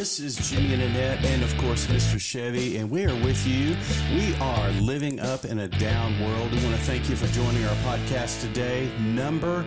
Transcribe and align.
This 0.00 0.18
is 0.18 0.48
Jimmy 0.48 0.72
and 0.72 0.80
Annette, 0.80 1.22
and 1.26 1.42
of 1.42 1.54
course, 1.58 1.86
Mr. 1.88 2.18
Chevy, 2.18 2.78
and 2.78 2.90
we 2.90 3.04
are 3.04 3.14
with 3.22 3.46
you. 3.46 3.76
We 4.14 4.34
are 4.36 4.70
living 4.80 5.20
up 5.20 5.44
in 5.44 5.58
a 5.58 5.68
down 5.68 6.18
world. 6.24 6.50
We 6.52 6.64
want 6.64 6.74
to 6.74 6.80
thank 6.84 7.10
you 7.10 7.16
for 7.16 7.26
joining 7.34 7.62
our 7.66 7.74
podcast 7.84 8.40
today, 8.40 8.90
number 8.98 9.62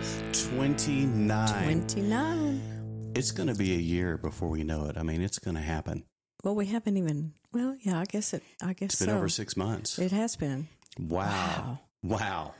29. 0.50 1.62
29. 1.86 3.12
It's 3.14 3.30
going 3.30 3.48
to 3.48 3.54
be 3.54 3.74
a 3.74 3.78
year 3.78 4.18
before 4.18 4.48
we 4.48 4.64
know 4.64 4.86
it. 4.86 4.96
I 4.98 5.04
mean, 5.04 5.22
it's 5.22 5.38
going 5.38 5.54
to 5.54 5.62
happen. 5.62 6.02
Well, 6.42 6.56
we 6.56 6.66
haven't 6.66 6.96
even. 6.96 7.34
Well, 7.52 7.76
yeah, 7.80 8.00
I 8.00 8.04
guess 8.04 8.34
it. 8.34 8.42
I 8.60 8.72
guess 8.72 8.94
It's 8.94 8.98
been 8.98 9.10
so. 9.10 9.16
over 9.16 9.28
six 9.28 9.56
months. 9.56 10.00
It 10.00 10.10
has 10.10 10.34
been. 10.34 10.66
Wow. 10.98 11.78
Wow. 12.02 12.54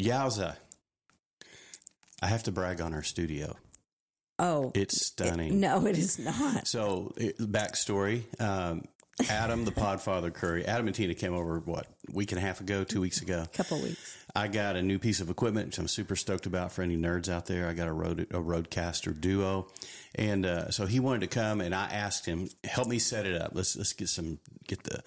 Yowza. 0.00 0.56
I 2.22 2.26
have 2.28 2.44
to 2.44 2.52
brag 2.52 2.80
on 2.80 2.94
our 2.94 3.02
studio. 3.02 3.58
Oh, 4.42 4.72
It's 4.74 5.06
stunning. 5.06 5.60
no, 5.60 5.86
it 5.86 5.98
is 5.98 6.18
not. 6.18 6.66
So, 6.66 7.12
it, 7.16 7.36
backstory 7.38 8.22
um, 8.40 8.84
Adam, 9.28 9.66
the 9.66 9.70
Podfather 9.70 10.32
Curry, 10.32 10.64
Adam 10.64 10.86
and 10.86 10.96
Tina 10.96 11.14
came 11.14 11.34
over, 11.34 11.58
what, 11.60 11.86
week 12.10 12.32
and 12.32 12.38
a 12.38 12.40
half 12.40 12.60
ago, 12.62 12.82
two 12.84 13.02
weeks 13.02 13.20
ago. 13.20 13.42
a 13.44 13.48
couple 13.56 13.78
weeks. 13.82 14.16
I 14.34 14.48
got 14.48 14.76
a 14.76 14.82
new 14.82 14.98
piece 14.98 15.20
of 15.20 15.28
equipment, 15.28 15.66
which 15.66 15.78
I'm 15.78 15.88
super 15.88 16.16
stoked 16.16 16.46
about 16.46 16.72
for 16.72 16.80
any 16.82 16.96
nerds 16.96 17.28
out 17.28 17.44
there. 17.46 17.68
I 17.68 17.74
got 17.74 17.86
a 17.88 17.92
road 17.92 18.20
a 18.30 18.38
RODECaster 18.38 19.20
Duo, 19.20 19.66
and 20.14 20.46
uh, 20.46 20.70
so 20.70 20.86
he 20.86 21.00
wanted 21.00 21.20
to 21.22 21.26
come, 21.26 21.60
and 21.60 21.74
I 21.74 21.86
asked 21.90 22.24
him, 22.26 22.48
"Help 22.64 22.88
me 22.88 22.98
set 23.00 23.26
it 23.26 23.38
up. 23.40 23.50
Let's 23.54 23.76
let's 23.76 23.92
get 23.92 24.08
some 24.08 24.38
get 24.68 24.84
the 24.84 25.02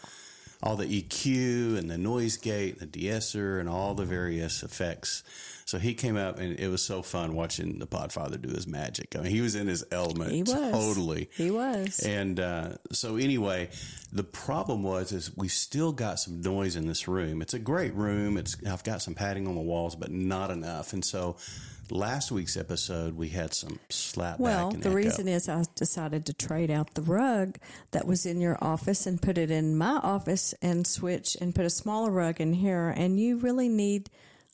all 0.61 0.75
the 0.75 0.85
EQ 1.01 1.77
and 1.77 1.89
the 1.89 1.97
noise 1.97 2.35
gate, 2.37 2.79
the 2.79 2.85
de-esser, 2.85 3.59
and 3.59 3.67
all 3.69 3.95
the 3.95 4.05
various 4.05 4.61
effects." 4.61 5.23
So 5.65 5.79
he 5.79 5.93
came 5.93 6.17
up, 6.17 6.39
and 6.39 6.59
it 6.59 6.67
was 6.67 6.81
so 6.81 7.01
fun 7.01 7.33
watching 7.35 7.79
the 7.79 7.87
Podfather 7.87 8.41
do 8.41 8.49
his 8.49 8.67
magic. 8.67 9.15
I 9.15 9.21
mean, 9.21 9.31
he 9.31 9.41
was 9.41 9.55
in 9.55 9.67
his 9.67 9.85
element, 9.91 10.31
He 10.31 10.43
was 10.43 10.53
totally. 10.53 11.29
He 11.35 11.51
was. 11.51 11.99
And 11.99 12.39
uh, 12.39 12.69
so 12.91 13.15
anyway, 13.15 13.69
the 14.11 14.23
problem 14.23 14.83
was 14.83 15.11
is 15.11 15.35
we 15.35 15.47
still 15.47 15.91
got 15.91 16.19
some 16.19 16.41
noise 16.41 16.75
in 16.75 16.87
this 16.87 17.07
room. 17.07 17.41
It's 17.41 17.53
a 17.53 17.59
great 17.59 17.93
room. 17.95 18.37
It's 18.37 18.57
I've 18.65 18.83
got 18.83 19.01
some 19.01 19.15
padding 19.15 19.47
on 19.47 19.55
the 19.55 19.61
walls, 19.61 19.95
but 19.95 20.11
not 20.11 20.51
enough. 20.51 20.93
And 20.93 21.03
so 21.03 21.37
last 21.89 22.31
week's 22.31 22.57
episode 22.57 23.15
we 23.15 23.29
had 23.29 23.53
some 23.53 23.79
slap 23.89 24.39
well, 24.39 24.71
the 24.71 24.89
echo. 24.89 24.95
reason 24.95 25.27
is 25.27 25.49
I 25.49 25.63
decided 25.75 26.25
to 26.27 26.33
trade 26.33 26.71
out 26.71 26.93
the 26.93 27.01
rug 27.01 27.57
that 27.91 28.07
was 28.07 28.25
in 28.25 28.39
your 28.39 28.57
office 28.61 29.05
and 29.05 29.21
put 29.21 29.37
it 29.37 29.51
in 29.51 29.77
my 29.77 29.97
office 29.97 30.53
and 30.61 30.87
switch 30.87 31.37
and 31.39 31.53
put 31.53 31.65
a 31.65 31.69
smaller 31.69 32.11
rug 32.11 32.39
in 32.39 32.53
here. 32.53 32.89
And 32.89 33.19
you 33.19 33.37
really 33.37 33.69
need 33.69 34.09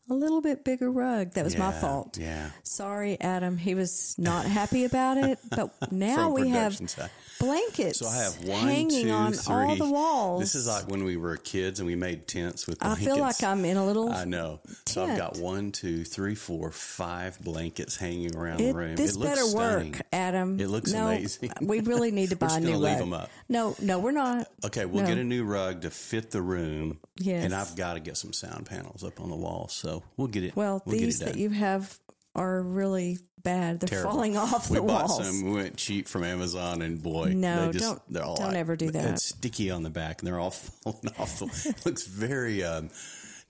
a 0.10 0.14
little 0.14 0.42
bit 0.42 0.64
bigger 0.64 0.90
rug. 0.92 1.32
That 1.34 1.44
was 1.44 1.58
my 1.58 1.72
fault. 1.72 2.18
yeah. 2.20 2.50
Sorry, 2.64 3.20
Adam. 3.22 3.58
He 3.58 3.76
was 3.76 4.16
not 4.18 4.46
happy 4.46 4.86
about 4.86 5.18
it. 5.18 5.40
But 5.50 5.92
now 5.92 6.30
we 6.32 6.50
have 6.50 6.76
side. 6.90 7.10
blankets 7.40 8.00
So 8.00 8.08
I 8.08 8.18
have 8.24 8.44
one, 8.46 8.60
hanging 8.68 9.06
two, 9.08 9.12
on 9.12 9.34
three. 9.34 9.54
all 9.56 9.76
the 9.76 9.90
walls. 9.90 10.40
This 10.42 10.56
is 10.56 10.68
like 10.68 10.88
when 10.88 11.04
we 11.04 11.18
were 11.18 11.36
kids 11.38 11.80
and 11.80 11.88
we 11.88 11.96
made 11.96 12.28
tents 12.28 12.66
with 12.68 12.78
I 12.84 12.96
feel 12.96 13.18
like 13.18 13.44
I'm 13.44 13.66
in 13.66 13.78
a 13.78 13.86
little. 13.86 14.10
I 14.12 14.26
know. 14.26 14.62
So 14.86 15.04
I've 15.06 15.18
got 15.18 15.38
one, 15.38 15.72
two, 15.72 16.04
three, 16.06 16.36
four, 16.36 16.72
five 16.72 17.40
blankets 17.42 17.98
hanging 17.98 18.36
around 18.36 18.62
It, 18.62 18.68
the 18.74 18.74
room. 18.80 18.96
this 18.96 19.16
it 19.16 19.20
looks 19.20 19.30
better 19.36 19.44
stunning. 19.48 19.92
work, 19.94 20.02
Adam. 20.14 20.60
It 20.60 20.68
looks 20.70 20.92
no, 20.94 21.08
amazing. 21.08 21.52
we 21.62 21.82
really 21.82 22.12
need 22.12 22.30
to 22.30 22.36
buy 22.38 22.58
a 22.58 22.60
new 22.60 22.78
leave 22.78 22.94
rug. 22.94 23.00
them 23.00 23.14
up. 23.14 23.30
No, 23.50 23.76
no, 23.82 24.00
we're 24.00 24.12
not. 24.12 24.48
Okay, 24.66 24.86
we'll 24.86 25.04
No. 25.04 25.10
get 25.10 25.18
a 25.18 25.24
new 25.24 25.44
rug 25.44 25.82
to 25.82 25.90
fit 25.90 26.32
the 26.32 26.42
room. 26.42 27.00
Yes. 27.18 27.44
And 27.44 27.54
I've 27.54 27.76
got 27.76 27.96
to 27.96 28.00
get 28.00 28.16
some 28.16 28.32
sound 28.32 28.66
panels 28.66 29.04
up 29.04 29.20
on 29.20 29.30
the 29.30 29.36
wall. 29.36 29.68
So 29.68 29.99
we'll 30.18 30.28
get 30.28 30.44
it. 30.44 30.56
Well, 30.56 30.82
we'll 30.86 30.98
these 30.98 31.22
it 31.22 31.26
that 31.26 31.38
you 31.38 31.50
have 31.50 31.98
are 32.36 32.62
really 32.62 33.18
bad. 33.42 33.80
They're 33.80 33.88
Terrible. 33.90 34.12
falling 34.12 34.38
off 34.38 34.70
we 34.70 34.78
the 34.78 34.84
bought 34.84 35.10
walls. 35.10 35.26
some. 35.26 35.46
We 35.46 35.52
went 35.56 35.78
cheap 35.78 36.08
from 36.08 36.24
Amazon, 36.24 36.82
and 36.82 37.02
boy, 37.02 37.34
No, 37.36 37.68
they 37.68 37.72
just, 37.80 37.86
don't- 37.86 38.02
they're 38.14 38.24
all 38.24 38.36
don't 38.36 38.56
ever 38.56 38.76
do 38.76 38.92
that. 38.92 39.06
It's 39.14 39.26
sticky 39.26 39.72
on 39.72 39.84
the 39.84 39.90
back, 39.90 40.22
and 40.22 40.28
they're 40.28 40.40
all 40.40 40.52
falling 40.84 41.10
off. 41.18 41.42
It 41.66 41.86
looks 41.86 42.06
very, 42.06 42.64
um, 42.64 42.90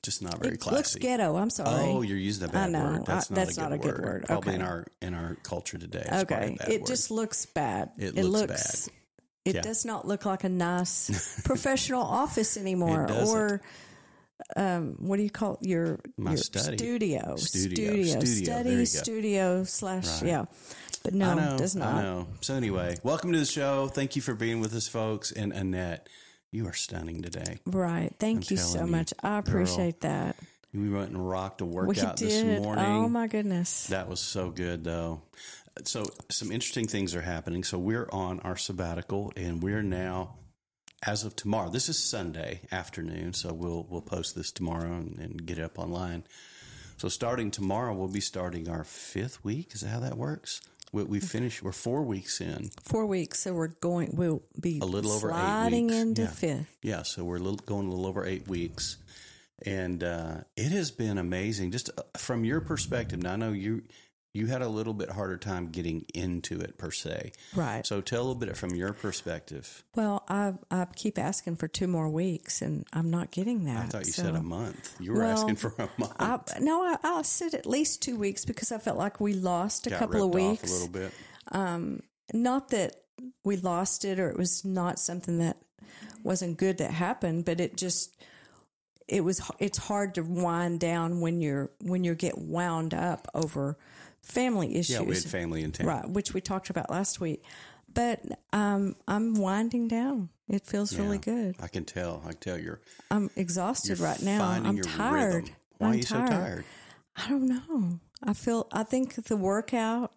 just 0.04 0.22
not 0.22 0.40
very 0.40 0.54
It 0.56 0.60
classy. 0.62 0.76
looks 0.78 0.96
ghetto. 0.96 1.36
I'm 1.36 1.50
sorry. 1.50 1.70
Oh, 1.90 2.02
you're 2.02 2.18
using 2.18 2.48
a 2.48 2.52
bad 2.52 2.70
I 2.70 2.72
know. 2.72 2.92
word. 2.92 3.06
That's, 3.06 3.32
I- 3.32 3.36
not, 3.36 3.46
that's 3.46 3.58
a 3.58 3.62
not 3.62 3.70
good 3.72 3.80
a 3.80 3.84
good 3.84 3.92
word. 4.02 4.04
word. 4.04 4.24
Probably 4.28 4.56
in 4.56 4.62
our 4.62 4.86
in 5.02 5.14
our 5.14 5.36
culture 5.44 5.78
today. 5.78 6.08
Okay. 6.12 6.58
It 6.70 6.82
word. 6.82 6.88
just 6.88 7.12
looks 7.12 7.46
bad. 7.48 7.92
It 7.98 8.16
looks 8.16 8.86
bad. 8.86 8.94
It 9.46 9.56
Yeah. 9.56 9.62
does 9.62 9.84
not 9.86 10.08
look 10.08 10.26
like 10.26 10.44
a 10.44 10.50
nice 10.50 11.42
professional 11.46 12.02
office 12.04 12.56
anymore, 12.58 13.06
It 13.10 13.28
or 13.28 13.62
um, 14.56 14.96
what 15.00 15.18
do 15.18 15.24
you 15.24 15.30
call 15.30 15.56
it? 15.62 15.68
your 15.68 16.00
My 16.18 16.32
your 16.32 16.38
study. 16.38 16.78
studio, 16.78 17.36
Studio. 17.38 17.38
Studio. 17.38 18.20
You 18.20 18.26
study, 18.26 18.86
studio 18.86 19.64
slash 19.64 20.22
Right. 20.22 20.30
yeah. 20.30 20.46
But 21.04 21.14
no, 21.14 21.34
know, 21.34 21.56
it 21.56 21.58
does 21.60 21.76
not. 21.76 21.96
I 21.96 22.02
know. 22.02 22.28
So 22.42 22.56
anyway, 22.56 22.98
welcome 23.04 23.32
to 23.32 23.40
the 23.40 23.46
show. 23.46 23.88
Thank 23.88 24.16
you 24.16 24.22
for 24.22 24.34
being 24.34 24.60
with 24.60 24.74
us, 24.76 24.88
folks. 24.88 25.32
And 25.32 25.54
Annette, 25.54 26.08
you 26.52 26.68
are 26.68 26.74
stunning 26.74 27.22
today. 27.22 27.60
Right. 27.66 28.14
Thank 28.20 28.38
I'm 28.40 28.48
you 28.50 28.58
so 28.58 28.82
you, 28.82 28.92
much. 28.92 29.14
I 29.24 29.38
appreciate 29.38 30.02
that. 30.02 30.36
We 30.74 30.90
went 30.90 31.10
and 31.10 31.30
rocked 31.30 31.62
a 31.62 31.66
workout 31.66 32.18
this 32.18 32.44
morning. 32.62 32.86
Oh 32.86 33.10
my 33.10 33.28
goodness. 33.28 33.88
That 33.88 34.08
was 34.10 34.20
so 34.20 34.50
good, 34.52 34.84
though. 34.84 35.22
So, 35.86 36.04
some 36.30 36.52
interesting 36.52 36.88
things 36.88 37.16
are 37.16 37.22
happening. 37.22 37.64
So, 37.64 37.78
we're 37.80 38.10
on 38.12 38.40
our 38.42 38.58
sabbatical, 38.58 39.32
and 39.38 39.64
we're 39.64 39.82
now, 39.82 40.36
as 41.06 41.24
of 41.24 41.36
tomorrow. 41.36 41.70
This 41.70 41.90
is 41.90 41.98
Sunday 41.98 42.62
afternoon, 42.72 43.34
so 43.34 43.54
we'll 43.54 43.86
we'll 43.90 44.02
post 44.02 44.36
this 44.36 44.52
tomorrow 44.52 44.92
and, 44.92 45.18
and 45.20 45.46
get 45.46 45.58
it 45.58 45.64
up 45.64 45.80
online. 45.80 46.24
So, 46.98 47.08
starting 47.08 47.50
tomorrow, 47.52 47.94
we'll 47.96 48.10
be 48.10 48.20
starting 48.20 48.70
our 48.70 48.84
fifth 48.84 49.44
week. 49.44 49.70
Is 49.74 49.82
that 49.82 49.90
how 49.90 50.00
that 50.02 50.18
works? 50.18 50.62
We, 50.92 51.04
we 51.04 51.20
finished. 51.20 51.64
We're 51.64 51.72
four 51.72 52.02
weeks 52.04 52.42
in. 52.42 52.72
Four 52.84 53.06
weeks, 53.06 53.40
so 53.42 53.54
we're 53.54 53.68
going. 53.68 54.12
We'll 54.16 54.42
be 54.60 54.80
A 54.82 54.86
little 54.86 55.12
over 55.12 55.30
eight 55.30 55.34
sliding 55.36 55.86
weeks. 55.88 55.98
into 55.98 56.22
Yeah. 56.24 56.28
fifth. 56.30 56.78
Yeah, 56.82 57.04
so 57.04 57.24
we're 57.24 57.38
a 57.38 57.40
little, 57.40 57.58
going 57.58 57.88
a 57.88 57.90
little 57.92 58.08
over 58.08 58.26
eight 58.26 58.48
weeks, 58.48 58.98
and 59.66 60.04
uh, 60.04 60.38
it 60.58 60.72
has 60.72 60.92
been 60.92 61.18
amazing. 61.18 61.72
Just 61.72 61.90
uh, 61.98 62.02
from 62.18 62.44
your 62.44 62.60
perspective, 62.60 63.22
now 63.24 63.34
I 63.34 63.36
know 63.38 63.52
you 63.54 63.84
you 64.34 64.46
had 64.48 64.62
a 64.62 64.68
little 64.70 64.94
bit 64.94 65.10
harder 65.10 65.38
time 65.38 65.70
getting 65.72 66.06
into 66.14 66.60
it 66.60 66.78
per 66.78 66.92
se. 66.92 67.32
Right. 67.56 67.86
So 67.86 68.00
tell 68.02 68.20
a 68.20 68.26
little 68.26 68.36
bit 68.36 68.56
from 68.56 68.76
your 68.76 68.94
perspective. 68.94 69.84
Well, 69.96 70.24
I 70.30 70.54
I 70.70 70.86
keep 70.96 71.18
asking 71.18 71.56
for 71.56 71.68
two 71.68 71.88
more 71.88 72.08
weeks, 72.10 72.62
and 72.62 72.86
I'm 72.94 73.10
not 73.10 73.32
getting 73.32 73.66
that. 73.66 73.78
I 73.86 73.86
thought 73.88 74.06
you 74.06 74.12
so- 74.12 74.24
said 74.24 74.36
a 74.36 74.42
month. 74.44 74.96
You 75.00 75.14
were 75.14 75.20
Well, 75.22 75.32
asking 75.32 75.56
for 75.56 75.74
a 75.80 75.90
month. 75.98 76.14
I, 76.20 76.40
no, 76.60 76.82
I, 76.84 76.98
I 77.04 77.22
said 77.24 77.54
at 77.56 77.66
least 77.66 78.02
two 78.04 78.18
weeks 78.18 78.46
because 78.46 78.72
I 78.72 78.78
felt 78.78 78.98
like 78.98 79.20
we 79.20 79.34
lost 79.34 79.88
a 79.88 79.90
Got 79.90 80.00
couple 80.00 80.24
of 80.24 80.34
weeks. 80.34 80.64
off 80.64 80.70
a 80.70 80.74
little 80.74 80.88
bit. 80.90 81.14
Um, 81.52 82.02
not 82.34 82.70
that 82.70 82.98
we 83.44 83.58
lost 83.58 84.06
it 84.06 84.20
or 84.20 84.30
it 84.30 84.38
was 84.38 84.64
not 84.64 85.00
something 85.00 85.40
that 85.40 85.58
wasn't 86.24 86.58
good 86.58 86.78
that 86.78 86.92
happened, 86.92 87.46
but 87.46 87.60
it 87.60 87.76
just 87.78 88.16
it 89.08 89.24
was 89.24 89.42
it's 89.58 89.80
hard 89.80 90.14
to 90.16 90.22
wind 90.22 90.80
down 90.80 91.20
when 91.20 91.42
you're 91.42 91.72
when 91.82 92.04
you 92.04 92.14
get 92.14 92.38
wound 92.38 92.94
up 92.94 93.28
over 93.34 93.76
family 94.22 94.76
issues. 94.76 94.90
Yeah, 94.92 95.02
we 95.02 95.16
had 95.16 95.24
family 95.24 95.64
in 95.64 95.72
town. 95.72 95.88
right, 95.88 96.10
which 96.10 96.34
we 96.34 96.42
talked 96.42 96.70
about 96.70 96.90
last 96.90 97.20
week. 97.20 97.44
But 97.92 98.22
um, 98.54 98.96
I'm 99.08 99.34
winding 99.34 99.88
down. 99.88 100.30
It 100.48 100.66
feels 100.66 100.98
really 100.98 101.18
good. 101.18 101.56
I 101.60 101.68
can 101.68 101.86
tell. 101.86 102.22
I 102.26 102.30
can 102.30 102.38
tell 102.38 102.58
you're. 102.58 102.82
I'm 103.12 103.30
exhausted 103.36 103.98
You're 104.00 104.08
right 104.08 104.22
now. 104.22 104.44
I'm 104.48 104.80
tired. 104.82 105.34
rhythm. 105.44 105.56
Why 105.78 105.88
I'm 105.88 105.94
are 105.94 105.98
you 105.98 106.04
so 106.04 106.16
tired? 106.26 106.66
I 107.18 107.30
don't 107.30 107.48
know. 107.48 108.00
I 108.24 108.34
feel. 108.34 108.68
I 108.72 108.84
think 108.84 109.16
the 109.16 109.38
workout, 109.38 110.12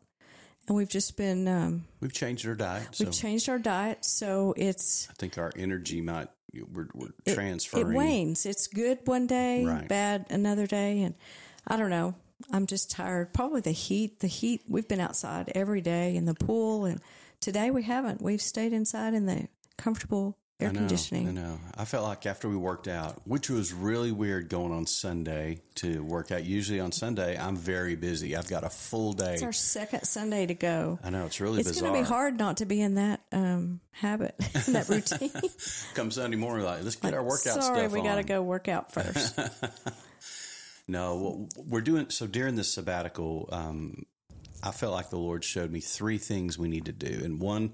and 0.69 0.76
we've 0.76 0.88
just 0.88 1.16
been. 1.16 1.48
Um, 1.48 1.84
We've 2.00 2.12
changed 2.12 2.46
our 2.46 2.55
diet, 2.55 2.88
we've 2.98 3.12
changed 3.12 3.48
our 3.48 3.58
diet, 3.58 4.05
so 4.05 4.55
it's 4.56 5.08
I 5.10 5.14
think 5.14 5.38
our 5.38 5.52
energy 5.56 6.00
might 6.00 6.28
we're, 6.52 6.88
we're 6.94 7.08
it, 7.25 7.34
transferring. 7.34 7.93
it 7.93 7.96
wanes. 7.96 8.44
It's 8.44 8.66
good 8.66 8.98
one 9.05 9.26
day, 9.26 9.64
Right. 9.64 9.87
bad 9.88 10.26
another 10.31 10.66
day, 10.66 11.02
and 11.02 11.14
I 11.66 11.76
don't 11.76 11.90
know. 11.90 12.14
I'm 12.50 12.66
just 12.66 12.90
tired. 12.90 13.32
Probably 13.32 13.60
the 13.60 13.72
heat. 13.72 14.20
The 14.20 14.26
heat. 14.26 14.62
We've 14.68 14.88
been 14.88 15.00
outside 15.00 15.52
every 15.54 15.80
day 15.80 16.16
in 16.16 16.24
the 16.24 16.34
pool, 16.34 16.84
and 16.84 17.00
today 17.40 17.70
we 17.70 17.82
haven't. 17.82 18.22
We've 18.22 18.42
stayed 18.42 18.72
inside 18.72 19.14
in 19.14 19.26
the 19.26 19.48
comfortable 19.76 20.38
air 20.62 20.68
I 20.68 20.72
know, 20.72 20.78
conditioning. 20.80 21.28
I 21.28 21.32
know. 21.32 21.58
I 21.76 21.84
felt 21.84 22.04
like 22.04 22.26
after 22.26 22.48
we 22.48 22.56
worked 22.56 22.88
out, 22.88 23.20
which 23.26 23.50
was 23.50 23.72
really 23.72 24.12
weird 24.12 24.48
going 24.48 24.72
on 24.72 24.86
Sunday 24.86 25.58
to 25.76 26.02
work 26.02 26.32
out. 26.32 26.44
Usually 26.44 26.80
on 26.80 26.92
Sunday, 26.92 27.36
I'm 27.38 27.56
very 27.56 27.96
busy. 27.96 28.36
I've 28.36 28.48
got 28.48 28.64
a 28.64 28.70
full 28.70 29.12
day. 29.12 29.34
It's 29.34 29.42
our 29.42 29.52
second 29.52 30.04
Sunday 30.04 30.46
to 30.46 30.54
go. 30.54 30.98
I 31.02 31.10
know 31.10 31.26
it's 31.26 31.40
really 31.40 31.60
It's 31.60 31.80
going 31.80 31.92
to 31.92 31.98
be 31.98 32.06
hard 32.06 32.38
not 32.38 32.58
to 32.58 32.66
be 32.66 32.80
in 32.80 32.94
that 32.94 33.20
um, 33.32 33.80
habit, 33.90 34.34
in 34.66 34.74
that 34.74 34.88
routine. 34.88 35.32
Come 35.94 36.10
Sunday 36.10 36.36
morning, 36.36 36.64
like 36.64 36.82
let's 36.84 36.96
get 36.96 37.14
our 37.14 37.22
workout 37.22 37.62
Sorry, 37.62 37.80
stuff 37.80 37.92
we 37.92 38.02
got 38.02 38.16
to 38.16 38.22
go 38.22 38.42
work 38.42 38.68
out 38.68 38.92
first. 38.94 39.38
No, 40.88 41.49
we're 41.56 41.81
doing. 41.81 42.11
So 42.11 42.26
during 42.26 42.55
this 42.56 42.73
sabbatical, 42.73 43.49
um, 43.52 44.05
I 44.62 44.70
felt 44.73 44.93
like 44.93 45.11
the 45.11 45.19
Lord 45.19 45.44
showed 45.44 45.70
me 45.70 45.81
three 45.81 46.19
things 46.19 46.58
we 46.58 46.69
need 46.69 46.87
to 46.87 46.93
do, 46.93 47.23
and 47.25 47.40
one 47.40 47.73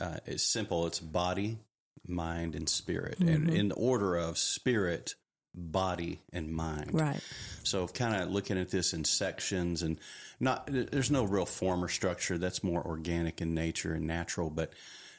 uh, 0.00 0.18
is 0.26 0.42
simple. 0.42 0.86
It's 0.86 1.00
body, 1.00 1.58
mind, 2.06 2.54
and 2.54 2.68
spirit, 2.68 3.18
Mm-hmm. 3.20 3.28
and 3.28 3.50
in 3.50 3.68
the 3.68 3.74
order 3.74 4.16
of 4.16 4.36
spirit, 4.38 5.14
body, 5.54 6.20
and 6.32 6.50
mind. 6.52 6.90
right. 6.94 7.20
So 7.64 7.86
kind 7.88 8.20
of 8.22 8.30
looking 8.30 8.58
at 8.58 8.70
this 8.70 8.92
in 8.92 9.04
sections 9.04 9.82
and 9.82 9.98
not 10.40 10.66
there's 10.66 11.10
no 11.10 11.24
real 11.24 11.46
form 11.46 11.84
or 11.84 11.88
structure 11.88 12.36
that's 12.38 12.64
more 12.64 12.84
organic 12.84 13.40
in 13.40 13.54
nature 13.54 13.92
and 13.94 14.04
natural 14.06 14.50
but 14.50 14.72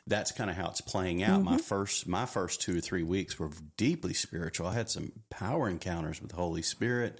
that's 0.07 0.31
kind 0.31 0.49
of 0.49 0.55
how 0.55 0.67
it's 0.69 0.81
playing 0.81 1.23
out. 1.23 1.39
Mm-hmm. 1.39 1.51
My 1.51 1.57
first 1.57 2.07
my 2.07 2.25
first 2.25 2.61
two 2.61 2.77
or 2.77 2.81
three 2.81 3.03
weeks 3.03 3.39
were 3.39 3.51
deeply 3.77 4.13
spiritual. 4.13 4.67
I 4.67 4.73
had 4.73 4.89
some 4.89 5.11
power 5.29 5.69
encounters 5.69 6.21
with 6.21 6.31
the 6.31 6.35
Holy 6.35 6.61
Spirit. 6.61 7.19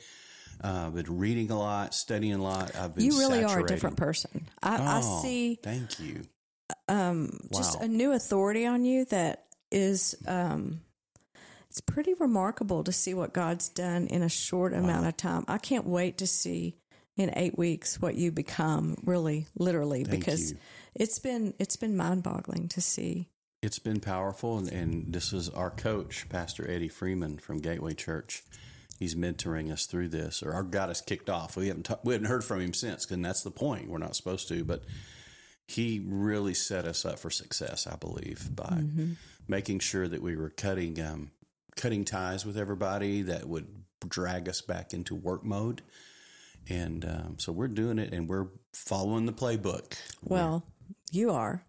Uh, 0.64 0.86
I've 0.88 0.96
been 0.96 1.18
reading 1.18 1.50
a 1.50 1.58
lot, 1.58 1.94
studying 1.94 2.34
a 2.34 2.42
lot. 2.44 2.76
I've 2.76 2.96
been 2.96 3.06
You 3.06 3.18
really 3.20 3.44
are 3.44 3.60
a 3.60 3.66
different 3.66 3.98
person. 3.98 4.46
I, 4.62 4.78
I 4.78 5.02
Oh, 5.04 5.22
see 5.22 5.56
Thank 5.62 6.00
you. 6.00 6.24
um, 6.88 7.40
just 7.54 7.82
a 7.82 7.88
new 7.88 8.12
authority 8.14 8.66
on 8.66 8.86
you 8.86 9.06
that 9.06 9.46
is 9.72 10.16
um, 10.28 10.82
it's 11.70 11.82
pretty 11.82 12.14
remarkable 12.14 12.84
to 12.84 12.92
see 12.92 13.14
what 13.14 13.34
God's 13.34 13.70
done 13.70 14.08
in 14.08 14.22
a 14.22 14.30
short 14.30 14.74
amount 14.74 15.08
of 15.08 15.18
time. 15.18 15.44
I 15.48 15.58
can't 15.58 15.86
wait 15.88 16.20
to 16.20 16.28
see 16.28 16.78
in 17.18 17.32
eight 17.36 17.58
weeks 17.58 18.00
what 18.00 18.16
you 18.16 18.32
become, 18.32 18.96
really, 19.04 19.48
literally, 19.58 20.04
Thank 20.04 20.20
because 20.20 20.52
you. 20.52 20.58
It's 20.96 21.20
been 21.20 21.54
it's 21.60 21.76
been 21.76 21.96
mind 21.98 22.24
boggling 22.24 22.68
to 22.70 22.82
see. 22.82 23.30
It's 23.62 23.80
been 23.80 24.02
powerful, 24.02 24.58
and, 24.58 24.68
and 24.70 25.14
this 25.14 25.32
is 25.32 25.50
our 25.50 25.70
coach, 25.70 26.28
Pastor 26.28 26.70
Eddie 26.70 26.90
Freeman 26.90 27.38
from 27.38 27.60
Gateway 27.60 27.94
Church. 27.94 28.44
He's 29.00 29.16
mentoring 29.16 29.72
us 29.72 29.86
through 29.86 30.10
this, 30.10 30.44
or 30.44 30.54
our 30.54 30.64
got 30.64 30.90
us 30.90 31.00
kicked 31.02 31.30
off. 31.30 31.56
We 31.56 31.68
haven't 31.70 31.90
we 32.04 32.14
haven't 32.14 32.28
heard 32.28 32.44
from 32.44 32.60
him 32.62 32.74
since, 32.74 33.10
and 33.10 33.24
that's 33.24 33.42
the 33.44 33.52
point. 33.52 33.90
We're 33.90 33.98
not 34.00 34.16
supposed 34.16 34.48
to, 34.50 34.64
but 34.66 34.84
he 35.66 36.04
really 36.06 36.54
set 36.54 36.86
us 36.86 37.06
up 37.06 37.20
for 37.20 37.30
success, 37.30 37.88
I 37.88 37.96
believe, 37.96 38.54
by 38.54 38.66
Mm-hmm. 38.66 39.14
making 39.48 39.80
sure 39.80 40.08
that 40.10 40.22
we 40.22 40.36
were 40.36 40.50
cutting 40.50 41.02
um, 41.02 41.32
cutting 41.78 42.04
ties 42.06 42.46
with 42.46 42.58
everybody 42.58 43.22
that 43.24 43.48
would 43.48 43.68
drag 44.08 44.50
us 44.50 44.60
back 44.62 44.94
into 44.94 45.16
work 45.16 45.44
mode. 45.46 45.82
And 46.70 47.04
um, 47.06 47.36
so 47.40 47.52
we're 47.52 47.68
doing 47.68 47.98
it, 47.98 48.14
and 48.14 48.28
we're 48.30 48.48
following 48.74 49.26
the 49.26 49.34
playbook. 49.34 49.96
Well, 50.24 50.64
you 51.12 51.32
are. 51.32 51.64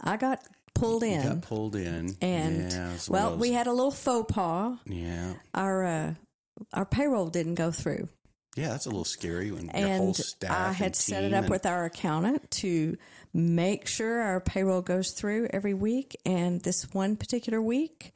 I 0.00 0.16
got 0.16 0.40
pulled 0.74 1.02
in, 1.02 1.22
got 1.22 1.42
pulled 1.42 1.76
in, 1.76 2.16
and 2.20 2.70
yeah, 2.72 2.92
well, 3.08 3.36
we 3.36 3.52
had 3.52 3.66
a 3.66 3.72
little 3.72 3.90
faux 3.90 4.32
pas. 4.32 4.78
yeah. 4.86 5.34
Our 5.54 5.84
uh, 5.84 6.14
our 6.72 6.84
payroll 6.86 7.28
didn't 7.28 7.54
go 7.54 7.70
through. 7.70 8.08
Yeah, 8.56 8.68
that's 8.68 8.86
a 8.86 8.88
little 8.88 9.04
scary 9.04 9.50
when 9.50 9.66
your 9.66 9.72
whole 9.88 10.06
and 10.06 10.16
staff. 10.16 10.50
I 10.50 10.66
and 10.68 10.76
had 10.76 10.96
set 10.96 11.24
it 11.24 11.34
up 11.34 11.42
and- 11.44 11.50
with 11.50 11.66
our 11.66 11.84
accountant 11.84 12.50
to 12.52 12.96
make 13.34 13.86
sure 13.86 14.20
our 14.22 14.40
payroll 14.40 14.80
goes 14.80 15.10
through 15.12 15.48
every 15.50 15.74
week. 15.74 16.16
And 16.24 16.62
this 16.62 16.84
one 16.94 17.16
particular 17.16 17.60
week 17.60 18.12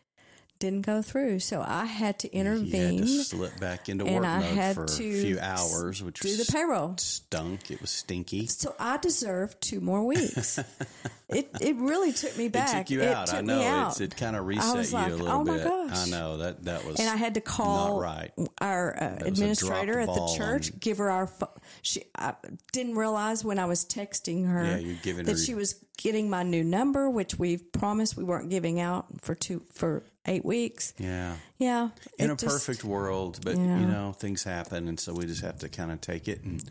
didn't 0.60 0.82
go 0.86 1.02
through, 1.02 1.40
so 1.40 1.64
I 1.66 1.86
had 1.86 2.20
to 2.20 2.28
You 2.36 2.44
had 2.44 2.46
intervene 2.52 2.98
to 3.00 3.24
slip 3.24 3.58
back 3.58 3.88
into 3.88 4.04
work 4.04 4.24
I 4.24 4.38
mode 4.38 4.44
had 4.54 4.74
for 4.76 4.84
a 4.84 4.88
few 4.88 5.38
hours, 5.40 6.02
which 6.02 6.20
do 6.20 6.28
was 6.28 6.46
the 6.46 6.52
payroll. 6.52 6.94
stunk. 6.98 7.70
It 7.72 7.80
was 7.80 7.90
stinky. 7.90 8.46
So 8.46 8.74
I 8.78 8.98
deserve 8.98 9.58
two 9.60 9.80
more 9.80 10.04
weeks. 10.04 10.58
it 11.28 11.50
it 11.60 11.76
really 11.76 12.12
took 12.12 12.36
me 12.38 12.48
back. 12.48 12.68
It 12.74 12.78
took 12.78 12.90
you 12.90 13.02
out. 13.02 13.32
I 13.32 13.38
took 13.38 13.46
know. 13.46 13.56
me 13.58 13.62
It's, 13.64 13.68
out. 13.68 14.00
it 14.02 14.16
kind 14.16 14.36
of 14.36 14.42
I 14.42 14.46
reset 14.46 14.86
you 14.90 14.92
like, 14.96 15.12
a 15.12 15.16
little 15.16 15.28
"Oh 15.28 15.44
my 15.44 15.56
bit. 15.56 15.64
gosh." 15.66 16.06
I 16.06 16.10
know 16.10 16.36
that 16.38 16.64
that 16.66 16.84
was 16.84 17.00
and 17.00 17.08
I 17.08 17.16
had 17.16 17.34
to 17.34 17.40
call 17.40 18.00
right. 18.00 18.30
our 18.60 19.02
uh, 19.02 19.24
administrator 19.26 19.98
at 19.98 20.06
the 20.08 20.34
church, 20.36 20.78
give 20.78 20.98
her 20.98 21.10
our. 21.10 21.26
Fo- 21.26 21.50
she 21.82 22.04
I 22.16 22.34
didn't 22.72 22.96
realize 22.96 23.44
when 23.44 23.58
I 23.58 23.64
was 23.64 23.84
texting 23.84 24.46
her 24.48 24.78
Yeah, 24.78 25.12
that 25.14 25.26
her- 25.26 25.36
she 25.38 25.54
was 25.54 25.82
getting 25.96 26.28
my 26.30 26.42
new 26.42 26.64
number, 26.64 27.08
which 27.10 27.38
we 27.38 27.56
promised 27.58 28.16
we 28.16 28.24
weren't 28.24 28.50
giving 28.50 28.80
out 28.80 29.06
for 29.22 29.34
two 29.34 29.62
for 29.72 30.02
eight 30.26 30.44
weeks. 30.44 30.92
Yeah. 30.98 31.36
Yeah, 31.58 31.90
In 32.18 32.30
a 32.30 32.36
just- 32.36 32.44
perfect 32.66 32.84
world, 32.84 33.40
but 33.44 33.56
Yeah. 33.56 33.80
you 33.80 33.86
know 33.86 34.12
things 34.12 34.42
happen, 34.44 34.88
and 34.88 34.98
so 35.00 35.12
we 35.14 35.26
just 35.26 35.42
have 35.42 35.58
to 35.58 35.68
kind 35.68 35.90
of 35.90 36.00
take 36.00 36.28
it 36.28 36.42
and 36.44 36.62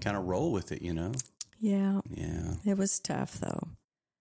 kind 0.00 0.16
of 0.16 0.24
roll 0.24 0.52
with 0.52 0.72
it. 0.72 0.82
You 0.82 0.94
know. 0.94 1.12
Yeah, 1.60 2.00
Yeah. 2.10 2.54
it 2.64 2.76
was 2.76 2.98
tough 2.98 3.34
though. 3.40 3.68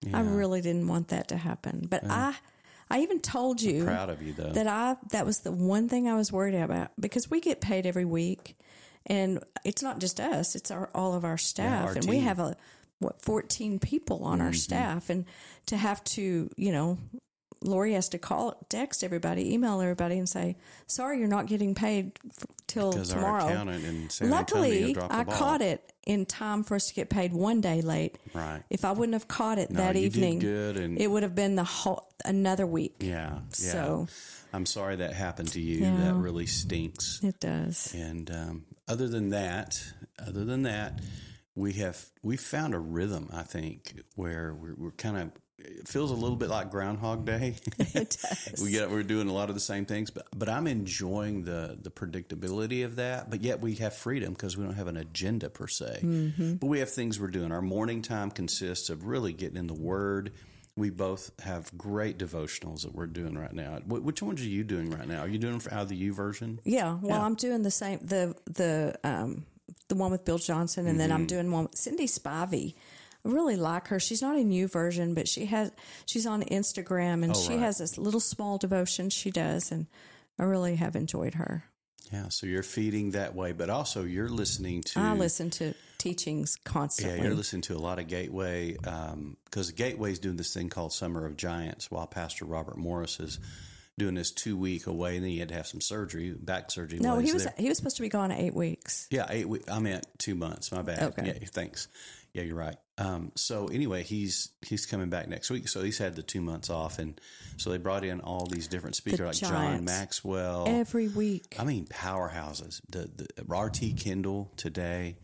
yeah. 0.01 0.17
I 0.17 0.21
really 0.21 0.61
didn't 0.61 0.87
want 0.87 1.07
that 1.09 1.27
to 1.29 1.37
happen, 1.37 1.87
but 1.89 2.03
I, 2.09 2.35
I 2.89 2.99
even 3.01 3.19
told 3.19 3.61
you 3.61 3.79
I'm 3.81 3.85
proud 3.87 4.09
of 4.09 4.21
you 4.21 4.33
though. 4.33 4.51
that 4.51 4.67
I 4.67 4.97
that 5.11 5.25
was 5.25 5.39
the 5.39 5.51
one 5.51 5.87
thing 5.89 6.07
I 6.07 6.15
was 6.15 6.31
worried 6.31 6.55
about 6.55 6.91
because 6.99 7.29
we 7.31 7.39
get 7.39 7.61
paid 7.61 7.85
every 7.85 8.05
week, 8.05 8.57
and 9.07 9.43
it's 9.63 9.81
not 9.81 9.99
just 9.99 10.19
us; 10.19 10.55
it's 10.55 10.71
our 10.71 10.89
all 10.93 11.13
of 11.13 11.23
our 11.25 11.37
staff, 11.37 11.85
our 11.89 11.93
and 11.93 12.05
we 12.05 12.19
have 12.19 12.39
a 12.39 12.55
what 12.99 13.21
fourteen 13.21 13.79
people 13.79 14.23
on 14.23 14.37
Mm-hmm. 14.37 14.47
our 14.47 14.53
staff, 14.53 15.09
and 15.09 15.25
to 15.67 15.77
have 15.77 16.03
to 16.15 16.49
you 16.57 16.71
know. 16.71 16.97
Lori 17.63 17.93
has 17.93 18.09
to 18.09 18.17
call, 18.17 18.55
text 18.69 19.03
everybody, 19.03 19.53
email 19.53 19.79
everybody, 19.81 20.17
and 20.17 20.27
say, 20.27 20.57
"Sorry, 20.87 21.19
you're 21.19 21.27
not 21.27 21.45
getting 21.45 21.75
paid 21.75 22.17
f- 22.25 22.45
till 22.67 22.91
because 22.91 23.09
tomorrow." 23.09 23.43
our 23.43 23.49
accountant 23.51 23.85
in 23.85 24.09
San 24.09 24.29
Luckily, 24.31 24.95
I 24.97 25.23
ball. 25.23 25.35
caught 25.35 25.61
it 25.61 25.93
in 26.05 26.25
time 26.25 26.63
for 26.63 26.73
us 26.75 26.87
to 26.87 26.93
get 26.95 27.09
paid 27.09 27.33
one 27.33 27.61
day 27.61 27.81
late. 27.81 28.17
Right. 28.33 28.63
If 28.71 28.83
I 28.83 28.91
wouldn't 28.91 29.13
have 29.13 29.27
caught 29.27 29.59
it 29.59 29.69
No, 29.69 29.77
that 29.81 29.95
evening, 29.95 30.39
good 30.39 30.77
and- 30.77 30.99
it 30.99 31.05
would 31.11 31.21
have 31.21 31.35
been 31.35 31.55
the 31.55 31.63
whole 31.63 32.09
another 32.25 32.65
week. 32.65 32.95
Yeah. 32.99 33.39
Yeah. 33.39 33.39
So- 33.51 34.07
I'm 34.53 34.65
sorry 34.65 34.97
that 34.97 35.13
happened 35.13 35.49
to 35.53 35.61
you. 35.61 35.81
Yeah. 35.81 35.95
That 35.97 36.13
really 36.15 36.45
stinks. 36.47 37.19
It 37.23 37.39
does. 37.39 37.93
And 37.93 38.29
um, 38.31 38.65
other 38.87 39.07
than 39.07 39.29
that, 39.29 39.81
other 40.19 40.43
than 40.43 40.63
that, 40.63 40.99
we 41.55 41.73
have 41.73 42.09
we 42.23 42.37
found 42.37 42.73
a 42.73 42.79
rhythm. 42.79 43.29
I 43.31 43.43
think 43.43 44.01
where 44.15 44.53
we're, 44.53 44.75
we're 44.75 44.91
kind 44.91 45.17
of 45.17 45.31
it 45.63 45.87
feels 45.87 46.11
a 46.11 46.15
little 46.15 46.35
bit 46.35 46.49
like 46.49 46.69
Groundhog 46.71 47.25
Day. 47.25 47.55
It 47.93 48.17
does. 48.21 48.61
we 48.63 48.71
get 48.71 48.89
we're 48.89 49.03
doing 49.03 49.27
a 49.29 49.33
lot 49.33 49.49
of 49.49 49.55
the 49.55 49.61
same 49.61 49.85
things, 49.85 50.09
but 50.11 50.27
but 50.35 50.47
I'm 50.49 50.67
enjoying 50.67 51.43
the 51.43 51.77
the 51.81 51.89
predictability 51.91 52.85
of 52.85 52.95
that. 52.97 53.29
But 53.29 53.41
yet 53.43 53.59
we 53.61 53.75
have 53.75 53.93
freedom 53.93 54.33
because 54.33 54.57
we 54.57 54.63
don't 54.63 54.75
have 54.75 54.87
an 54.87 54.97
agenda 54.97 55.49
per 55.49 55.67
se. 55.67 55.99
Mm-hmm. 56.03 56.53
But 56.55 56.67
we 56.67 56.79
have 56.79 56.89
things 56.89 57.19
we're 57.19 57.27
doing. 57.27 57.51
Our 57.51 57.61
morning 57.61 58.01
time 58.01 58.31
consists 58.31 58.89
of 58.89 59.05
really 59.05 59.33
getting 59.33 59.57
in 59.57 59.67
the 59.67 59.73
Word. 59.73 60.31
We 60.77 60.89
both 60.89 61.31
have 61.41 61.77
great 61.77 62.17
devotionals 62.17 62.83
that 62.83 62.95
we're 62.95 63.07
doing 63.07 63.37
right 63.37 63.51
now. 63.53 63.79
Which 63.85 64.21
ones 64.21 64.41
are 64.41 64.45
you 64.45 64.63
doing 64.63 64.89
right 64.89 65.07
now? 65.07 65.19
Are 65.19 65.27
you 65.27 65.37
doing 65.37 65.55
out 65.69 65.81
of 65.83 65.89
the 65.89 66.09
YouVersion? 66.09 66.59
Yeah, 66.63 66.97
well, 67.01 67.17
Yeah. 67.19 67.25
I'm 67.25 67.35
doing 67.35 67.61
the 67.63 67.71
same 67.71 67.99
the 68.01 68.35
the 68.45 68.97
um 69.03 69.45
the 69.89 69.95
one 69.95 70.11
with 70.11 70.23
Bill 70.23 70.37
Johnson, 70.37 70.87
and 70.87 70.91
Mm-hmm. 70.97 71.09
then 71.09 71.11
I'm 71.11 71.25
doing 71.27 71.51
one 71.51 71.63
with 71.65 71.75
Cindy 71.77 72.07
Spivey. 72.07 72.75
I 73.25 73.29
really 73.29 73.55
like 73.55 73.87
her. 73.89 73.99
She's 73.99 74.21
not 74.21 74.35
a 74.37 74.43
new 74.43 74.67
version, 74.67 75.13
but 75.13 75.27
she 75.27 75.45
has 75.47 75.71
she's 76.05 76.25
on 76.25 76.43
Instagram, 76.43 77.23
and 77.23 77.31
Oh, 77.31 77.39
she 77.39 77.49
right. 77.53 77.59
has 77.59 77.77
this 77.77 77.97
little 77.97 78.19
small 78.19 78.57
devotion 78.57 79.09
she 79.09 79.31
does, 79.31 79.71
and 79.71 79.87
I 80.39 80.43
really 80.43 80.75
have 80.77 80.95
enjoyed 80.95 81.35
her. 81.35 81.65
Yeah, 82.11 82.27
so 82.29 82.45
you're 82.47 82.63
feeding 82.63 83.11
that 83.11 83.35
way, 83.35 83.51
but 83.53 83.69
also 83.69 84.03
you're 84.03 84.27
listening 84.29 84.81
to. 84.83 84.99
I 84.99 85.13
listen 85.13 85.49
to 85.51 85.73
teachings 85.97 86.57
constantly. 86.65 87.17
Yeah, 87.19 87.23
you're 87.25 87.35
listening 87.35 87.61
to 87.63 87.75
a 87.75 87.79
lot 87.79 87.99
of 87.99 88.07
Gateway 88.07 88.75
um, 88.85 89.37
because 89.45 89.71
Gateway's 89.71 90.19
doing 90.19 90.35
this 90.35 90.53
thing 90.53 90.67
called 90.69 90.91
Summer 90.91 91.25
of 91.25 91.37
Giants, 91.37 91.89
while 91.91 92.07
Pastor 92.07 92.45
Robert 92.45 92.77
Morris 92.77 93.19
is 93.19 93.39
doing 93.97 94.15
this 94.15 94.31
two 94.31 94.57
week 94.57 94.87
away, 94.87 95.15
and 95.15 95.23
then 95.23 95.31
he 95.31 95.37
had 95.39 95.49
to 95.49 95.53
have 95.55 95.67
some 95.67 95.79
surgery, 95.79 96.31
back 96.31 96.71
surgery. 96.71 96.99
no, 96.99 97.19
he 97.19 97.31
was 97.31 97.43
there. 97.43 97.53
he 97.57 97.69
was 97.69 97.77
supposed 97.77 97.97
to 97.97 98.01
be 98.01 98.09
gone 98.09 98.31
eight 98.31 98.53
weeks. 98.55 99.07
Yeah, 99.11 99.27
eight. 99.29 99.47
We- 99.47 99.61
I 99.71 99.79
meant 99.79 100.05
two 100.17 100.33
months. 100.35 100.71
My 100.71 100.81
bad. 100.81 101.03
Okay. 101.03 101.27
Yeah, 101.39 101.47
thanks. 101.51 101.87
Yeah, 102.33 102.43
you're 102.43 102.55
right. 102.55 102.75
Um, 102.97 103.31
so 103.35 103.67
anyway, 103.67 104.03
he's 104.03 104.49
he's 104.65 104.85
coming 104.85 105.09
back 105.09 105.27
next 105.27 105.49
week. 105.49 105.67
So 105.67 105.81
he's 105.81 105.97
had 105.97 106.15
the 106.15 106.23
two 106.23 106.39
months 106.41 106.69
off, 106.69 106.99
and 106.99 107.19
so 107.57 107.69
they 107.71 107.77
brought 107.77 108.05
in 108.05 108.21
all 108.21 108.45
these 108.45 108.67
different 108.67 108.95
speakers 108.95 109.41
like 109.41 109.51
John. 109.51 109.83
Maxwell. 109.85 110.65
Every 110.67 111.07
week. 111.07 111.55
I 111.59 111.63
mean, 111.63 111.85
powerhouses. 111.87 112.81
The, 112.89 113.09
the 113.15 113.53
RT 113.53 113.97
Kendall 113.99 114.51
today. 114.55 115.17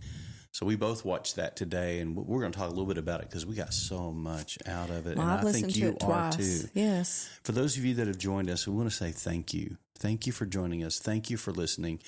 So 0.51 0.65
we 0.65 0.75
both 0.75 1.05
watched 1.05 1.35
that 1.35 1.55
today, 1.55 1.99
and 1.99 2.15
we're 2.15 2.39
going 2.39 2.51
to 2.51 2.57
talk 2.57 2.67
a 2.67 2.71
little 2.71 2.87
bit 2.87 2.97
about 2.97 3.21
it 3.21 3.29
because 3.29 3.45
we 3.45 3.53
got 3.53 3.73
so 3.75 4.11
much 4.11 4.57
out 4.65 4.89
of 4.89 5.05
it, 5.05 5.15
Well, 5.15 5.27
and 5.27 5.39
I've 5.39 5.45
I 5.45 5.51
think 5.51 5.71
to 5.73 5.79
you 5.79 5.89
it 5.89 6.03
are 6.03 6.31
twice. 6.31 6.63
too. 6.63 6.69
Yes. 6.73 7.29
For 7.43 7.51
those 7.51 7.77
of 7.77 7.85
you 7.85 7.93
that 7.95 8.07
have 8.07 8.17
joined 8.17 8.49
us, 8.49 8.67
we 8.67 8.73
want 8.73 8.89
to 8.89 8.95
say 8.95 9.11
thank 9.11 9.53
you. 9.53 9.77
Thank 9.97 10.27
you 10.27 10.33
for 10.33 10.45
joining 10.45 10.83
us. 10.83 10.99
Thank 10.99 11.29
you 11.29 11.37
for 11.37 11.51
listening. 11.51 11.99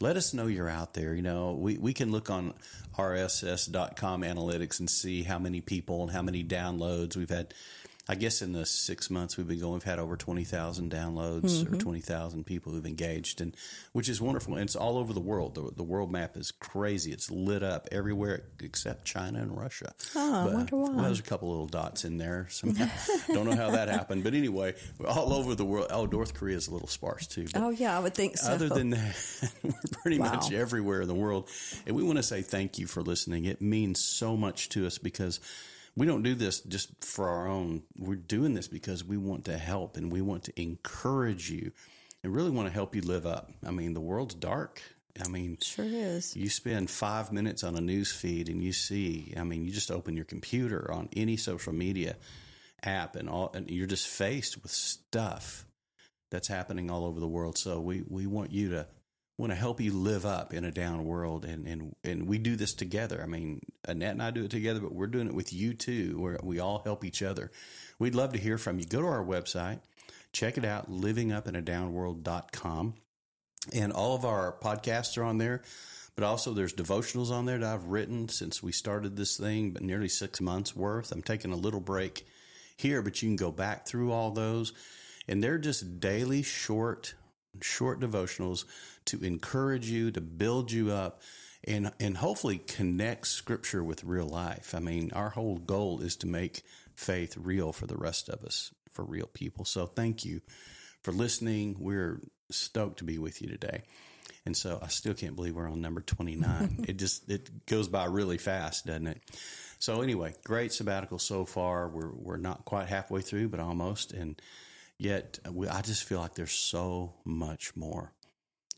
Let 0.00 0.16
us 0.16 0.34
know 0.34 0.46
you're 0.46 0.68
out 0.68 0.94
there. 0.94 1.14
You 1.14 1.22
know, 1.22 1.52
we, 1.52 1.78
we 1.78 1.92
can 1.92 2.12
look 2.12 2.30
on 2.30 2.54
rss.com 2.96 4.22
analytics 4.22 4.78
and 4.80 4.88
see 4.88 5.22
how 5.22 5.38
many 5.38 5.60
people 5.60 6.02
and 6.02 6.10
how 6.10 6.22
many 6.22 6.44
downloads 6.44 7.16
we've 7.16 7.30
had. 7.30 7.54
I 8.10 8.14
guess 8.14 8.40
in 8.40 8.52
the 8.52 8.64
six 8.64 9.10
months 9.10 9.36
we've 9.36 9.46
been 9.46 9.60
going, 9.60 9.74
we've 9.74 9.82
had 9.82 9.98
over 9.98 10.16
20,000 10.16 10.90
downloads 10.90 11.62
or 11.62 11.66
mm-hmm. 11.66 11.78
20,000 11.78 12.44
people 12.44 12.72
who've 12.72 12.86
engaged, 12.86 13.42
and 13.42 13.54
which 13.92 14.08
is 14.08 14.18
wonderful. 14.18 14.54
And 14.54 14.62
it's 14.62 14.76
all 14.76 14.96
over 14.96 15.12
the 15.12 15.20
world. 15.20 15.54
The, 15.54 15.70
the 15.76 15.82
world 15.82 16.10
map 16.10 16.34
is 16.34 16.50
crazy. 16.50 17.12
It's 17.12 17.30
lit 17.30 17.62
up 17.62 17.86
everywhere 17.92 18.44
except 18.60 19.04
China 19.04 19.40
and 19.40 19.54
Russia. 19.54 19.92
Oh, 20.16 20.48
I 20.48 20.54
wonder 20.54 20.76
why. 20.76 20.88
Well, 20.90 21.04
there's 21.04 21.20
a 21.20 21.22
couple 21.22 21.50
little 21.50 21.66
dots 21.66 22.06
in 22.06 22.16
there. 22.16 22.46
Somehow. 22.48 22.88
Don't 23.28 23.44
know 23.44 23.56
how 23.56 23.72
that 23.72 23.88
happened. 23.88 24.24
But 24.24 24.32
anyway, 24.32 24.74
all 25.06 25.34
over 25.34 25.54
the 25.54 25.66
world. 25.66 25.88
Oh, 25.90 26.06
North 26.06 26.32
Korea 26.32 26.56
is 26.56 26.68
a 26.68 26.72
little 26.72 26.88
sparse 26.88 27.26
too. 27.26 27.46
Oh 27.54 27.68
yeah, 27.68 27.94
I 27.94 28.00
would 28.00 28.14
think 28.14 28.38
so. 28.38 28.52
other 28.52 28.70
than 28.70 28.90
that, 28.90 29.52
we're 29.62 29.72
pretty 30.02 30.18
Wow. 30.18 30.32
much 30.32 30.50
everywhere 30.50 31.02
in 31.02 31.08
the 31.08 31.14
world. 31.14 31.50
And 31.86 31.94
we 31.94 32.02
want 32.02 32.16
to 32.16 32.22
say 32.22 32.40
thank 32.40 32.78
you 32.78 32.86
for 32.86 33.02
listening. 33.02 33.44
It 33.44 33.60
means 33.60 34.02
so 34.02 34.34
much 34.34 34.70
to 34.70 34.86
us 34.86 34.96
because 34.96 35.40
we 35.98 36.06
don't 36.06 36.22
do 36.22 36.36
this 36.36 36.60
just 36.60 37.04
for 37.04 37.28
our 37.28 37.48
own. 37.48 37.82
We're 37.98 38.14
doing 38.14 38.54
this 38.54 38.68
because 38.68 39.04
we 39.04 39.16
want 39.16 39.46
to 39.46 39.58
help 39.58 39.96
and 39.96 40.12
we 40.12 40.20
want 40.20 40.44
to 40.44 40.60
encourage 40.60 41.50
you 41.50 41.72
and 42.22 42.34
really 42.34 42.50
want 42.50 42.68
to 42.68 42.72
help 42.72 42.94
you 42.94 43.02
live 43.02 43.26
up. 43.26 43.50
I 43.66 43.72
mean, 43.72 43.94
the 43.94 44.00
world's 44.00 44.36
dark. 44.36 44.80
I 45.24 45.28
mean, 45.28 45.58
sure 45.60 45.84
is. 45.84 46.36
you 46.36 46.48
spend 46.48 46.88
five 46.88 47.32
minutes 47.32 47.64
on 47.64 47.76
a 47.76 47.80
news 47.80 48.12
feed 48.12 48.48
and 48.48 48.62
you 48.62 48.72
see, 48.72 49.34
I 49.36 49.42
mean, 49.42 49.64
you 49.64 49.72
just 49.72 49.90
open 49.90 50.14
your 50.14 50.24
computer 50.24 50.88
on 50.92 51.08
any 51.16 51.36
social 51.36 51.72
media 51.72 52.16
app 52.84 53.16
and 53.16 53.28
all, 53.28 53.50
and 53.52 53.68
you're 53.68 53.88
just 53.88 54.06
faced 54.06 54.62
with 54.62 54.70
stuff 54.70 55.66
that's 56.30 56.46
happening 56.46 56.92
all 56.92 57.04
over 57.04 57.18
the 57.18 57.26
world. 57.26 57.58
So 57.58 57.80
we, 57.80 58.04
we 58.08 58.28
want 58.28 58.52
you 58.52 58.70
to 58.70 58.86
want 59.38 59.52
to 59.52 59.56
help 59.56 59.80
you 59.80 59.92
live 59.92 60.26
up 60.26 60.52
in 60.52 60.64
a 60.64 60.72
down 60.72 61.04
world. 61.04 61.44
And, 61.44 61.66
and, 61.66 61.94
and 62.02 62.26
we 62.26 62.38
do 62.38 62.56
this 62.56 62.74
together. 62.74 63.20
I 63.22 63.26
mean, 63.26 63.60
Annette 63.86 64.10
and 64.10 64.22
I 64.22 64.32
do 64.32 64.44
it 64.44 64.50
together, 64.50 64.80
but 64.80 64.92
we're 64.92 65.06
doing 65.06 65.28
it 65.28 65.34
with 65.34 65.52
you 65.52 65.74
too, 65.74 66.20
where 66.20 66.40
we 66.42 66.58
all 66.58 66.82
help 66.84 67.04
each 67.04 67.22
other. 67.22 67.52
We'd 68.00 68.16
love 68.16 68.32
to 68.32 68.38
hear 68.38 68.58
from 68.58 68.80
you. 68.80 68.84
Go 68.84 69.00
to 69.00 69.06
our 69.06 69.24
website, 69.24 69.78
check 70.32 70.58
it 70.58 70.64
out, 70.64 70.90
livingupinadownworld.com. 70.90 72.94
And 73.72 73.92
all 73.92 74.16
of 74.16 74.24
our 74.24 74.56
podcasts 74.60 75.16
are 75.16 75.24
on 75.24 75.38
there, 75.38 75.62
but 76.16 76.24
also 76.24 76.52
there's 76.52 76.74
devotionals 76.74 77.30
on 77.30 77.46
there 77.46 77.58
that 77.58 77.74
I've 77.74 77.86
written 77.86 78.28
since 78.28 78.62
we 78.62 78.72
started 78.72 79.16
this 79.16 79.36
thing, 79.36 79.70
but 79.70 79.82
nearly 79.82 80.08
six 80.08 80.40
months 80.40 80.74
worth. 80.74 81.12
I'm 81.12 81.22
taking 81.22 81.52
a 81.52 81.56
little 81.56 81.80
break 81.80 82.26
here, 82.76 83.02
but 83.02 83.22
you 83.22 83.28
can 83.28 83.36
go 83.36 83.52
back 83.52 83.86
through 83.86 84.10
all 84.10 84.32
those. 84.32 84.72
And 85.28 85.44
they're 85.44 85.58
just 85.58 86.00
daily 86.00 86.42
short, 86.42 87.14
short 87.62 88.00
devotionals 88.00 88.64
to 89.06 89.22
encourage 89.24 89.88
you, 89.88 90.10
to 90.10 90.20
build 90.20 90.72
you 90.72 90.90
up, 90.90 91.22
and 91.64 91.92
and 91.98 92.16
hopefully 92.16 92.58
connect 92.58 93.26
scripture 93.26 93.82
with 93.82 94.04
real 94.04 94.26
life. 94.26 94.74
I 94.74 94.80
mean, 94.80 95.10
our 95.12 95.30
whole 95.30 95.58
goal 95.58 96.00
is 96.00 96.16
to 96.16 96.26
make 96.26 96.62
faith 96.94 97.36
real 97.36 97.72
for 97.72 97.86
the 97.86 97.96
rest 97.96 98.28
of 98.28 98.44
us, 98.44 98.72
for 98.90 99.04
real 99.04 99.26
people. 99.26 99.64
So 99.64 99.86
thank 99.86 100.24
you 100.24 100.40
for 101.02 101.12
listening. 101.12 101.76
We're 101.78 102.20
stoked 102.50 102.98
to 102.98 103.04
be 103.04 103.18
with 103.18 103.42
you 103.42 103.48
today. 103.48 103.82
And 104.46 104.56
so 104.56 104.78
I 104.82 104.88
still 104.88 105.14
can't 105.14 105.36
believe 105.36 105.56
we're 105.56 105.70
on 105.70 105.80
number 105.80 106.00
29. 106.00 106.84
it 106.88 106.96
just 106.96 107.28
it 107.30 107.66
goes 107.66 107.88
by 107.88 108.06
really 108.06 108.38
fast, 108.38 108.86
doesn't 108.86 109.06
it? 109.06 109.22
So 109.78 110.00
anyway, 110.00 110.34
great 110.44 110.72
sabbatical 110.72 111.18
so 111.18 111.44
far. 111.44 111.88
We're 111.88 112.12
we're 112.12 112.36
not 112.36 112.64
quite 112.64 112.88
halfway 112.88 113.20
through, 113.20 113.48
but 113.50 113.60
almost 113.60 114.12
and 114.12 114.40
yet 114.98 115.38
we, 115.50 115.68
I 115.68 115.80
just 115.82 116.04
feel 116.04 116.20
like 116.20 116.34
there's 116.34 116.52
so 116.52 117.14
much 117.24 117.74
more. 117.76 118.12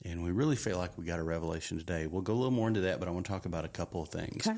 And 0.05 0.23
we 0.23 0.31
really 0.31 0.57
feel 0.57 0.79
like 0.79 0.97
we 0.97 1.05
got 1.05 1.19
a 1.19 1.23
revelation 1.23 1.77
today. 1.79 2.07
We'll 2.07 2.23
go 2.23 2.33
a 2.33 2.35
little 2.35 2.51
more 2.51 2.69
into 2.69 2.81
that, 2.83 3.01
but 3.01 3.09
I 3.09 3.11
want 3.11 3.27
to 3.27 3.33
talk 3.33 3.45
about 3.45 3.65
a 3.67 3.69
couple 3.69 4.03
of 4.03 4.09
things. 4.09 4.47
Okay. 4.47 4.57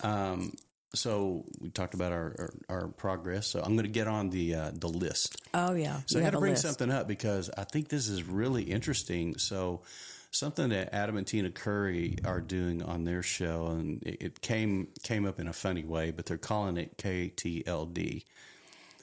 Um, 0.00 0.52
so 0.94 1.44
we 1.60 1.70
talked 1.70 1.94
about 1.94 2.12
our, 2.12 2.34
our, 2.38 2.76
our 2.76 2.88
progress. 2.88 3.48
So 3.48 3.60
I'm 3.60 3.74
going 3.74 3.86
to 3.86 3.90
get 3.92 4.06
on 4.06 4.30
the 4.30 4.54
uh, 4.54 4.70
the 4.72 4.88
list. 4.88 5.36
Oh 5.52 5.74
yeah. 5.74 6.00
So 6.06 6.18
You 6.18 6.24
I 6.24 6.26
got 6.28 6.30
to 6.34 6.38
bring 6.38 6.52
list. 6.52 6.62
something 6.62 6.90
up 6.90 7.08
because 7.08 7.50
I 7.58 7.64
think 7.64 7.88
this 7.88 8.08
is 8.08 8.22
really 8.22 8.62
interesting. 8.62 9.36
So 9.36 9.82
something 10.30 10.68
that 10.70 10.94
Adam 10.94 11.16
and 11.16 11.26
Tina 11.26 11.50
Curry 11.50 12.16
are 12.24 12.40
doing 12.40 12.82
on 12.82 13.04
their 13.04 13.22
show, 13.22 13.66
and 13.66 14.02
it, 14.04 14.16
it 14.22 14.40
came 14.40 14.88
came 15.02 15.26
up 15.26 15.40
in 15.40 15.48
a 15.48 15.52
funny 15.52 15.84
way, 15.84 16.10
but 16.12 16.26
they're 16.26 16.38
calling 16.38 16.76
it 16.78 16.96
KTLD. 16.98 18.24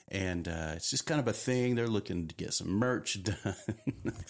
And 0.09 0.47
uh, 0.47 0.73
it's 0.75 0.91
just 0.91 1.07
kind 1.07 1.19
of 1.19 1.27
a 1.27 1.33
thing. 1.33 1.73
They're 1.73 1.87
looking 1.87 2.27
to 2.27 2.35
get 2.35 2.53
some 2.53 2.69
merch 2.69 3.23
done. 3.23 3.55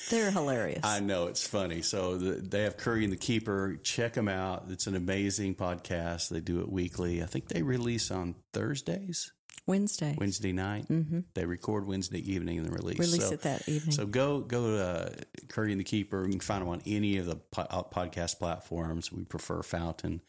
They're 0.10 0.32
hilarious. 0.32 0.82
I 0.84 1.02
know 1.02 1.28
it's 1.28 1.46
funny. 1.46 1.82
So 1.82 2.18
the, 2.18 2.32
they 2.36 2.64
have 2.64 2.78
Curry 2.78 3.04
and 3.04 3.12
the 3.12 3.18
Keeper. 3.18 3.78
Check 3.84 4.14
them 4.14 4.30
out. 4.30 4.66
It's 4.70 4.88
an 4.88 4.96
amazing 4.96 5.56
podcast. 5.56 6.30
They 6.30 6.40
do 6.40 6.62
it 6.62 6.72
weekly. 6.72 7.22
I 7.22 7.26
think 7.26 7.50
they 7.50 7.62
release 7.62 8.10
on 8.10 8.36
Thursdays, 8.54 9.34
Wednesday. 9.68 10.16
Wednesday 10.18 10.54
night. 10.54 10.88
Mm-hmm. 10.88 11.22
They 11.34 11.46
record 11.46 11.88
Wednesday 11.88 12.20
evening 12.20 12.60
and 12.60 12.68
then 12.68 12.74
release. 12.74 13.00
Release 13.00 13.28
so, 13.28 13.34
it 13.34 13.42
that 13.42 13.68
evening. 13.68 13.92
So 13.92 14.06
go 14.06 14.40
go 14.40 14.72
to 14.72 14.82
uh, 14.82 15.10
Curry 15.50 15.72
and 15.72 15.80
the 15.80 15.86
Keeper. 15.86 16.24
You 16.24 16.32
can 16.32 16.40
find 16.40 16.62
them 16.62 16.70
on 16.70 16.82
any 16.86 17.18
of 17.18 17.26
the 17.26 17.36
po- 17.36 17.68
uh, 17.70 17.84
podcast 17.84 18.40
platforms. 18.40 19.12
We 19.12 19.26
prefer 19.26 19.62
Fountain. 19.62 20.22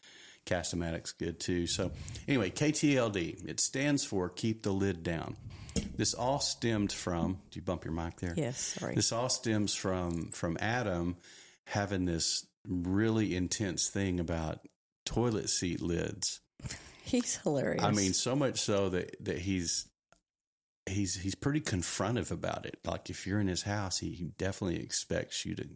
Castamatic's 0.47 1.11
good 1.11 1.39
too. 1.39 1.67
So 1.67 1.91
anyway, 2.27 2.49
KTLD. 2.49 3.47
It 3.47 3.59
stands 3.59 4.03
for 4.03 4.29
Keep 4.29 4.63
the 4.63 4.71
Lid 4.71 5.03
Down. 5.03 5.35
This 5.95 6.13
all 6.13 6.39
stemmed 6.39 6.91
from. 6.91 7.33
Do 7.51 7.59
you 7.59 7.61
bump 7.61 7.85
your 7.85 7.93
mic 7.93 8.17
there? 8.17 8.33
yes. 8.35 8.59
Sorry. 8.79 8.95
This 8.95 9.11
all 9.11 9.29
stems 9.29 9.75
from 9.75 10.31
from 10.31 10.57
Adam 10.59 11.17
having 11.65 12.05
this 12.05 12.45
really 12.67 13.35
intense 13.35 13.89
thing 13.89 14.19
about 14.19 14.59
toilet 15.05 15.49
seat 15.49 15.81
lids. 15.81 16.39
He's 17.03 17.37
hilarious. 17.37 17.83
I 17.83 17.91
mean, 17.91 18.13
so 18.13 18.35
much 18.35 18.59
so 18.59 18.89
that 18.89 19.15
that 19.23 19.39
he's 19.39 19.87
he's 20.87 21.15
he's 21.15 21.35
pretty 21.35 21.61
confrontive 21.61 22.31
about 22.31 22.65
it. 22.65 22.79
Like 22.85 23.09
if 23.09 23.27
you're 23.27 23.39
in 23.39 23.47
his 23.47 23.63
house, 23.63 23.99
he 23.99 24.31
definitely 24.37 24.81
expects 24.81 25.45
you 25.45 25.55
to 25.55 25.67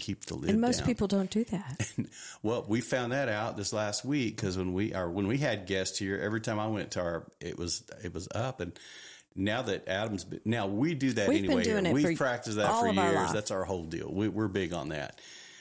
keep 0.00 0.24
the 0.24 0.34
lid 0.34 0.50
and 0.50 0.60
most 0.60 0.78
down. 0.78 0.86
people 0.86 1.06
don't 1.06 1.30
do 1.30 1.44
that. 1.44 1.88
Well, 2.42 2.64
we 2.66 2.80
found 2.80 3.12
that 3.12 3.28
out 3.28 3.56
this 3.58 3.72
last 3.72 4.02
week 4.04 4.34
because 4.36 4.56
when 4.56 4.72
we 4.72 4.94
are 4.94 5.08
when 5.10 5.26
we 5.26 5.36
had 5.38 5.66
guests 5.66 5.98
here, 5.98 6.18
every 6.18 6.40
time 6.40 6.58
I 6.58 6.68
went 6.68 6.92
to 6.92 7.00
our, 7.00 7.26
it 7.40 7.58
was 7.58 7.82
it 8.02 8.14
was 8.14 8.28
up, 8.34 8.60
and 8.60 8.72
now 9.36 9.60
that 9.62 9.86
Adam's 9.88 10.24
been, 10.24 10.40
now 10.46 10.66
we 10.66 10.94
do 10.94 11.12
that 11.12 11.28
We've 11.28 11.42
been 11.42 11.50
anyway. 11.50 11.64
doing 11.64 11.86
it 11.86 11.92
We've 11.92 12.16
practiced 12.16 12.56
that 12.56 12.80
for 12.80 12.88
years. 12.88 13.32
That's 13.32 13.50
our 13.50 13.64
whole 13.64 13.84
deal. 13.84 14.10
We, 14.12 14.28
we're 14.28 14.48
big 14.48 14.72
on 14.72 14.88
that, 14.88 15.20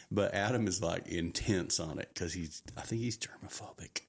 but 0.10 0.34
Adam 0.34 0.68
is 0.68 0.82
like 0.82 1.08
intense 1.10 1.80
on 1.82 2.00
it 2.00 2.10
because 2.14 2.32
he's 2.34 2.62
I 2.78 2.82
think 2.82 3.02
he's 3.02 3.18
germophobic. 3.18 4.02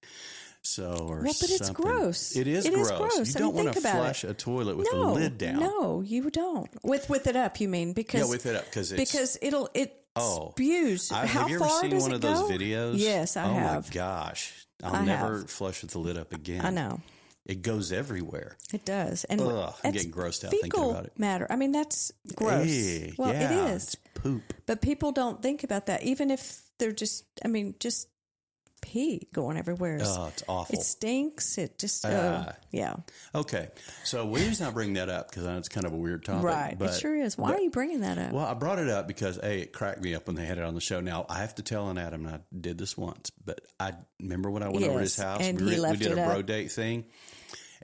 So 0.63 1.07
or 1.09 1.23
Well, 1.23 1.35
but 1.41 1.51
it's 1.51 1.71
gross. 1.71 2.37
It 2.37 2.47
is 2.47 2.67
It 2.67 2.75
is 2.75 2.89
gross. 2.91 3.15
gross. 3.15 3.29
You 3.35 3.39
I 3.39 3.39
don't 3.41 3.55
mean, 3.57 3.65
want 3.65 3.77
to 3.77 3.81
flush 3.81 4.25
it. 4.25 4.31
a 4.31 4.35
toilet 4.35 4.77
with 4.77 4.89
no, 4.93 5.07
the 5.07 5.13
lid 5.21 5.39
down. 5.39 5.61
No, 5.61 6.03
you 6.03 6.31
don't. 6.31 6.69
With 6.85 7.09
with 7.09 7.27
it 7.27 7.35
up, 7.35 7.61
you 7.61 7.69
mean? 7.69 7.95
Because 7.95 8.21
Yeah, 8.21 8.29
with 8.29 8.45
it 8.47 8.55
up 8.57 8.67
because 8.67 8.93
because 8.93 9.39
it'll 9.43 9.71
it 9.75 9.97
Oh. 10.17 10.51
spews. 10.53 11.13
I, 11.13 11.27
How 11.27 11.41
have 11.43 11.51
you 11.51 11.57
ever 11.57 11.65
far 11.67 11.81
seen 11.81 11.91
does 11.91 12.03
one 12.03 12.13
it 12.13 12.15
of 12.17 12.21
those 12.21 12.41
go? 12.41 12.49
videos? 12.49 12.95
Yes, 12.97 13.37
I 13.37 13.43
have. 13.45 13.51
oh 13.51 13.55
have. 13.59 13.89
my 13.89 13.95
gosh. 13.95 14.67
I'll 14.83 14.97
I 14.97 15.05
never 15.05 15.39
have. 15.41 15.51
flush 15.51 15.83
with 15.83 15.91
the 15.93 15.99
lid 15.99 16.17
up 16.19 16.33
again. 16.33 16.65
I 16.65 16.71
know 16.71 17.01
It 17.47 17.63
goes 17.63 17.93
everywhere. 17.93 18.57
it 18.73 18.85
does, 18.85 19.25
and 19.25 19.41
Ugh, 19.41 19.75
I'm 19.85 19.93
getting 19.93 20.11
grossed 20.11 20.45
out 20.45 20.51
thinking 20.53 20.91
about 20.91 21.05
it. 21.07 21.13
Matter. 21.19 21.47
I 21.51 21.57
mean, 21.57 21.73
that's 21.73 22.13
gross. 22.35 22.67
Eh, 22.69 23.11
well, 23.19 23.33
yeah, 23.33 23.69
it 23.69 23.71
is, 23.75 23.85
It's 23.85 23.97
poop. 24.15 24.43
but 24.67 24.81
people 24.83 25.13
don't 25.13 25.43
think 25.43 25.65
about 25.65 25.87
that. 25.87 26.03
Even 26.03 26.31
if 26.31 26.63
they're 26.79 26.93
just, 26.93 27.25
I 27.45 27.49
mean, 27.49 27.75
just 27.79 28.09
pee 28.81 29.29
going 29.33 29.57
everywhere. 29.57 29.99
Oh, 30.03 30.27
it's 30.29 30.43
awful. 30.49 30.79
it 30.79 30.83
stinks. 30.83 31.59
It 31.59 31.79
just, 31.79 32.05
Ah. 32.05 32.09
uh, 32.09 32.53
yeah, 32.71 32.97
okay. 33.35 33.69
So 34.05 34.27
we 34.27 34.41
just 34.41 34.61
not 34.61 34.75
bring 34.75 34.95
that 34.95 35.09
up 35.09 35.31
because 35.31 35.45
it's 35.59 35.69
kind 35.69 35.87
of 35.87 35.93
a 35.93 35.97
weird 35.97 36.25
topic. 36.25 36.45
right. 36.45 36.77
But, 36.79 36.91
it 36.95 37.01
sure 37.01 37.15
is. 37.17 37.37
Why 37.39 37.51
but- 37.51 37.59
are 37.59 37.63
you 37.63 37.71
bringing 37.71 38.01
that 38.01 38.19
up? 38.19 38.33
Well, 38.33 38.45
I 38.47 38.55
brought 38.55 38.79
it 38.79 38.89
up 38.89 39.07
because 39.09 39.39
A, 39.39 39.61
it 39.63 39.73
cracked 39.73 40.01
me 40.03 40.15
up 40.15 40.27
when 40.27 40.37
they 40.37 40.47
had 40.47 40.59
it 40.59 40.65
on 40.65 40.75
the 40.75 40.81
show. 40.81 41.01
Now, 41.01 41.27
I 41.29 41.39
have 41.41 41.55
to 41.57 41.63
tell 41.63 41.89
an 41.91 41.99
Adam, 41.99 42.27
and 42.27 42.37
I 42.37 42.41
did 42.59 42.79
this 42.79 42.97
once, 42.97 43.31
but 43.45 43.61
I 43.79 43.93
remember 44.21 44.51
when 44.51 44.63
I 44.63 44.69
went 44.69 44.85
over 44.85 44.95
to 44.95 45.01
his 45.01 45.17
house, 45.17 45.41
and 45.43 45.59
we, 45.61 45.65
he 45.67 45.71
we 45.77 45.81
left 45.81 45.99
did 46.01 46.13
it 46.13 46.19
a 46.19 46.23
up. 46.23 46.29
bro 46.29 46.43
date 46.43 46.73
thing, 46.73 47.05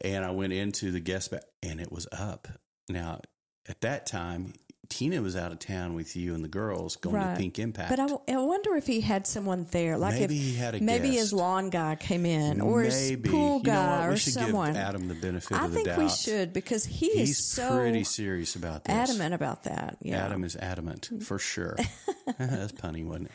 and 0.02 0.24
I 0.24 0.30
went 0.30 0.52
into 0.52 0.90
the 0.92 1.00
guest 1.00 1.30
back, 1.30 1.42
and 1.62 1.80
it 1.80 1.90
was 1.92 2.06
up. 2.12 2.48
Now, 2.88 3.20
at 3.68 3.80
that 3.80 4.06
time, 4.06 4.52
Tina 4.88 5.20
was 5.22 5.36
out 5.36 5.52
of 5.52 5.58
town 5.58 5.94
with 5.94 6.16
you 6.16 6.34
and 6.34 6.42
the 6.44 6.48
girls 6.48 6.96
going 6.96 7.16
Right. 7.16 7.34
to 7.34 7.40
Pink 7.40 7.58
Impact. 7.58 7.90
But 7.90 8.00
I 8.00 8.36
wonder 8.38 8.76
if 8.76 8.86
he 8.86 9.00
had 9.00 9.26
someone 9.26 9.66
there, 9.70 9.98
like 9.98 10.14
Maybe 10.20 10.24
if 10.24 10.30
he 10.30 10.54
had 10.54 10.74
a 10.74 10.80
maybe 10.80 11.08
guest. 11.08 11.18
his 11.18 11.32
lawn 11.32 11.70
guy 11.70 11.96
came 11.96 12.24
in, 12.26 12.60
or 12.60 12.82
his 12.82 13.10
Maybe. 13.10 13.28
pool 13.28 13.58
You 13.58 13.64
know 13.64 13.72
guy, 13.72 13.98
what? 14.00 14.08
We 14.08 14.14
or 14.14 14.16
should 14.18 14.32
someone. 14.32 14.72
give 14.72 14.82
Adam 14.82 15.08
the 15.08 15.14
benefit 15.14 15.56
I 15.56 15.64
of 15.64 15.70
the 15.70 15.76
think 15.76 15.86
doubt. 15.88 15.98
we 15.98 16.08
should 16.08 16.52
because 16.52 16.84
he 16.84 17.10
He's 17.10 17.30
is 17.30 17.44
so 17.48 17.70
pretty 17.76 18.04
serious 18.04 18.54
about 18.56 18.84
this. 18.84 18.94
adamant 18.94 19.34
about 19.34 19.64
that. 19.64 19.96
Yeah, 20.02 20.24
Adam 20.24 20.44
is 20.44 20.56
adamant 20.56 21.10
for 21.22 21.38
sure. 21.38 21.76
That's 22.38 22.72
punny, 22.72 23.04
wasn't 23.04 23.26
it? 23.26 23.32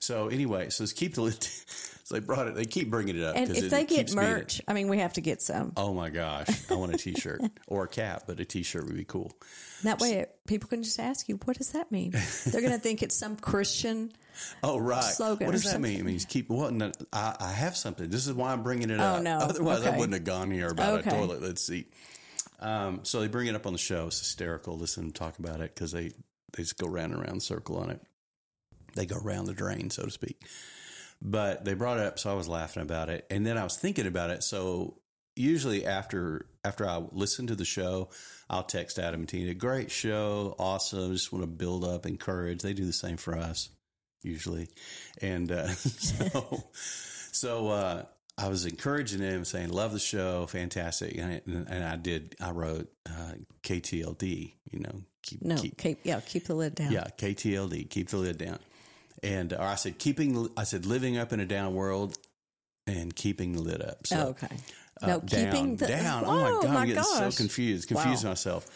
So 0.00 0.28
anyway, 0.28 0.70
so 0.70 0.84
let's 0.84 0.92
keep 0.92 1.14
the 1.14 1.22
lid. 1.22 1.46
So 2.08 2.14
they 2.14 2.20
brought 2.20 2.48
it. 2.48 2.54
They 2.54 2.64
keep 2.64 2.88
bringing 2.88 3.18
it 3.18 3.22
up. 3.22 3.36
and 3.36 3.50
if 3.54 3.68
they 3.68 3.84
get 3.84 3.88
keeps 3.88 4.14
being 4.14 4.26
it. 4.26 4.30
merch, 4.30 4.62
I 4.66 4.72
mean, 4.72 4.88
we 4.88 4.96
have 4.96 5.12
to 5.12 5.20
get 5.20 5.42
some. 5.42 5.74
oh 5.76 5.92
my 5.92 6.08
gosh, 6.08 6.48
I 6.70 6.74
want 6.74 6.94
a 6.94 6.96
T-shirt 6.96 7.42
or 7.66 7.84
a 7.84 7.88
cap, 7.88 8.22
but 8.26 8.40
a 8.40 8.46
T-shirt 8.46 8.86
would 8.86 8.96
be 8.96 9.04
cool. 9.04 9.30
That 9.82 10.00
way, 10.00 10.24
people 10.46 10.70
can 10.70 10.82
just 10.82 10.98
ask 10.98 11.28
you, 11.28 11.38
"What 11.44 11.58
does 11.58 11.72
that 11.72 11.92
mean?" 11.92 12.12
They're 12.46 12.62
going 12.62 12.72
to 12.72 12.78
think 12.78 13.02
it's 13.02 13.14
some 13.18 13.36
Christian. 13.36 14.10
Oh 14.62 14.78
right. 14.78 15.02
Slogan 15.02 15.46
what 15.48 15.52
does 15.52 15.64
that 15.64 15.80
mean? 15.80 15.98
It 15.98 16.04
means 16.04 16.24
keep. 16.24 16.48
What? 16.48 16.72
no, 16.72 16.92
I, 17.12 17.34
I 17.40 17.50
have 17.50 17.76
something. 17.76 18.08
This 18.08 18.24
is 18.28 18.32
why 18.32 18.52
I'm 18.52 18.62
bringing 18.62 18.88
it 18.88 19.00
Oh, 19.00 19.16
up. 19.16 19.22
no. 19.24 19.36
Otherwise, 19.42 19.84
I 19.84 19.90
wouldn't 19.90 20.14
have 20.14 20.22
gone 20.22 20.52
here 20.52 20.68
about 20.68 21.00
Okay. 21.00 21.10
a 21.10 21.12
toilet 21.12 21.42
lid 21.42 21.58
seat. 21.58 21.92
Um, 22.60 23.00
so 23.02 23.20
they 23.20 23.26
bring 23.26 23.48
it 23.48 23.56
up 23.56 23.66
on 23.66 23.72
the 23.72 23.80
show. 23.80 24.06
It's 24.06 24.20
hysterical. 24.20 24.78
Listen 24.78 25.02
to 25.02 25.06
them 25.08 25.12
talk 25.12 25.40
about 25.40 25.60
it 25.60 25.74
because 25.74 25.90
they 25.90 26.12
they 26.56 26.62
just 26.62 26.78
go 26.78 26.86
round 26.86 27.12
and 27.14 27.20
round 27.20 27.38
the 27.38 27.44
circle 27.44 27.78
on 27.78 27.90
it. 27.90 28.00
They 28.94 29.06
go 29.06 29.16
around 29.16 29.46
the 29.46 29.54
drain, 29.54 29.90
so 29.90 30.04
to 30.04 30.10
speak. 30.12 30.40
But 31.20 31.64
they 31.64 31.74
brought 31.74 31.98
it 31.98 32.06
up, 32.06 32.18
so 32.18 32.30
I 32.30 32.34
was 32.34 32.48
laughing 32.48 32.82
about 32.82 33.08
it, 33.08 33.26
and 33.30 33.44
then 33.44 33.58
I 33.58 33.64
was 33.64 33.76
thinking 33.76 34.06
about 34.06 34.30
it. 34.30 34.42
So 34.44 35.00
usually 35.34 35.84
after 35.84 36.46
after 36.64 36.88
I 36.88 37.02
listen 37.12 37.46
to 37.48 37.54
the 37.56 37.64
show, 37.64 38.10
I'll 38.48 38.62
text 38.62 38.98
Adam 39.00 39.20
and 39.20 39.28
Tina, 39.28 39.54
"Great 39.54 39.90
show, 39.90 40.54
awesome. 40.58 41.12
Just 41.12 41.32
want 41.32 41.42
to 41.42 41.48
build 41.48 41.84
up, 41.84 42.06
encourage." 42.06 42.62
They 42.62 42.72
do 42.72 42.84
the 42.84 42.92
same 42.92 43.16
for 43.16 43.36
us 43.36 43.68
usually, 44.22 44.68
and 45.20 45.50
uh, 45.50 45.66
so 45.74 46.64
so 47.32 47.68
uh, 47.68 48.04
I 48.36 48.48
was 48.48 48.64
encouraging 48.64 49.20
them, 49.20 49.44
saying, 49.44 49.70
"Love 49.70 49.92
the 49.92 49.98
show, 49.98 50.46
fantastic," 50.46 51.18
and, 51.18 51.32
I- 51.32 51.74
and 51.74 51.84
I 51.84 51.96
did. 51.96 52.36
I 52.40 52.52
wrote 52.52 52.88
uh, 53.08 53.32
KTLD, 53.64 54.52
you 54.70 54.78
know, 54.80 55.02
keep 55.22 55.42
No, 55.42 55.56
keep 55.56 55.76
keep 55.78 55.98
yeah, 56.04 56.20
keep 56.20 56.44
the 56.46 56.54
lid 56.54 56.76
down. 56.76 56.92
yeah, 56.92 57.08
KTLD, 57.18 57.90
keep 57.90 58.08
the 58.08 58.18
lid 58.18 58.38
down. 58.38 58.58
And 59.22 59.52
or 59.52 59.62
I 59.62 59.74
said 59.74 59.98
keeping 59.98 60.48
I 60.56 60.64
said 60.64 60.86
living 60.86 61.16
up 61.16 61.32
in 61.32 61.40
a 61.40 61.46
down 61.46 61.74
world 61.74 62.16
and 62.86 63.14
keeping 63.14 63.52
the 63.52 63.60
lid 63.62 63.82
up. 63.82 64.06
So 64.06 64.16
Oh, 64.16 64.28
okay. 64.30 64.56
Uh, 65.02 65.06
No, 65.06 65.20
down, 65.20 65.44
keeping 65.52 65.76
the- 65.76 65.86
down. 65.86 66.24
oh 66.24 66.40
my 66.40 66.50
god, 66.62 66.64
my 66.74 66.80
I'm 66.80 66.86
getting 66.88 67.02
gosh. 67.02 67.34
so 67.34 67.36
confused, 67.36 67.88
confused 67.88 68.24
Wow. 68.24 68.30
myself. 68.30 68.66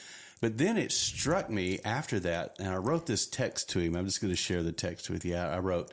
But 0.41 0.59
then 0.59 0.77
it 0.77 0.91
struck 0.91 1.49
me 1.51 1.79
after 1.85 2.19
that, 2.21 2.57
and 2.59 2.69
I 2.69 2.77
wrote 2.77 3.07
this 3.07 3.27
text 3.29 3.71
to 3.71 3.79
him. 3.79 3.95
I'm 3.95 4.07
just 4.07 4.21
going 4.21 4.33
to 4.33 4.37
share 4.37 4.63
the 4.65 4.73
text 4.73 5.09
with 5.09 5.25
you. 5.25 5.37
I 5.37 5.55
I 5.55 5.59
wrote, 5.61 5.93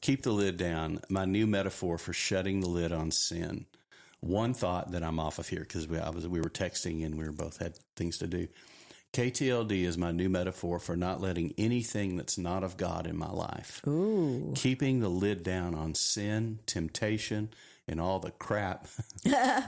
"Keep 0.00 0.22
the 0.22 0.32
lid 0.32 0.56
down." 0.56 1.00
My 1.10 1.26
new 1.26 1.46
metaphor 1.46 1.98
for 1.98 2.14
shutting 2.14 2.60
the 2.60 2.68
lid 2.68 2.92
on 2.92 3.10
sin. 3.10 3.66
One 4.20 4.52
thought 4.54 4.92
that 4.92 5.02
I'm 5.02 5.18
off 5.20 5.38
of 5.38 5.48
here 5.48 5.60
because 5.60 5.86
we 5.86 5.98
I 5.98 6.08
was 6.10 6.26
we 6.26 6.40
were 6.40 6.48
texting 6.50 7.04
and 7.04 7.16
we 7.16 7.24
were 7.24 7.32
both 7.32 7.58
had 7.58 7.78
things 7.96 8.16
to 8.18 8.26
do. 8.26 8.48
KTLD 9.12 9.84
is 9.84 9.98
my 9.98 10.12
new 10.12 10.28
metaphor 10.28 10.78
for 10.78 10.96
not 10.96 11.20
letting 11.20 11.52
anything 11.58 12.16
that's 12.16 12.38
not 12.38 12.62
of 12.62 12.76
God 12.76 13.06
in 13.06 13.16
my 13.16 13.30
life. 13.30 13.80
Ooh. 13.86 14.52
Keeping 14.54 15.00
the 15.00 15.08
lid 15.08 15.42
down 15.42 15.74
on 15.74 15.94
sin, 15.94 16.60
temptation, 16.66 17.50
and 17.88 18.00
all 18.00 18.20
the 18.20 18.30
crap. 18.30 18.86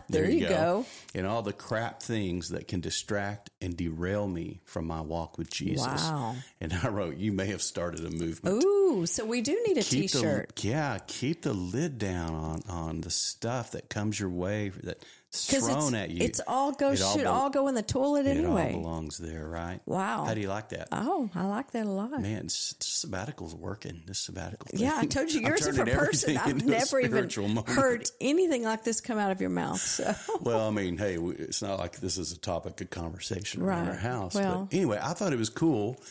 There, 0.08 0.28
you 0.28 0.48
go. 0.48 0.86
And 1.14 1.26
all 1.26 1.42
the 1.42 1.52
crap 1.52 2.02
things 2.02 2.50
that 2.50 2.68
can 2.68 2.80
distract 2.80 3.50
and 3.60 3.76
derail 3.76 4.26
me 4.26 4.60
from 4.64 4.86
my 4.86 5.00
walk 5.00 5.38
with 5.38 5.50
Jesus. 5.50 5.86
Wow. 5.86 6.36
And 6.60 6.72
I 6.72 6.88
wrote, 6.88 7.16
You 7.16 7.32
may 7.32 7.46
have 7.46 7.62
started 7.62 8.04
a 8.04 8.10
movement. 8.10 8.62
Ooh, 8.62 9.06
so 9.06 9.24
we 9.24 9.40
do 9.40 9.62
need 9.66 9.78
a 9.78 9.82
shirt 9.82 10.62
yeah, 10.64 10.98
keep 11.06 11.42
the 11.42 11.52
lid 11.52 11.98
down 11.98 12.34
on, 12.34 12.62
on 12.68 13.00
the 13.00 13.10
stuff 13.10 13.72
that 13.72 13.88
comes 13.88 14.20
your 14.20 14.30
way 14.30 14.70
that's 14.82 15.04
thrown 15.32 15.94
it's, 15.94 15.94
at 15.94 16.10
you. 16.10 16.24
it's 16.24 16.40
all 16.46 16.72
go 16.72 16.92
It 16.92 17.00
all 17.00 17.16
should 17.16 17.26
all 17.26 17.48
go 17.50 17.68
in 17.68 17.74
the 17.74 17.82
toilet 17.82 18.26
anyway. 18.26 18.70
it 18.70 18.74
all 18.74 18.82
belongs 18.82 19.18
there, 19.18 19.48
right? 19.48 19.80
Wow. 19.86 20.24
How 20.24 20.34
do 20.34 20.40
you 20.40 20.48
like 20.48 20.68
that? 20.70 20.88
Oh, 20.92 21.30
I 21.34 21.46
like 21.46 21.70
that 21.72 21.86
a 21.86 21.90
lot. 21.90 22.20
Man, 22.20 22.48
sabbatical's 22.48 23.54
working. 23.54 24.02
This 24.06 24.18
sabbatical. 24.18 24.66
Thing. 24.66 24.80
Yeah, 24.80 24.94
I 24.96 25.06
told 25.06 25.32
you 25.32 25.40
you're 25.46 25.54
a 25.54 25.60
different 25.60 25.92
person. 25.92 26.36
I've 26.36 26.64
never 26.64 27.00
even 27.00 27.30
moment. 27.38 27.68
heard 27.68 28.10
anything 28.20 28.62
like 28.62 28.84
this 28.84 29.00
come 29.00 29.18
out 29.18 29.30
of 29.32 29.40
your 29.40 29.50
mouth. 29.50 29.80
So. 29.80 30.14
Well, 30.42 30.66
I 30.66 30.70
mean, 30.70 30.98
hey, 30.98 31.16
it's 31.16 31.62
not 31.62 31.78
like 31.78 32.00
this 32.00 32.18
is 32.18 32.32
a 32.32 32.38
topic 32.38 32.80
of 32.80 32.90
conversation 32.90 33.62
around 33.62 33.88
our 33.88 33.94
house. 33.94 34.34
Well- 34.34 34.66
but 34.70 34.76
anyway, 34.76 34.98
I 35.00 35.12
thought 35.12 35.32
it 35.32 35.38
was 35.38 35.50
cool. 35.50 36.02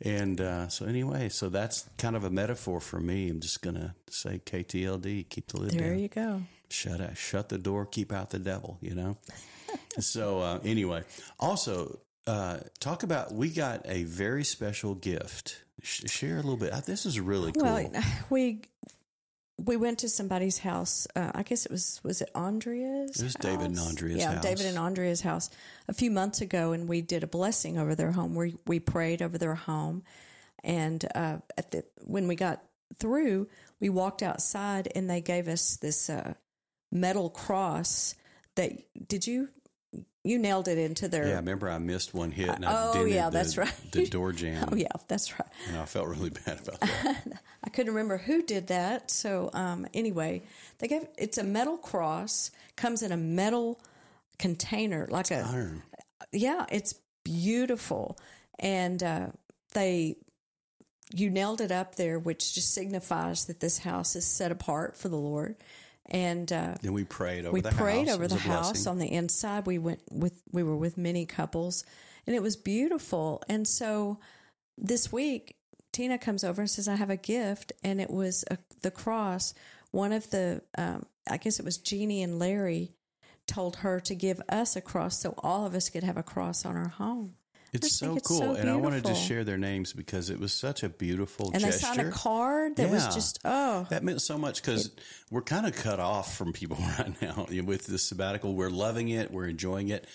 And 0.00 0.40
uh, 0.40 0.68
so, 0.68 0.86
anyway, 0.86 1.28
so 1.28 1.48
that's 1.48 1.88
kind 1.98 2.14
of 2.14 2.22
a 2.24 2.30
metaphor 2.30 2.80
for 2.80 3.00
me. 3.00 3.28
I'm 3.30 3.40
just 3.40 3.62
going 3.62 3.74
to 3.76 3.94
say 4.10 4.40
KTLD, 4.44 5.28
keep 5.28 5.48
the 5.48 5.58
lid 5.60 5.72
There 5.72 5.90
down. 5.90 5.98
you 5.98 6.08
go. 6.08 6.42
Shut 6.70 7.00
out, 7.00 7.16
shut 7.16 7.48
the 7.48 7.58
door, 7.58 7.84
keep 7.86 8.12
out 8.12 8.30
the 8.30 8.38
devil, 8.38 8.78
you 8.80 8.94
know? 8.94 9.16
so, 9.98 10.40
uh, 10.40 10.60
anyway, 10.64 11.02
also, 11.40 11.98
uh, 12.26 12.58
talk 12.78 13.02
about 13.02 13.32
we 13.32 13.48
got 13.48 13.82
a 13.86 14.04
very 14.04 14.44
special 14.44 14.94
gift. 14.94 15.62
Sh- 15.82 16.02
share 16.10 16.34
a 16.34 16.42
little 16.42 16.56
bit. 16.56 16.72
Uh, 16.72 16.80
This 16.80 17.06
is 17.06 17.18
really 17.18 17.52
cool. 17.52 17.62
Well, 17.64 17.90
we 18.30 18.60
we 19.58 19.76
went 19.76 19.98
to 20.00 20.08
somebody's 20.08 20.58
house. 20.58 21.06
Uh, 21.16 21.32
I 21.34 21.42
guess 21.42 21.66
it 21.66 21.72
was 21.72 22.00
was 22.04 22.22
it 22.22 22.30
Andrea's? 22.34 23.20
It 23.20 23.24
was 23.24 23.34
David 23.34 23.66
and? 23.66 23.78
Andrea's 23.78 24.18
yeah, 24.18 24.34
house. 24.34 24.42
David 24.42 24.66
and 24.66 24.78
Andrea's 24.78 25.20
house 25.20 25.50
a 25.88 25.92
few 25.92 26.10
months 26.10 26.40
ago, 26.40 26.72
and 26.72 26.88
we 26.88 27.02
did 27.02 27.24
a 27.24 27.26
blessing 27.26 27.78
over 27.78 27.94
their 27.94 28.12
home. 28.12 28.34
We 28.34 28.56
we 28.66 28.78
prayed 28.80 29.20
over 29.20 29.36
their 29.36 29.54
home, 29.54 30.04
and 30.62 31.04
uh, 31.14 31.38
at 31.56 31.70
the 31.72 31.84
when 32.04 32.28
we 32.28 32.36
got 32.36 32.62
through, 32.98 33.48
we 33.80 33.88
walked 33.88 34.22
outside, 34.22 34.90
and 34.94 35.10
they 35.10 35.20
gave 35.20 35.48
us 35.48 35.76
this 35.76 36.08
uh, 36.08 36.34
metal 36.92 37.30
cross. 37.30 38.14
That 38.54 38.72
did 39.08 39.26
you 39.26 39.48
you 40.28 40.38
nailed 40.38 40.68
it 40.68 40.78
into 40.78 41.08
their 41.08 41.26
yeah, 41.26 41.36
remember 41.36 41.68
I 41.70 41.78
missed 41.78 42.14
one 42.14 42.30
hit 42.30 42.48
and 42.48 42.64
I 42.64 42.90
Oh, 42.94 43.04
yeah, 43.04 43.30
the, 43.30 43.38
that's 43.38 43.56
right. 43.56 43.72
the 43.92 44.06
door 44.10 44.32
jam. 44.32 44.68
Oh 44.70 44.76
yeah, 44.76 44.88
that's 45.08 45.32
right. 45.38 45.48
And 45.68 45.76
I 45.78 45.84
felt 45.84 46.06
really 46.08 46.30
bad 46.30 46.60
about 46.66 46.80
that. 46.80 47.40
I 47.64 47.70
couldn't 47.70 47.92
remember 47.94 48.18
who 48.18 48.42
did 48.42 48.68
that. 48.68 49.10
So 49.10 49.50
um, 49.52 49.86
anyway, 49.94 50.42
they 50.78 50.88
gave 50.88 51.06
it's 51.16 51.38
a 51.38 51.44
metal 51.44 51.76
cross, 51.76 52.50
comes 52.76 53.02
in 53.02 53.12
a 53.12 53.16
metal 53.16 53.80
container, 54.38 55.06
like 55.10 55.30
a 55.30 55.40
Iron. 55.40 55.82
yeah, 56.32 56.66
it's 56.70 56.94
beautiful, 57.24 58.18
and 58.58 59.02
uh, 59.02 59.26
they 59.74 60.16
you 61.14 61.30
nailed 61.30 61.60
it 61.62 61.72
up 61.72 61.94
there, 61.96 62.18
which 62.18 62.54
just 62.54 62.74
signifies 62.74 63.46
that 63.46 63.60
this 63.60 63.78
house 63.78 64.14
is 64.14 64.26
set 64.26 64.52
apart 64.52 64.96
for 64.96 65.08
the 65.08 65.16
Lord. 65.16 65.56
And 66.08 66.50
uh, 66.52 66.74
Then 66.80 66.94
we 66.94 67.04
prayed 67.04 67.44
over 67.44 67.52
we 67.52 67.60
the 67.60 67.70
prayed 67.70 68.08
house. 68.08 68.16
over 68.16 68.26
the 68.28 68.36
house 68.36 68.70
blessing. 68.70 68.90
on 68.90 68.98
the 68.98 69.12
inside. 69.12 69.66
We 69.66 69.78
went 69.78 70.00
with 70.10 70.40
we 70.52 70.62
were 70.62 70.76
with 70.76 70.96
many 70.96 71.26
couples, 71.26 71.84
and 72.26 72.34
it 72.34 72.42
was 72.42 72.56
beautiful. 72.56 73.42
And 73.48 73.68
so 73.68 74.18
this 74.78 75.12
week, 75.12 75.56
Tina 75.92 76.16
comes 76.16 76.44
over 76.44 76.62
and 76.62 76.70
says, 76.70 76.88
"I 76.88 76.96
have 76.96 77.10
a 77.10 77.16
gift," 77.16 77.72
and 77.84 78.00
it 78.00 78.10
was 78.10 78.44
a, 78.50 78.56
the 78.82 78.90
cross. 78.90 79.52
One 79.90 80.12
of 80.12 80.30
the, 80.30 80.62
um, 80.76 81.04
I 81.30 81.36
guess 81.38 81.58
it 81.58 81.64
was 81.64 81.78
Jeannie 81.78 82.22
and 82.22 82.38
Larry, 82.38 82.92
told 83.46 83.76
her 83.76 84.00
to 84.00 84.14
give 84.14 84.40
us 84.48 84.76
a 84.76 84.80
cross 84.80 85.18
so 85.18 85.34
all 85.38 85.64
of 85.66 85.74
us 85.74 85.88
could 85.88 86.04
have 86.04 86.16
a 86.18 86.22
cross 86.22 86.64
on 86.66 86.76
our 86.76 86.88
home. 86.88 87.34
It's 87.72 87.92
so 87.96 88.16
it's 88.16 88.26
cool. 88.26 88.38
so 88.38 88.52
and 88.54 88.70
I 88.70 88.76
wanted 88.76 89.04
to 89.04 89.14
share 89.14 89.44
their 89.44 89.58
names 89.58 89.92
because 89.92 90.30
it 90.30 90.40
was 90.40 90.52
such 90.52 90.82
a 90.82 90.88
beautiful 90.88 91.50
And 91.52 91.60
gesture. 91.62 91.70
they 91.70 91.96
signed 91.96 92.08
a 92.08 92.10
card 92.10 92.76
that 92.76 92.90
was 92.90 93.14
just 93.14 93.38
oh 93.44 93.86
That 93.90 94.02
meant 94.02 94.22
so 94.22 94.38
much 94.38 94.62
because 94.62 94.90
we're 95.30 95.42
kind 95.42 95.66
of 95.66 95.76
cut 95.76 96.00
off 96.00 96.36
from 96.36 96.52
people 96.52 96.76
right 96.98 97.20
now 97.20 97.46
with 97.64 97.86
the 97.86 97.98
sabbatical. 97.98 98.54
We're 98.54 98.70
loving 98.70 99.08
it, 99.10 99.30
we're 99.30 99.46
enjoying 99.48 99.88
it, 99.88 100.06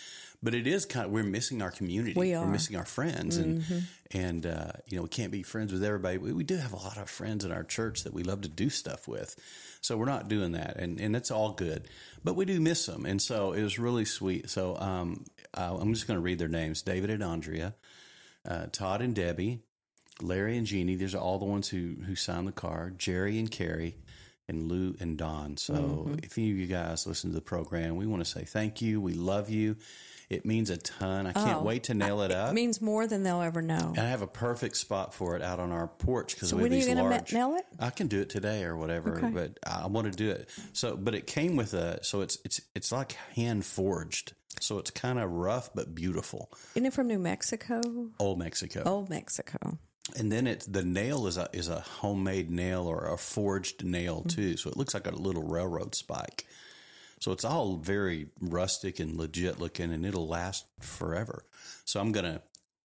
but 0.41 0.55
it 0.55 0.65
is 0.67 0.85
kind 0.85 1.05
of 1.05 1.11
we're 1.11 1.23
missing 1.23 1.61
our 1.61 1.71
community. 1.71 2.13
We 2.19 2.33
are. 2.33 2.43
Mm-hmm. 2.43 2.51
missing 2.51 2.75
our 2.75 2.85
friends, 2.85 3.37
and 3.37 3.63
and 4.11 4.45
uh, 4.45 4.71
you 4.87 4.97
know 4.97 5.03
we 5.03 5.09
can't 5.09 5.31
be 5.31 5.43
friends 5.43 5.71
with 5.71 5.83
everybody. 5.83 6.17
We, 6.17 6.33
we 6.33 6.43
do 6.43 6.57
have 6.57 6.73
a 6.73 6.77
lot 6.77 6.97
of 6.97 7.09
friends 7.09 7.45
in 7.45 7.51
our 7.51 7.63
church 7.63 8.03
that 8.03 8.13
we 8.13 8.23
love 8.23 8.41
to 8.41 8.49
do 8.49 8.69
stuff 8.69 9.07
with, 9.07 9.35
so 9.83 9.95
we're 9.97 10.05
not 10.05 10.27
doing 10.27 10.53
that, 10.53 10.77
and 10.77 10.99
and 10.99 11.15
it's 11.15 11.29
all 11.29 11.51
good, 11.53 11.87
but 12.23 12.35
we 12.35 12.45
do 12.45 12.59
miss 12.59 12.85
them, 12.87 13.05
and 13.05 13.21
so 13.21 13.51
it 13.53 13.61
was 13.61 13.77
really 13.77 14.05
sweet. 14.05 14.49
So 14.49 14.75
um, 14.77 15.25
uh, 15.53 15.77
I'm 15.79 15.93
just 15.93 16.07
going 16.07 16.17
to 16.17 16.21
read 16.21 16.39
their 16.39 16.47
names: 16.47 16.81
David 16.81 17.11
and 17.11 17.21
Andrea, 17.23 17.75
uh, 18.47 18.65
Todd 18.71 19.01
and 19.01 19.13
Debbie, 19.13 19.59
Larry 20.21 20.57
and 20.57 20.65
Jeannie. 20.65 20.95
These 20.95 21.13
are 21.13 21.19
all 21.19 21.37
the 21.37 21.45
ones 21.45 21.69
who 21.69 21.95
who 22.05 22.15
signed 22.15 22.47
the 22.47 22.51
card. 22.51 22.97
Jerry 22.97 23.37
and 23.37 23.51
Carrie, 23.51 23.97
and 24.47 24.67
Lou 24.71 24.95
and 24.99 25.17
Don. 25.17 25.57
So 25.57 25.73
Mm-hmm. 25.73 26.15
if 26.23 26.37
any 26.37 26.51
of 26.51 26.57
you 26.57 26.67
guys 26.67 27.05
listen 27.05 27.29
to 27.31 27.35
the 27.35 27.41
program, 27.41 27.95
we 27.95 28.07
want 28.07 28.23
to 28.23 28.29
say 28.29 28.43
thank 28.45 28.81
you. 28.81 28.99
We 29.01 29.13
love 29.13 29.49
you. 29.49 29.75
It 30.29 30.45
means 30.45 30.69
a 30.69 30.77
ton. 30.77 31.27
I 31.27 31.33
can't 31.33 31.61
Oh, 31.61 31.63
wait 31.63 31.83
to 31.85 31.93
nail 31.93 32.21
it 32.21 32.31
up. 32.31 32.51
it 32.51 32.53
means 32.53 32.81
more 32.81 33.05
than 33.07 33.23
they'll 33.23 33.41
ever 33.41 33.61
know. 33.61 33.93
and 33.95 33.99
I 33.99 34.09
have 34.09 34.21
a 34.21 34.27
perfect 34.27 34.77
spot 34.77 35.13
for 35.13 35.35
it 35.35 35.41
out 35.41 35.59
on 35.59 35.71
our 35.71 35.87
porch 35.87 36.33
because 36.35 36.49
So 36.49 36.55
we 36.57 36.63
have 36.63 36.71
these 36.71 36.87
you 36.87 36.95
gonna 36.95 37.03
ma- 37.09 37.15
large. 37.15 37.33
nail 37.33 37.55
it? 37.55 37.65
I 37.79 37.89
can 37.89 38.07
do 38.07 38.21
it 38.21 38.29
today 38.29 38.63
or 38.63 38.75
whatever, 38.77 39.17
Okay. 39.17 39.29
but 39.29 39.59
I 39.65 39.87
want 39.87 40.11
to 40.11 40.17
do 40.17 40.29
it. 40.31 40.49
So, 40.73 40.95
but 40.95 41.13
it 41.15 41.27
came 41.27 41.55
with 41.55 41.73
a. 41.73 42.03
So 42.03 42.21
it's 42.21 42.37
it's 42.45 42.61
it's 42.75 42.91
like 42.91 43.13
hand 43.35 43.65
forged. 43.65 44.33
So 44.59 44.77
it's 44.77 44.91
kind 44.91 45.19
of 45.19 45.29
rough 45.31 45.71
but 45.73 45.93
beautiful. 45.95 46.51
Isn't 46.75 46.85
it 46.85 46.93
from 46.93 47.07
New 47.07 47.19
Mexico? 47.19 47.81
Old 48.19 48.39
Mexico. 48.39 48.83
Old 48.85 49.09
Mexico. 49.09 49.77
And 50.17 50.31
then 50.31 50.47
it's 50.47 50.65
the 50.65 50.83
nail 50.83 51.27
is 51.27 51.37
a 51.37 51.49
is 51.53 51.69
a 51.69 51.79
homemade 51.81 52.49
nail 52.51 52.87
or 52.87 53.05
a 53.11 53.17
forged 53.17 53.83
nail 53.83 54.19
Mm-hmm. 54.19 54.27
too. 54.29 54.57
So 54.57 54.69
it 54.69 54.77
looks 54.77 54.93
like 54.93 55.07
a 55.07 55.11
little 55.15 55.43
railroad 55.43 55.95
spike. 55.95 56.45
So 57.23 57.31
it's 57.31 57.45
all 57.45 57.77
very 57.77 58.27
rustic 58.41 58.99
and 58.99 59.15
legit 59.15 59.57
looking, 59.57 59.93
and 59.93 60.05
it'll 60.05 60.27
last 60.27 60.65
forever. 60.81 61.45
So 61.85 62.01
I'm 62.01 62.11
gonna 62.11 62.41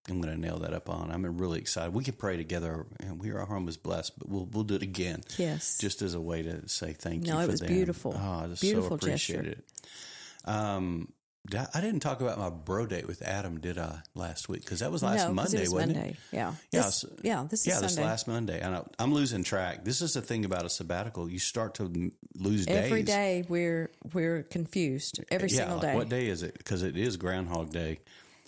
I'm 0.09 0.21
gonna 0.21 0.37
nail 0.37 0.59
that 0.59 0.73
up 0.73 0.89
on. 0.89 1.11
I'm 1.11 1.25
really 1.37 1.59
excited. 1.59 1.93
We 1.93 2.05
can 2.05 2.13
pray 2.13 2.37
together, 2.37 2.85
and 3.01 3.21
we 3.21 3.33
our 3.33 3.45
home 3.45 3.67
is 3.67 3.75
blessed, 3.75 4.17
but 4.17 4.29
we'll 4.29 4.45
we'll 4.49 4.63
do 4.63 4.75
it 4.75 4.81
again. 4.81 5.23
Yes. 5.37 5.77
just 5.77 6.01
as 6.01 6.13
a 6.13 6.21
way 6.21 6.41
to 6.43 6.69
say 6.69 6.93
thank 6.93 7.27
you. 7.27 7.33
No, 7.33 7.41
it 7.41 7.49
was 7.49 7.59
them. 7.59 7.67
beautiful. 7.67 8.15
Oh, 8.17 8.43
I 8.45 8.47
just 8.47 8.61
Beautiful 8.61 8.91
so 8.91 8.95
appreciate 8.95 9.43
gesture. 9.43 9.51
it. 10.45 10.49
Um, 10.49 11.11
I 11.73 11.81
didn't 11.81 12.01
talk 12.01 12.21
about 12.21 12.37
my 12.37 12.49
bro 12.49 12.85
date 12.85 13.07
with 13.07 13.21
Adam, 13.23 13.59
did 13.59 13.77
I? 13.79 14.01
Last 14.13 14.49
week 14.49 14.61
because 14.61 14.81
that 14.81 14.91
was 14.91 15.01
last 15.01 15.27
no, 15.27 15.33
Monday, 15.33 15.61
was 15.61 15.69
wasn't 15.71 15.95
Monday. 15.95 16.09
it? 16.11 16.15
Yeah. 16.31 16.53
Yeah, 16.71 16.81
This, 16.83 16.95
so- 16.97 17.09
yeah. 17.23 17.47
This 17.49 17.61
is 17.61 17.67
yeah, 17.67 17.73
Sunday. 17.75 17.87
this 17.87 17.97
last 17.99 18.27
Monday, 18.27 18.59
and 18.59 18.75
I, 18.75 18.83
I'm 18.99 19.13
losing 19.13 19.43
track. 19.43 19.83
This 19.83 20.01
is 20.01 20.13
the 20.13 20.21
thing 20.21 20.45
about 20.45 20.65
a 20.65 20.69
sabbatical; 20.69 21.27
you 21.29 21.39
start 21.39 21.75
to 21.75 22.11
lose 22.35 22.67
Every 22.67 23.01
days. 23.03 23.15
day 23.15 23.45
we're 23.49 23.89
we're 24.13 24.43
confused. 24.43 25.21
Every 25.31 25.49
yeah, 25.49 25.57
single 25.57 25.77
like, 25.77 25.85
day. 25.87 25.95
what 25.95 26.09
day 26.09 26.27
is 26.27 26.43
it? 26.43 26.55
Because 26.57 26.83
it 26.83 26.95
is 26.97 27.17
Groundhog 27.17 27.71
Day 27.71 27.99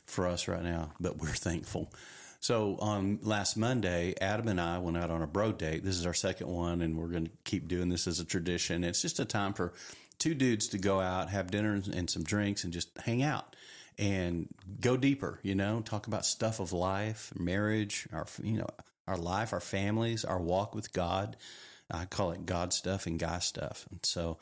for 0.06 0.28
us 0.28 0.48
right 0.48 0.64
now, 0.64 0.92
but 1.00 1.18
we're 1.18 1.28
thankful. 1.30 1.92
So 2.40 2.76
on 2.80 3.20
last 3.22 3.56
Monday, 3.56 4.16
Adam 4.20 4.48
and 4.48 4.60
I 4.60 4.80
went 4.80 4.98
out 4.98 5.10
on 5.12 5.22
a 5.22 5.28
bro 5.28 5.52
date. 5.52 5.84
This 5.84 5.98
is 5.98 6.06
our 6.06 6.14
second 6.14 6.48
one, 6.48 6.82
and 6.82 6.98
we're 6.98 7.08
going 7.08 7.26
to 7.26 7.32
keep 7.46 7.68
doing 7.68 7.90
this 7.90 8.08
as 8.08 8.20
a 8.20 8.26
tradition. 8.26 8.84
It's 8.84 9.02
just 9.02 9.20
a 9.20 9.26
time 9.26 9.54
for 9.54 9.74
two 10.22 10.36
dudes 10.36 10.68
to 10.70 10.78
go 10.78 11.02
out, 11.02 11.32
have 11.32 11.50
dinner 11.50 11.74
and- 11.74 12.10
some 12.10 12.24
drinks, 12.24 12.64
and 12.64 12.72
just 12.72 12.96
hang 13.00 13.24
out 13.24 13.56
and 13.98 14.48
go 14.80 14.96
deeper. 14.96 15.40
You 15.42 15.56
know, 15.56 15.82
talk 15.82 16.08
about 16.08 16.26
stuff 16.26 16.60
of 16.60 16.72
life, 16.72 17.34
marriage, 17.36 18.08
our 18.14 18.28
you 18.42 18.60
know 18.60 18.70
our 19.08 19.18
life, 19.18 19.52
our 19.52 19.60
families, 19.60 20.24
our 20.24 20.40
walk 20.40 20.76
with 20.76 20.94
God. 20.94 21.36
I 21.90 22.06
call 22.06 22.32
it 22.32 22.46
God 22.46 22.72
stuff 22.72 23.06
and 23.08 23.20
guy 23.20 23.40
stuff, 23.40 23.86
and 23.90 24.00
so 24.06 24.38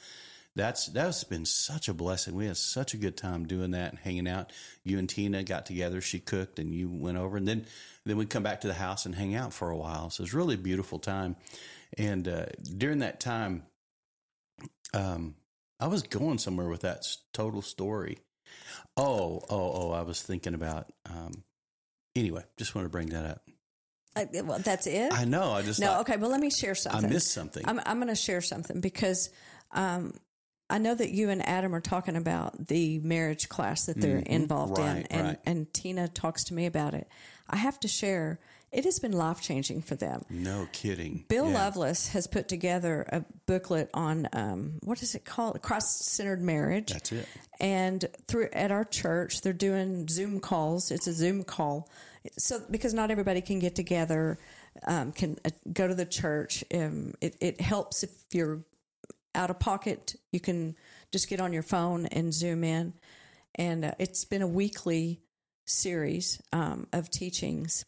that's 0.56 0.88
that's 0.88 1.24
been 1.24 1.46
such 1.46 1.88
a 1.88 1.94
blessing. 1.94 2.36
We 2.36 2.48
had 2.48 2.58
such 2.58 2.94
a 2.94 2.98
good 2.98 3.16
time 3.16 3.48
doing 3.48 3.72
that 3.72 3.92
and 3.92 4.00
hanging 4.00 4.28
out. 4.28 4.52
You 4.84 5.00
and 5.00 5.10
Tina 5.10 5.44
got 5.44 5.66
together. 5.66 6.02
She 6.02 6.20
cooked, 6.20 6.60
and 6.60 6.74
you 6.74 6.90
went 6.90 7.18
over, 7.18 7.38
and 7.38 7.48
then 7.48 7.66
then 8.06 8.18
we 8.18 8.26
come 8.26 8.44
back 8.44 8.62
to 8.62 8.68
the 8.68 8.74
house 8.74 9.06
and 9.06 9.16
hang 9.16 9.34
out 9.34 9.54
for 9.54 9.70
a 9.70 9.78
while. 9.78 10.10
So 10.10 10.24
it's 10.24 10.34
really 10.34 10.56
a 10.56 10.60
beautiful 10.60 11.00
time. 11.00 11.38
And 11.98 12.28
uh, 12.28 12.48
during 12.78 13.00
that 13.00 13.20
time, 13.20 13.64
um, 14.94 15.36
I 15.80 15.88
was 15.88 16.04
going 16.04 16.38
somewhere 16.38 16.68
with 16.68 16.82
that 16.82 17.06
total 17.34 17.62
story. 17.62 18.20
Oh, 18.98 19.42
oh, 19.50 19.72
oh! 19.74 19.92
I 19.92 20.02
was 20.02 20.22
thinking 20.22 20.54
about. 20.54 20.92
Um, 21.06 21.44
anyway, 22.16 22.44
just 22.58 22.76
want 22.76 22.86
to 22.86 22.90
bring 22.90 23.10
that 23.10 23.26
up. 23.26 23.42
Uh, 24.16 24.26
well, 24.44 24.60
that's 24.60 24.88
it. 24.88 25.14
I 25.14 25.26
know. 25.26 25.52
I 25.52 25.62
just 25.62 25.80
no, 25.80 25.88
thought 25.88 26.02
okay. 26.02 26.18
Well, 26.18 26.32
let 26.32 26.42
me 26.42 26.50
share 26.50 26.76
something. 26.76 27.06
I 27.06 27.14
missed 27.14 27.32
something. 27.32 27.64
I'm, 27.68 27.80
I'm 27.86 27.98
going 27.98 28.10
to 28.10 28.16
share 28.16 28.42
something 28.42 28.82
because 28.82 29.30
um, 29.72 30.14
I 30.70 30.78
know 30.80 30.94
that 30.94 31.12
you 31.12 31.30
and 31.30 31.48
Adam 31.48 31.74
are 31.74 31.82
talking 31.82 32.16
about 32.16 32.68
the 32.68 33.00
marriage 33.00 33.50
class 33.50 33.86
that 33.86 34.00
they're 34.00 34.18
involved 34.18 34.78
in, 34.78 34.84
Mm-hmm. 34.84 34.96
Right, 34.96 35.08
and, 35.10 35.28
right. 35.28 35.40
and 35.46 35.74
Tina 35.74 36.08
talks 36.08 36.46
to 36.46 36.54
me 36.54 36.66
about 36.66 36.94
it. 36.94 37.08
I 37.50 37.58
have 37.58 37.80
to 37.82 37.88
share, 37.88 38.40
it 38.72 38.86
has 38.86 39.00
been 39.00 39.12
life 39.12 39.42
changing 39.42 39.82
for 39.82 39.96
them. 39.96 40.22
no 40.30 40.68
kidding. 40.72 41.26
Bill 41.28 41.48
Yeah. 41.50 41.66
Lovelace 41.66 42.10
has 42.10 42.28
put 42.28 42.48
together 42.48 43.06
a 43.12 43.24
booklet 43.46 43.90
on 43.94 44.28
um, 44.34 44.80
what 44.84 45.02
is 45.02 45.16
it 45.16 45.26
called? 45.26 45.62
Cross 45.62 46.06
centered 46.06 46.42
marriage. 46.42 46.92
That's 46.94 47.12
it. 47.12 47.28
And 47.60 48.06
through 48.28 48.50
at 48.54 48.72
our 48.72 48.86
church, 48.86 49.42
they're 49.42 49.54
doing 49.54 50.08
Zoom 50.08 50.40
calls. 50.40 50.92
It's 50.92 51.08
a 51.08 51.14
Zoom 51.14 51.44
call, 51.44 51.90
so 52.38 52.62
because 52.70 52.94
not 52.94 53.12
everybody 53.12 53.42
can 53.42 53.60
get 53.60 53.76
together, 53.76 54.38
um, 54.86 55.12
can 55.12 55.38
uh, 55.44 55.50
go 55.74 55.88
to 55.88 55.96
the 55.96 56.06
church. 56.06 56.64
Um, 56.74 57.14
it, 57.22 57.36
it 57.42 57.60
helps 57.60 58.04
if 58.04 58.12
you're 58.32 58.62
out 59.36 59.50
of 59.50 59.60
pocket. 59.60 60.16
You 60.32 60.40
can 60.40 60.76
just 61.12 61.28
get 61.28 61.42
on 61.42 61.54
your 61.54 61.64
phone 61.64 62.06
and 62.06 62.34
zoom 62.34 62.64
in, 62.64 62.94
and 63.56 63.84
uh, 63.86 63.92
it's 64.00 64.26
been 64.26 64.42
a 64.42 64.48
weekly 64.48 65.22
series 65.66 66.42
um, 66.52 66.88
of 66.94 67.10
teachings, 67.10 67.86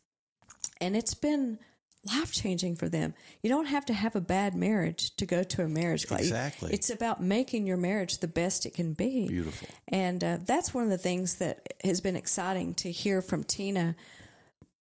and 0.82 0.96
it's 0.96 1.14
been 1.14 1.60
life 2.06 2.32
changing 2.32 2.76
for 2.76 2.90
them. 2.90 3.14
You 3.44 3.50
don't 3.50 3.68
have 3.68 3.86
to 3.86 3.94
have 3.94 4.16
a 4.16 4.22
bad 4.22 4.56
marriage 4.56 5.16
to 5.18 5.26
go 5.26 5.44
to 5.44 5.64
a 5.64 5.68
marriage 5.68 6.08
class. 6.08 6.22
Exactly. 6.22 6.74
It's 6.74 6.90
about 6.90 7.22
making 7.22 7.68
your 7.68 7.78
marriage 7.78 8.18
the 8.18 8.28
best 8.28 8.66
it 8.66 8.74
can 8.74 8.94
be. 8.94 9.28
Beautiful. 9.28 9.68
And 9.88 10.24
uh, 10.24 10.38
that's 10.44 10.74
one 10.74 10.84
of 10.84 10.90
the 10.90 10.98
things 10.98 11.36
that 11.36 11.74
has 11.84 12.02
been 12.02 12.16
exciting 12.16 12.74
to 12.76 12.92
hear 12.92 13.22
from 13.22 13.44
Tina 13.44 13.96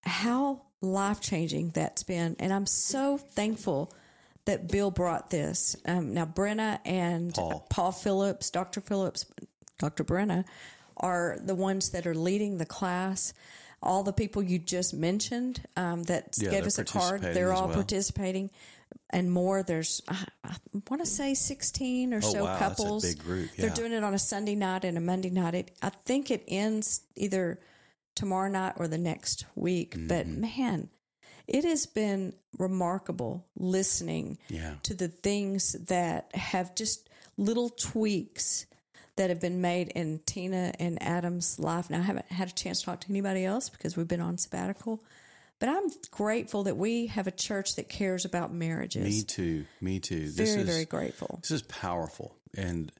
how 0.02 0.62
life 0.80 1.20
changing 1.20 1.70
that's 1.70 2.02
been. 2.02 2.36
And 2.38 2.52
I'm 2.52 2.66
so 2.66 3.18
thankful 3.18 3.92
that 4.46 4.70
Bill 4.70 4.90
brought 4.90 5.28
this. 5.30 5.76
Um, 5.84 6.14
now, 6.14 6.24
Brenna 6.24 6.80
and 6.86 7.34
Paul. 7.34 7.66
Paul 7.68 7.92
Phillips, 7.92 8.50
Dr. 8.50 8.80
Phillips, 8.80 9.26
Dr. 9.78 10.04
Brenna 10.04 10.44
are 10.96 11.38
the 11.42 11.54
ones 11.54 11.90
that 11.90 12.06
are 12.06 12.14
leading 12.14 12.58
the 12.58 12.66
class. 12.66 13.34
All 13.82 14.02
the 14.02 14.12
people 14.12 14.42
you 14.42 14.58
just 14.58 14.92
mentioned 14.94 15.62
um, 15.76 16.02
that 16.04 16.36
Yeah, 16.38 16.50
gave 16.50 16.66
us 16.66 16.78
a 16.78 16.84
card, 16.84 17.22
they're 17.22 17.52
all 17.52 17.66
well. 17.68 17.74
participating. 17.76 18.50
And 19.10 19.30
more, 19.32 19.62
there's, 19.62 20.02
I, 20.08 20.24
I 20.44 20.54
want 20.88 21.02
to 21.02 21.06
say 21.06 21.34
16 21.34 22.12
or 22.14 22.20
so 22.20 22.40
Oh, 22.40 22.44
wow, 22.44 22.58
that's 22.58 22.78
a 22.80 22.82
couples. 22.84 23.02
big 23.02 23.18
group, 23.18 23.50
They're 23.56 23.70
doing 23.70 23.92
it 23.92 24.04
on 24.04 24.14
a 24.14 24.18
Sunday 24.18 24.54
night 24.54 24.84
and 24.84 24.96
a 24.98 25.00
Monday 25.00 25.30
night. 25.30 25.54
It, 25.54 25.70
I 25.82 25.88
think 25.90 26.30
it 26.30 26.44
ends 26.46 27.00
either 27.16 27.58
tomorrow 28.14 28.50
night 28.50 28.74
or 28.76 28.86
the 28.88 28.98
next 28.98 29.46
week. 29.54 29.94
But 29.96 30.26
Mm-hmm. 30.26 30.40
man, 30.40 30.88
it 31.48 31.64
has 31.64 31.86
been 31.86 32.34
remarkable 32.58 33.46
listening 33.56 34.38
Yeah. 34.48 34.74
to 34.84 34.94
the 34.94 35.08
things 35.08 35.72
that 35.86 36.34
have 36.34 36.74
just 36.74 37.08
little 37.36 37.70
tweaks 37.70 38.66
that 39.20 39.28
have 39.28 39.38
been 39.38 39.60
made 39.60 39.88
in 39.88 40.18
Tina 40.24 40.72
and 40.78 41.00
Adam's 41.02 41.58
life. 41.58 41.90
Now, 41.90 41.98
I 41.98 42.02
haven't 42.04 42.32
had 42.32 42.48
a 42.48 42.52
chance 42.52 42.80
to 42.80 42.86
talk 42.86 43.00
to 43.02 43.10
anybody 43.10 43.44
else 43.44 43.68
because 43.68 43.94
we've 43.94 44.08
been 44.08 44.22
on 44.22 44.38
sabbatical. 44.38 45.04
But 45.58 45.68
I'm 45.68 45.90
grateful 46.10 46.62
that 46.62 46.78
we 46.78 47.08
have 47.08 47.26
a 47.26 47.30
church 47.30 47.76
that 47.76 47.90
cares 47.90 48.24
about 48.24 48.50
marriages. 48.50 49.04
Me 49.04 49.22
too. 49.22 49.66
Me 49.78 50.00
too. 50.00 50.30
This 50.30 50.54
very, 50.54 50.62
is 50.62 50.66
very 50.66 50.84
grateful. 50.86 51.38
this 51.42 51.50
is 51.50 51.60
powerful. 51.60 52.34
And 52.56 52.90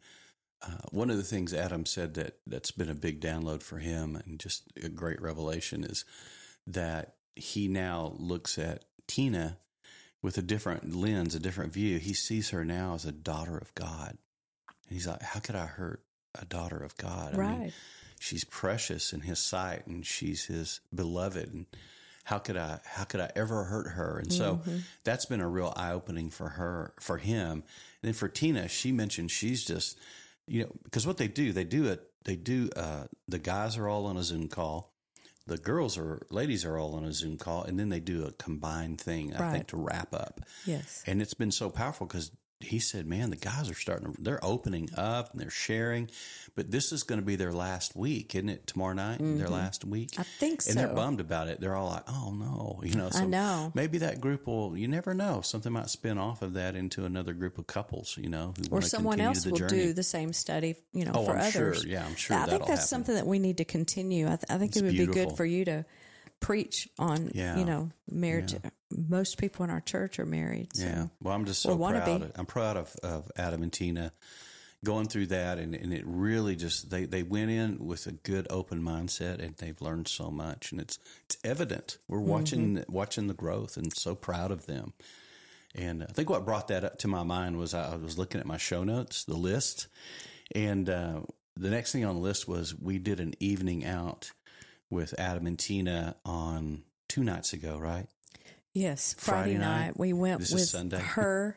uh, 0.61 0.83
one 0.91 1.09
of 1.09 1.17
the 1.17 1.23
things 1.23 1.55
Adam 1.55 1.87
said 1.87 2.13
that 2.17 2.37
that's 2.47 2.71
been 2.71 2.91
a 2.91 2.95
big 2.95 3.23
download 3.23 3.63
for 3.63 3.79
him 3.79 4.15
and 4.15 4.39
just 4.39 4.65
a 4.85 4.91
great 4.91 5.23
revelation 5.23 5.85
is 5.85 6.05
that 6.67 7.15
he 7.35 7.67
now 7.67 8.13
looks 8.19 8.59
at 8.59 8.85
Tina 9.09 9.57
with 10.21 10.37
a 10.37 10.43
different 10.43 10.95
lens, 10.95 11.35
a 11.35 11.41
different 11.41 11.73
view. 11.73 11.99
He 11.99 12.13
sees 12.13 12.51
her 12.51 12.63
now 12.63 12.93
as 12.93 13.07
a 13.07 13.13
daughter 13.13 13.57
of 13.57 13.75
God. 13.75 14.19
And 14.87 14.99
he's 14.99 15.07
like, 15.07 15.23
how 15.23 15.41
could 15.41 15.57
I 15.57 15.65
hurt 15.65 16.03
a 16.35 16.45
daughter 16.45 16.79
of 16.79 16.97
God? 16.97 17.35
I 17.35 17.37
mean, 17.37 17.73
she's 18.19 18.45
precious 18.45 19.13
in 19.13 19.21
his 19.21 19.39
sight 19.39 19.87
and 19.87 20.05
she's 20.07 20.47
his 20.47 20.81
beloved 20.95 21.53
and 21.53 21.67
how 22.25 22.39
could 22.39 22.57
I 22.57 22.79
how 22.85 23.05
could 23.05 23.21
I 23.21 23.31
ever 23.35 23.65
hurt 23.65 23.89
her? 23.93 24.19
And 24.19 24.33
so 24.33 24.57
Mm-hmm. 24.57 24.79
that's 25.05 25.27
been 25.27 25.41
a 25.41 25.49
real 25.49 25.73
eye 25.77 25.93
opening 25.93 26.31
for 26.31 26.51
her 26.51 26.93
for 27.01 27.19
him. 27.19 27.51
And 27.53 27.63
then 28.03 28.13
for 28.13 28.29
Tina, 28.29 28.69
she 28.69 28.93
mentioned 28.93 29.31
she's 29.31 29.65
just 29.65 29.99
you 30.47 30.63
know 30.63 30.71
because 30.85 31.07
what 31.07 31.17
they 31.17 31.29
do 31.29 31.53
they 31.53 31.65
do 31.65 31.87
it 31.87 32.03
they 32.25 32.37
do 32.37 32.69
uh, 32.77 33.05
the 33.27 33.39
guys 33.39 33.77
are 33.79 33.89
all 33.89 34.07
on 34.07 34.17
a 34.17 34.23
Zoom 34.23 34.49
call. 34.49 34.93
The 35.47 35.57
girls 35.59 35.99
or 35.99 36.27
ladies 36.31 36.65
are 36.65 36.79
all 36.79 36.95
on 36.95 37.05
a 37.05 37.13
Zoom 37.13 37.37
call, 37.37 37.65
and 37.65 37.77
then 37.81 37.89
they 37.89 37.99
do 37.99 38.25
a 38.25 38.31
combined 38.33 39.01
thing. 39.01 39.35
I 39.35 39.51
think 39.53 39.67
to 39.69 39.77
wrap 39.79 40.15
up. 40.15 40.41
Yes. 40.67 41.03
And 41.07 41.21
it's 41.21 41.35
been 41.35 41.51
so 41.51 41.71
powerful 41.71 42.07
because 42.07 42.31
he 42.61 42.79
said, 42.79 43.07
man, 43.07 43.31
the 43.31 43.37
guys 43.37 43.71
are 43.71 43.75
starting 43.75 44.13
to, 44.13 44.23
they're 44.23 44.45
opening 44.45 44.91
up 44.95 45.33
and 45.33 45.41
they're 45.41 45.49
sharing, 45.51 46.11
but 46.55 46.71
this 46.71 46.93
is 46.93 47.03
going 47.05 47.19
to 47.19 47.25
be 47.27 47.35
their 47.37 47.53
last 47.53 47.97
week, 47.97 48.35
isn't 48.35 48.51
it? 48.51 48.67
Tomorrow 48.67 48.93
night, 48.93 49.19
their 49.21 49.49
last 49.49 49.83
week. 49.85 50.11
Mm-hmm. 50.11 50.21
I 50.21 50.25
think 50.25 50.63
so. 50.63 50.71
And 50.71 50.79
they're 50.79 50.95
bummed 50.95 51.21
about 51.21 51.49
it. 51.49 51.59
They're 51.61 51.75
all 51.75 51.89
like, 51.89 52.03
oh 52.09 52.33
no, 52.33 52.81
you 52.85 52.95
know, 52.97 53.09
so 53.09 53.25
know. 53.27 53.73
maybe 53.75 53.99
that 53.99 54.21
group 54.21 54.47
will, 54.47 54.77
you 54.77 54.89
never 54.89 55.15
know, 55.15 55.41
something 55.41 55.73
might 55.73 55.89
spin 55.89 56.19
off 56.19 56.43
of 56.43 56.53
that 56.53 56.77
into 56.77 57.07
another 57.07 57.33
group 57.33 57.57
of 57.57 57.67
couples, 57.67 58.19
you 58.21 58.29
know, 58.29 58.53
who 58.59 58.77
or 58.77 58.83
someone 58.83 59.21
else 59.21 59.47
will 59.47 59.57
journey. 59.57 59.87
do 59.87 59.93
the 59.95 60.03
same 60.03 60.33
study, 60.35 60.77
you 60.93 61.07
know, 61.07 61.13
Oh, 61.15 61.25
for 61.25 61.37
I'm 61.39 61.51
sure. 61.51 61.71
others. 61.71 61.85
Yeah, 61.87 62.05
I'm 62.05 62.15
sure 62.17 62.37
I 62.37 62.45
think 62.45 62.59
that's 62.67 62.69
happen. 62.71 62.87
something 62.87 63.15
that 63.15 63.27
we 63.27 63.39
need 63.39 63.57
to 63.57 63.65
continue. 63.65 64.27
I, 64.27 64.37
th- 64.37 64.45
I 64.51 64.59
think 64.59 64.73
It's 64.73 64.79
it 64.79 64.85
would 64.85 64.97
be 64.99 65.07
good 65.07 65.33
for 65.37 65.47
you 65.47 65.65
to 65.65 65.85
preach 66.41 66.89
on, 66.99 67.31
Yeah. 67.35 67.59
you 67.59 67.65
know, 67.65 67.91
marriage. 68.11 68.55
Most 68.91 69.39
people 69.39 69.65
in 69.65 69.71
our 69.71 69.81
church 69.81 70.19
are 70.19 70.27
married. 70.27 70.75
So. 70.75 70.85
Yeah. 70.85 71.07
Well, 71.23 71.35
I'm 71.35 71.45
just 71.45 71.63
so 71.63 71.73
Or 71.79 71.91
proud. 71.91 72.23
Of, 72.23 72.33
I'm 72.37 72.47
proud 72.47 72.77
of, 72.77 72.97
of 73.03 73.31
Adam 73.37 73.63
and 73.63 73.73
Tina 73.73 74.13
going 74.83 75.07
through 75.07 75.27
that. 75.27 75.59
And, 75.59 75.75
and 75.75 75.93
it 75.93 76.03
really 76.07 76.57
just, 76.57 76.91
they, 76.91 77.05
they 77.05 77.23
went 77.23 77.51
in 77.51 77.79
with 77.87 78.07
a 78.07 78.13
good 78.13 78.47
open 78.51 78.83
mindset 78.83 79.39
and 79.39 79.55
they've 79.59 79.81
learned 79.81 80.09
so 80.09 80.31
much. 80.31 80.73
And 80.73 80.81
it's, 80.81 80.99
it's 81.27 81.37
evident. 81.45 81.99
We're 82.09 82.19
watching, 82.21 82.77
Mm-hmm. 82.77 82.93
watching 82.93 83.27
the 83.27 83.35
growth 83.35 83.77
and 83.77 83.95
so 83.95 84.15
proud 84.15 84.51
of 84.51 84.67
them. 84.67 84.95
And 85.75 86.03
I 86.03 86.07
think 86.07 86.29
what 86.31 86.45
brought 86.45 86.69
that 86.69 86.83
up 86.83 86.99
to 87.01 87.09
my 87.09 87.23
mind 87.23 87.59
was 87.59 87.75
I 87.75 87.95
was 87.97 88.19
looking 88.19 88.41
at 88.41 88.47
my 88.47 88.57
show 88.57 88.83
notes, 88.83 89.23
the 89.25 89.37
list. 89.37 89.87
And 90.53 90.91
uh, 90.91 91.21
the 91.57 91.71
next 91.71 91.93
thing 91.93 92.05
on 92.05 92.17
the 92.17 92.21
list 92.21 92.49
was 92.49 92.75
we 92.75 92.99
did 92.99 93.21
an 93.21 93.35
evening 93.39 93.85
out 93.85 94.33
with 94.91 95.15
Adam 95.19 95.47
and 95.47 95.59
Tina 95.59 96.17
on 96.25 96.83
two 97.09 97.23
nights 97.25 97.53
ago, 97.53 97.79
right? 97.79 98.07
Yes, 98.73 99.15
Friday 99.19 99.55
Friday, 99.55 99.59
night. 99.59 99.87
night. 99.87 99.99
we 99.99 100.13
went 100.13 100.41
This 100.41 100.49
is 100.51 100.55
with 100.55 100.63
Sunday. 100.69 100.99
her 101.01 101.57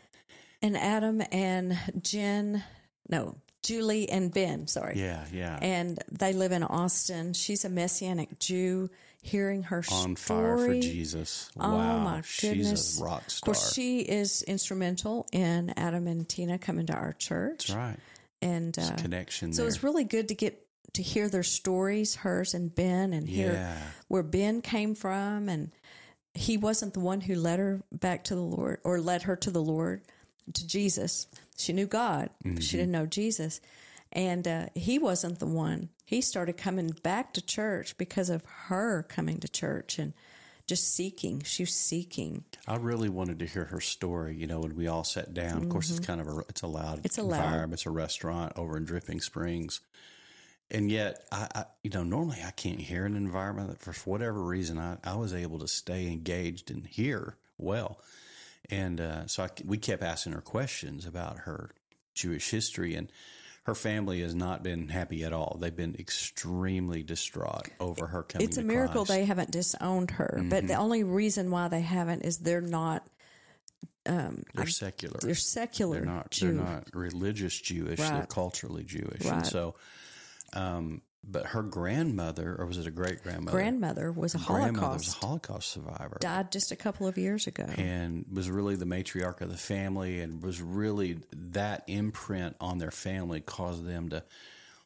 and 0.62 0.76
Adam 0.76 1.22
and 1.32 1.78
Jen. 2.02 2.62
No, 3.08 3.36
Julie 3.62 4.08
and 4.08 4.32
Ben. 4.32 4.66
Sorry. 4.66 4.94
Yeah, 4.98 5.24
yeah. 5.32 5.58
And 5.60 5.98
they 6.10 6.32
live 6.32 6.52
in 6.52 6.62
Austin. 6.62 7.32
She's 7.34 7.64
a 7.64 7.68
Messianic 7.68 8.38
Jew. 8.38 8.90
Hearing 9.20 9.64
her 9.64 9.78
on 9.92 10.14
story, 10.14 10.16
fire 10.16 10.58
for 10.58 10.74
Jesus. 10.80 11.50
Oh 11.58 11.74
wow, 11.74 11.98
my 11.98 12.22
goodness! 12.40 12.68
she's 12.94 13.00
a 13.00 13.04
rock 13.04 13.26
Of 13.26 13.30
star. 13.32 13.46
course, 13.52 13.74
she 13.74 13.98
is 13.98 14.42
instrumental 14.42 15.26
in 15.32 15.74
Adam 15.76 16.06
and 16.06 16.26
Tina 16.26 16.56
coming 16.56 16.86
to 16.86 16.92
our 16.94 17.14
church, 17.14 17.66
That's 17.66 17.76
right. 17.76 17.96
and 18.40 18.78
uh, 18.78 18.94
Connection 18.96 19.52
so 19.52 19.62
there. 19.62 19.68
it's 19.68 19.82
really 19.82 20.04
good 20.04 20.28
to 20.28 20.36
get 20.36 20.64
to 20.94 21.02
hear 21.02 21.28
their 21.28 21.42
stories, 21.42 22.16
hers 22.16 22.54
and 22.54 22.74
Ben, 22.74 23.12
and 23.12 23.28
hear 23.28 23.52
Yeah. 23.52 23.78
where 24.08 24.22
Ben 24.22 24.62
came 24.62 24.94
from, 24.94 25.48
and 25.48 25.70
he 26.34 26.56
wasn't 26.56 26.94
the 26.94 27.00
one 27.00 27.20
who 27.22 27.34
led 27.34 27.58
her 27.58 27.82
back 27.92 28.24
to 28.24 28.34
the 28.34 28.40
Lord 28.42 28.80
or 28.84 29.00
led 29.00 29.22
her 29.22 29.36
to 29.36 29.50
the 29.50 29.62
Lord, 29.62 30.02
to 30.52 30.66
Jesus. 30.66 31.26
She 31.56 31.72
knew 31.72 31.86
God, 31.86 32.30
Mm-hmm. 32.44 32.58
she 32.60 32.76
didn't 32.76 32.92
know 32.92 33.06
Jesus, 33.06 33.60
and 34.12 34.46
uh, 34.48 34.66
he 34.74 34.98
wasn't 34.98 35.38
the 35.40 35.46
one. 35.46 35.90
He 36.04 36.20
started 36.22 36.56
coming 36.56 36.88
back 37.02 37.34
to 37.34 37.42
church 37.42 37.98
because 37.98 38.30
of 38.30 38.42
her 38.68 39.02
coming 39.02 39.40
to 39.40 39.48
church 39.48 39.98
and 39.98 40.14
just 40.66 40.94
seeking. 40.94 41.42
She 41.44 41.64
was 41.64 41.74
seeking. 41.74 42.44
I 42.66 42.76
really 42.76 43.08
wanted 43.10 43.38
to 43.40 43.46
hear 43.46 43.64
her 43.66 43.80
story. 43.80 44.34
You 44.36 44.46
know, 44.46 44.60
when 44.60 44.74
we 44.76 44.86
all 44.86 45.04
sat 45.04 45.34
down. 45.34 45.62
Of 45.64 45.68
course, 45.68 45.90
it's 45.90 46.04
kind 46.06 46.20
of 46.20 46.28
a 46.28 46.38
it's 46.48 46.62
a 46.62 46.66
loud 46.66 46.98
Mm-hmm. 46.98 47.04
It's 47.06 47.18
a 47.18 47.22
loud- 47.22 47.72
It's 47.72 47.84
a 47.86 47.90
restaurant 47.90 48.52
over 48.56 48.76
in 48.78 48.84
Dripping 48.84 49.20
Springs, 49.20 49.80
and 50.70 50.90
yet 50.90 51.24
I, 51.32 51.48
I 51.54 51.64
you 51.82 51.90
know 51.90 52.04
normally 52.04 52.38
I 52.44 52.50
can't 52.50 52.80
hear 52.80 53.04
an 53.04 53.16
environment 53.16 53.70
that 53.70 53.80
for 53.80 53.92
whatever 54.08 54.42
reason 54.42 54.78
I 54.78 54.98
I 55.04 55.16
was 55.16 55.34
able 55.34 55.58
to 55.60 55.68
stay 55.68 56.06
engaged 56.06 56.70
and 56.70 56.86
hear 56.86 57.36
well, 57.56 58.00
and 58.70 59.00
uh, 59.00 59.26
so 59.26 59.44
I, 59.44 59.48
we 59.64 59.78
kept 59.78 60.02
asking 60.02 60.32
her 60.32 60.40
questions 60.40 61.06
about 61.06 61.40
her 61.40 61.70
Jewish 62.14 62.50
history 62.50 62.94
and. 62.94 63.10
Her 63.64 63.74
family 63.74 64.22
has 64.22 64.34
not 64.34 64.62
been 64.62 64.88
happy 64.88 65.24
at 65.24 65.34
all. 65.34 65.58
They've 65.60 65.76
been 65.76 65.94
extremely 65.98 67.02
distraught 67.02 67.68
over 67.78 68.06
her 68.06 68.22
coming. 68.22 68.48
It's 68.48 68.56
a 68.56 68.62
miracle 68.62 69.04
Christ. 69.04 69.10
Mm-hmm. 69.10 69.20
they 69.20 69.24
haven't 69.26 69.50
disowned 69.50 70.10
her. 70.12 70.42
But 70.48 70.66
the 70.66 70.76
only 70.76 71.04
reason 71.04 71.50
why 71.50 71.68
they 71.68 71.82
haven't 71.82 72.22
is 72.22 72.38
they're 72.38 72.62
not 72.62 73.06
um, 74.08 74.42
they're 74.54 74.66
secular. 74.66 75.18
they're 75.20 75.34
secular 75.34 75.96
They're 75.96 76.06
not. 76.06 76.30
Jew. 76.30 76.46
They're 76.46 76.64
not 76.64 76.84
religious 76.94 77.60
Jewish. 77.60 77.98
They're 77.98 78.26
culturally 78.26 78.84
Jewish. 78.84 79.24
And 79.26 79.46
so, 79.46 79.74
um, 80.54 81.02
but 81.30 81.46
her 81.46 81.62
grandmother, 81.62 82.56
or 82.58 82.64
was 82.66 82.78
it 82.78 82.86
a 82.86 82.90
great 82.90 83.22
grandmother? 83.22 83.56
Grandmother 83.58 84.10
was 84.12 84.34
a 84.34 84.38
Holocaust. 84.38 85.06
was 85.06 85.14
a 85.22 85.26
Holocaust 85.26 85.68
survivor. 85.70 86.16
died 86.20 86.50
just 86.52 86.72
a 86.72 86.76
couple 86.76 87.06
of 87.06 87.18
years 87.18 87.46
ago. 87.46 87.64
and 87.76 88.24
was 88.32 88.48
really 88.48 88.76
the 88.76 88.86
matriarch 88.86 89.40
of 89.42 89.50
the 89.50 89.56
family 89.58 90.20
and 90.20 90.42
was 90.42 90.62
really 90.62 91.18
that 91.32 91.82
imprint 91.86 92.56
on 92.60 92.78
their 92.78 92.90
family 92.92 93.40
caused 93.40 93.84
them 93.86 94.08
to 94.10 94.22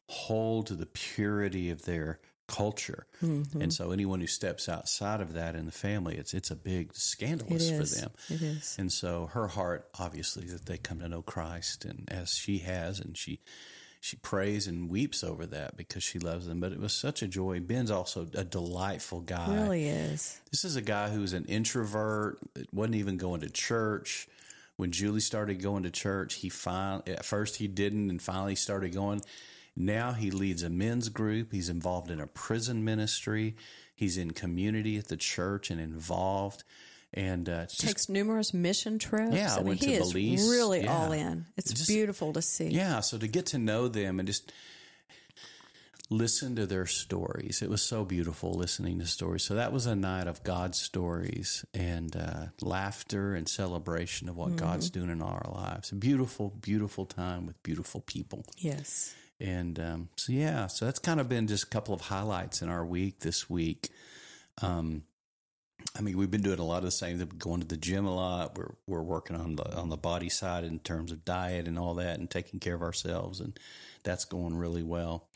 hold 0.09 0.67
to 0.67 0.75
the 0.75 0.87
purity 0.87 1.71
of 1.71 1.83
their 1.85 2.19
culture 2.49 3.07
Mm-hmm. 3.23 3.63
and 3.63 3.73
so 3.73 3.93
anyone 3.93 4.21
who 4.21 4.27
steps 4.27 4.69
outside 4.69 5.21
of 5.21 5.35
that 5.35 5.55
in 5.55 5.65
the 5.65 5.71
family 5.73 6.17
it's 6.17 6.35
it's 6.35 6.51
a 6.51 6.57
big 6.57 6.93
scandalous 6.93 7.71
for 7.71 7.85
them 8.01 8.11
It 8.29 8.43
is. 8.43 8.77
and 8.81 8.93
so 8.93 9.27
her 9.33 9.47
heart 9.47 9.89
obviously 9.99 10.47
that 10.49 10.67
they 10.67 10.77
come 10.77 10.99
to 10.99 11.09
know 11.09 11.23
Christ 11.23 11.85
and 11.85 12.07
as 12.11 12.31
she 12.35 12.59
has 12.59 12.99
and 12.99 13.17
she 13.17 13.39
she 14.03 14.17
prays 14.17 14.67
and 14.67 14.91
weeps 14.91 15.23
over 15.23 15.47
that 15.47 15.77
because 15.77 16.03
she 16.03 16.19
loves 16.19 16.47
them 16.47 16.59
but 16.61 16.73
it 16.73 16.81
was 16.81 16.93
such 16.93 17.23
a 17.23 17.29
joy 17.29 17.61
Ben's 17.61 17.91
also 17.91 18.27
a 18.35 18.45
delightful 18.45 19.21
guy 19.21 19.55
really 19.55 19.89
is. 19.89 20.41
this 20.51 20.65
is 20.65 20.77
a 20.77 20.83
guy 20.83 21.09
who's 21.09 21.33
an 21.33 21.45
introvert, 21.47 22.39
wasn't 22.73 22.97
even 22.97 23.17
going 23.17 23.41
to 23.43 23.51
church. 23.51 24.29
When 24.77 24.91
Julie 24.91 25.21
started 25.21 25.63
going 25.63 25.85
to 25.85 25.91
church, 25.91 26.35
he 26.35 26.49
finally, 26.49 27.13
at 27.13 27.25
first 27.25 27.57
he 27.57 27.69
didn't, 27.69 28.11
and 28.11 28.21
finally 28.21 28.57
started 28.57 28.93
going. 28.93 29.21
Now 29.77 30.13
he 30.13 30.31
leads 30.31 30.63
a 30.63 30.71
men's 30.71 31.09
group. 31.09 31.53
He's 31.53 31.69
involved 31.69 32.11
in 32.11 32.21
a 32.21 32.27
prison 32.27 32.85
ministry. 32.85 33.55
He's 33.95 34.17
in 34.17 34.33
community 34.33 34.99
at 34.99 35.09
the 35.09 35.17
church 35.17 35.71
and 35.71 35.81
involved. 35.81 36.65
And 37.15 37.47
uh, 37.49 37.67
just, 37.67 37.81
Takes 37.81 38.09
numerous 38.09 38.55
mission 38.55 38.99
trips. 38.99 39.35
Yeah, 39.35 39.53
I 39.55 39.59
mean, 39.59 39.67
went 39.67 39.81
he 39.81 39.87
to 39.89 39.93
is 40.03 40.13
Belize. 40.15 40.49
really 40.49 40.85
Yeah. 40.85 40.97
all 40.97 41.13
in. 41.13 41.45
It's 41.59 41.73
Just- 41.73 41.89
beautiful 41.89 42.33
to 42.33 42.41
see. 42.43 42.69
yeah, 42.69 43.01
so 43.01 43.19
to 43.19 43.27
get 43.29 43.47
to 43.47 43.59
know 43.59 43.89
them 43.89 44.19
and 44.19 44.27
just 44.27 44.51
listen 46.11 46.57
to 46.57 46.67
their 46.67 46.87
stories, 46.87 47.63
it 47.63 47.71
was 47.71 47.81
so 47.83 48.05
beautiful 48.05 48.53
listening 48.53 48.99
to 48.99 49.07
stories. 49.07 49.43
So 49.45 49.55
that 49.55 49.73
was 49.73 49.87
a 49.87 49.97
night 49.97 50.27
of 50.27 50.43
God's 50.43 50.79
stories 50.81 51.65
and 51.73 52.15
uh, 52.17 52.47
laughter 52.61 53.35
and 53.35 53.49
celebration 53.49 54.29
of 54.29 54.37
what 54.37 54.57
God's 54.57 54.91
doing 54.91 55.11
in 55.11 55.23
our 55.23 55.43
lives. 55.55 55.91
A 55.93 55.95
beautiful, 55.95 56.51
beautiful 56.61 57.07
time 57.07 57.47
with 57.47 57.63
beautiful 57.63 58.01
people. 58.03 58.45
Yes. 58.59 59.15
And 59.41 59.79
um, 59.81 60.09
so, 60.17 60.33
yeah, 60.33 60.67
so 60.67 60.85
that's 60.85 60.99
kind 60.99 61.19
of 61.19 61.29
been 61.29 61.47
just 61.47 61.65
a 61.65 61.69
couple 61.69 61.95
of 61.95 62.03
highlights 62.03 62.63
in 62.63 62.69
our 62.69 62.85
week 62.85 63.21
this 63.21 63.49
week. 63.51 63.91
Um, 64.61 65.03
I 65.97 66.01
mean, 66.01 66.17
we've 66.17 66.31
been 66.31 66.43
doing 66.43 66.59
a 66.59 66.65
lot 66.65 66.79
of 66.79 66.85
the 66.85 66.91
same. 66.91 67.19
We're 67.19 67.27
Going 67.27 67.61
to 67.61 67.67
the 67.67 67.77
gym 67.77 68.07
a 68.07 68.15
lot. 68.15 68.57
We're 68.57 68.75
we're 68.87 69.03
working 69.03 69.37
on 69.37 69.57
the 69.57 69.77
on 69.77 69.89
the 69.89 69.97
body 69.97 70.29
side 70.29 70.65
in 70.65 70.79
terms 70.79 71.13
of 71.13 71.25
diet 71.25 71.69
and 71.69 71.79
all 71.79 71.95
that, 71.95 72.19
and 72.19 72.31
taking 72.31 72.61
care 72.61 72.75
of 72.75 72.83
ourselves, 72.83 73.41
and 73.41 73.59
that's 74.03 74.25
going 74.25 74.57
really 74.57 74.83
well. 74.83 75.29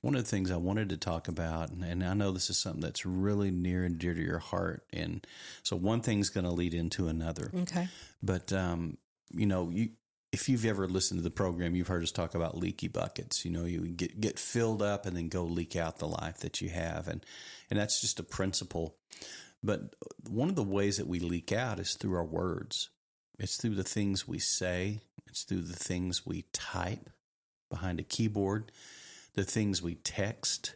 One 0.00 0.14
of 0.14 0.22
the 0.22 0.28
things 0.28 0.50
I 0.50 0.56
wanted 0.56 0.88
to 0.90 0.96
talk 0.96 1.28
about, 1.28 1.70
and, 1.70 1.84
and 1.84 2.02
I 2.02 2.14
know 2.14 2.32
this 2.32 2.48
is 2.48 2.56
something 2.56 2.80
that's 2.80 3.04
really 3.04 3.50
near 3.50 3.84
and 3.84 3.98
dear 3.98 4.14
to 4.14 4.22
your 4.22 4.38
heart, 4.38 4.84
and 4.92 5.26
so 5.62 5.76
one 5.76 6.00
thing's 6.00 6.30
going 6.30 6.44
to 6.44 6.50
lead 6.50 6.74
into 6.74 7.08
another. 7.08 7.50
Okay. 7.54 7.88
But 8.22 8.52
um, 8.52 8.96
you 9.32 9.46
know, 9.46 9.70
you 9.70 9.90
if 10.32 10.48
you've 10.48 10.64
ever 10.64 10.86
listened 10.86 11.18
to 11.18 11.24
the 11.24 11.30
program, 11.30 11.74
you've 11.74 11.88
heard 11.88 12.02
us 12.02 12.12
talk 12.12 12.34
about 12.34 12.56
leaky 12.56 12.88
buckets. 12.88 13.44
You 13.44 13.50
know, 13.50 13.64
you 13.64 13.80
get 13.88 14.20
get 14.20 14.38
filled 14.38 14.82
up 14.82 15.06
and 15.06 15.16
then 15.16 15.28
go 15.28 15.44
leak 15.44 15.76
out 15.76 15.98
the 15.98 16.08
life 16.08 16.38
that 16.38 16.60
you 16.60 16.68
have, 16.70 17.08
and 17.08 17.24
and 17.68 17.78
that's 17.78 18.00
just 18.00 18.20
a 18.20 18.24
principle. 18.24 18.96
But 19.62 19.94
one 20.28 20.48
of 20.48 20.56
the 20.56 20.62
ways 20.62 20.96
that 20.96 21.06
we 21.06 21.20
leak 21.20 21.52
out 21.52 21.78
is 21.78 21.94
through 21.94 22.14
our 22.14 22.24
words. 22.24 22.90
It's 23.38 23.56
through 23.56 23.74
the 23.74 23.84
things 23.84 24.26
we 24.26 24.38
say. 24.38 25.00
It's 25.26 25.44
through 25.44 25.62
the 25.62 25.76
things 25.76 26.26
we 26.26 26.44
type 26.52 27.10
behind 27.70 28.00
a 28.00 28.04
keyboard, 28.04 28.72
the 29.34 29.44
things 29.44 29.80
we 29.82 29.94
text. 29.94 30.74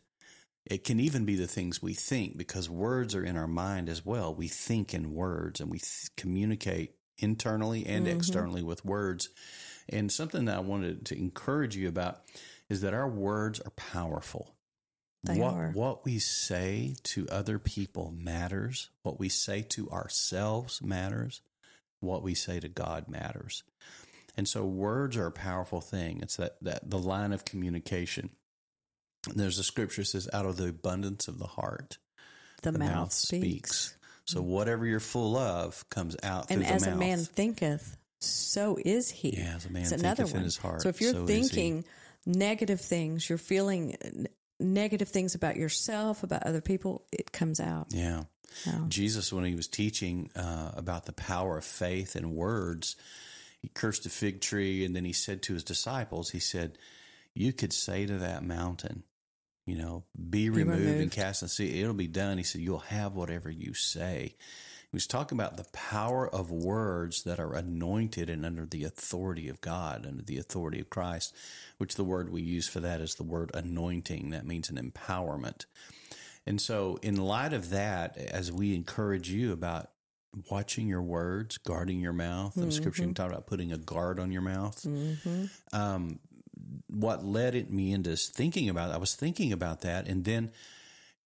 It 0.65 0.85
can 0.85 1.01
even 1.01 1.25
be 1.25 1.35
the 1.37 1.47
things 1.47 1.83
we 1.83 1.93
think 1.93 2.39
because 2.39 2.71
words 2.71 3.15
are 3.15 3.25
in 3.25 3.37
our 3.37 3.49
mind 3.49 3.89
as 3.89 4.05
well. 4.05 4.35
We 4.35 4.49
think 4.49 4.95
in 4.95 5.13
words 5.13 5.61
and 5.61 5.71
we 5.71 5.79
th- 5.79 6.11
communicate 6.17 6.95
internally 7.19 7.85
and 7.87 8.07
Mhm. 8.07 8.15
externally 8.17 8.63
with 8.63 8.85
words. 8.85 9.29
And 9.89 10.11
something 10.11 10.47
that 10.47 10.57
I 10.57 10.61
wanted 10.61 11.05
to 11.07 11.19
encourage 11.19 11.77
you 11.77 11.89
about 11.89 12.25
is 12.71 12.81
that 12.81 12.95
our 12.95 13.09
words 13.09 13.61
are 13.61 13.71
powerful. 13.71 14.57
They 15.25 15.39
what 15.39 15.55
are. 15.55 15.71
what 15.73 16.05
we 16.05 16.19
say 16.19 16.97
to 17.05 17.27
other 17.31 17.59
people 17.59 18.13
matters. 18.17 18.91
What 19.03 19.19
we 19.19 19.29
say 19.31 19.63
to 19.71 19.91
ourselves 19.91 20.83
matters. 20.83 21.41
What 22.01 22.23
we 22.23 22.35
say 22.35 22.61
to 22.61 22.69
God 22.69 23.09
matters. 23.09 23.63
And 24.37 24.47
so 24.47 24.65
words 24.65 25.17
are 25.17 25.27
a 25.27 25.33
powerful 25.33 25.81
thing. 25.81 26.21
It's 26.23 26.37
that, 26.37 26.57
that 26.63 26.91
the 26.91 26.99
line 26.99 27.33
of 27.33 27.45
communication. 27.45 28.31
There's 29.35 29.59
a 29.59 29.65
scripture 29.65 30.03
that 30.03 30.09
says, 30.09 30.29
out 30.33 30.45
of 30.45 30.57
the 30.59 30.69
abundance 30.69 31.29
of 31.29 31.39
the 31.39 31.47
heart, 31.47 31.97
The, 32.63 32.73
the, 32.73 32.79
mouth, 32.79 33.13
speaks. 33.13 33.97
So 34.27 34.41
mm-hmm. 34.41 34.49
whatever 34.51 34.85
you're 34.87 35.01
full 35.01 35.37
of 35.37 35.89
comes 35.89 36.17
out 36.23 36.51
And 36.51 36.65
as 36.67 36.87
a 36.87 36.95
man 36.97 37.21
thinketh, 37.25 37.97
so 38.21 38.79
is 38.85 39.11
he. 39.11 39.37
yeah, 39.39 39.55
as 39.57 39.65
a 39.65 39.71
man 39.71 39.83
It's 39.83 39.91
thinketh 39.93 40.05
another 40.05 40.25
in 40.25 40.33
one. 40.33 40.43
his 40.45 40.57
heart. 40.59 40.83
So 40.83 40.91
if 40.91 41.01
you're 41.01 41.13
so 41.15 41.27
thinking 41.27 41.85
negative 42.27 42.81
things, 42.81 43.29
you're 43.29 43.39
feeling 43.39 43.97
negative 44.61 45.09
things 45.09 45.35
about 45.35 45.57
yourself, 45.57 46.23
about 46.23 46.45
other 46.45 46.61
people, 46.61 47.05
it 47.13 47.33
comes 47.33 47.61
out. 47.61 47.89
yeah. 47.91 48.25
So, 48.55 48.71
Jesus, 48.89 49.33
when 49.33 49.45
he 49.45 49.57
was 49.57 49.67
teaching 49.67 50.31
uh, 50.37 50.71
about 50.77 51.07
the 51.07 51.13
power 51.13 51.59
of 51.59 51.65
faith 51.65 52.15
and 52.15 52.37
words, 52.37 52.95
he 53.61 53.69
cursed 53.69 54.07
a 54.07 54.11
fig 54.11 54.41
tree 54.41 54.85
and 54.85 54.95
then 54.95 55.05
he 55.05 55.13
said 55.13 55.43
to 55.43 55.55
his 55.55 55.65
disciples, 55.65 56.31
he 56.31 56.39
said, 56.39 56.79
You 57.35 57.53
could 57.53 57.73
say 57.73 58.07
to 58.07 58.19
that 58.19 58.45
mountain, 58.45 59.03
you 59.67 59.77
know, 59.77 60.05
be, 60.31 60.51
removed, 60.51 61.01
and 61.01 61.11
cast 61.11 61.43
in 61.43 61.47
the 61.47 61.51
sea. 61.51 61.81
It'll 61.81 61.95
be 61.95 62.07
done. 62.07 62.39
He 62.39 62.45
said, 62.45 62.61
You'll 62.61 62.79
have 62.79 63.17
whatever 63.17 63.51
you 63.51 63.75
say. 63.75 64.37
Was 64.95 65.07
talking 65.09 65.37
about 65.37 65.57
the 65.57 65.67
power 65.73 66.33
of 66.33 66.53
words 66.53 67.25
that 67.25 67.41
are 67.41 67.53
anointed 67.53 68.31
and 68.31 68.47
under 68.47 68.65
the 68.65 68.85
authority 68.85 69.49
of 69.49 69.61
God, 69.61 70.07
under 70.07 70.23
the 70.23 70.39
authority 70.39 70.79
of 70.81 70.89
Christ, 70.89 71.35
which 71.79 71.97
the 71.97 72.05
word 72.05 72.31
we 72.31 72.43
use 72.43 72.69
for 72.69 72.79
that 72.79 73.01
is 73.01 73.17
the 73.17 73.25
word 73.25 73.51
anointing. 73.55 74.31
That 74.31 74.47
means 74.47 74.71
an 74.71 74.77
empowerment. 74.77 75.65
And 76.47 76.61
so, 76.61 76.99
in 77.03 77.17
light 77.17 77.53
of 77.53 77.71
that, 77.71 78.17
as 78.17 78.53
we 78.53 78.75
encourage 78.75 79.29
you 79.29 79.53
about 79.53 79.91
watching 80.51 80.87
your 80.87 81.03
words, 81.03 81.59
guarding 81.59 82.01
your 82.01 82.13
mouth, 82.13 82.57
and 82.57 82.73
scripture 82.73 83.03
you 83.03 83.09
can 83.09 83.15
talk 83.15 83.31
about 83.31 83.47
putting 83.47 83.73
a 83.73 83.79
guard 83.79 84.21
on 84.21 84.31
your 84.31 84.43
mouth. 84.43 84.81
mhm. 84.83 85.51
Um, 85.73 86.21
what 86.87 87.25
led 87.25 87.55
it, 87.57 87.71
me 87.71 87.93
into 87.93 88.15
thinking 88.17 88.69
about 88.69 88.93
I 88.93 88.99
was 88.99 89.15
thinking 89.15 89.53
about 89.53 89.81
that, 89.81 90.07
and 90.07 90.25
then 90.25 90.53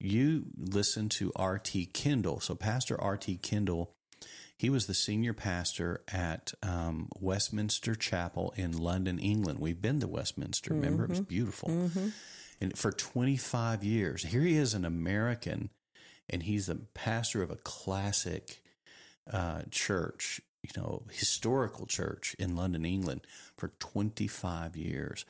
you 0.00 0.44
listen 0.56 1.08
to 1.10 1.32
R.T. 1.36 1.86
Kendall. 1.86 2.40
So, 2.40 2.54
Pastor 2.54 3.00
R.T. 3.00 3.36
Kendall, 3.38 3.94
he 4.56 4.70
was 4.70 4.86
the 4.86 4.94
senior 4.94 5.34
pastor 5.34 6.02
at 6.08 6.52
um, 6.62 7.08
Westminster 7.20 7.94
Chapel 7.94 8.52
in 8.56 8.76
London, 8.76 9.18
England. 9.18 9.58
We've 9.60 9.80
been 9.80 10.00
to 10.00 10.08
Westminster. 10.08 10.74
Remember, 10.74 11.04
it 11.04 11.10
was 11.10 11.20
beautiful. 11.20 11.68
Mhm. 11.68 12.12
And 12.60 12.76
for 12.76 12.90
25 12.90 13.84
years, 13.84 14.24
here 14.24 14.42
he 14.42 14.56
is, 14.56 14.74
an 14.74 14.84
American, 14.84 15.70
and 16.28 16.42
he's 16.42 16.66
the 16.66 16.74
pastor 16.94 17.42
of 17.42 17.50
a 17.50 17.56
classic 17.56 18.62
uh, 19.32 19.62
church, 19.70 20.40
you 20.62 20.70
know, 20.76 21.02
historical 21.12 21.86
church 21.86 22.34
in 22.38 22.56
London, 22.56 22.84
England, 22.84 23.20
for 23.56 23.68
25 23.78 24.76
years. 24.76 25.24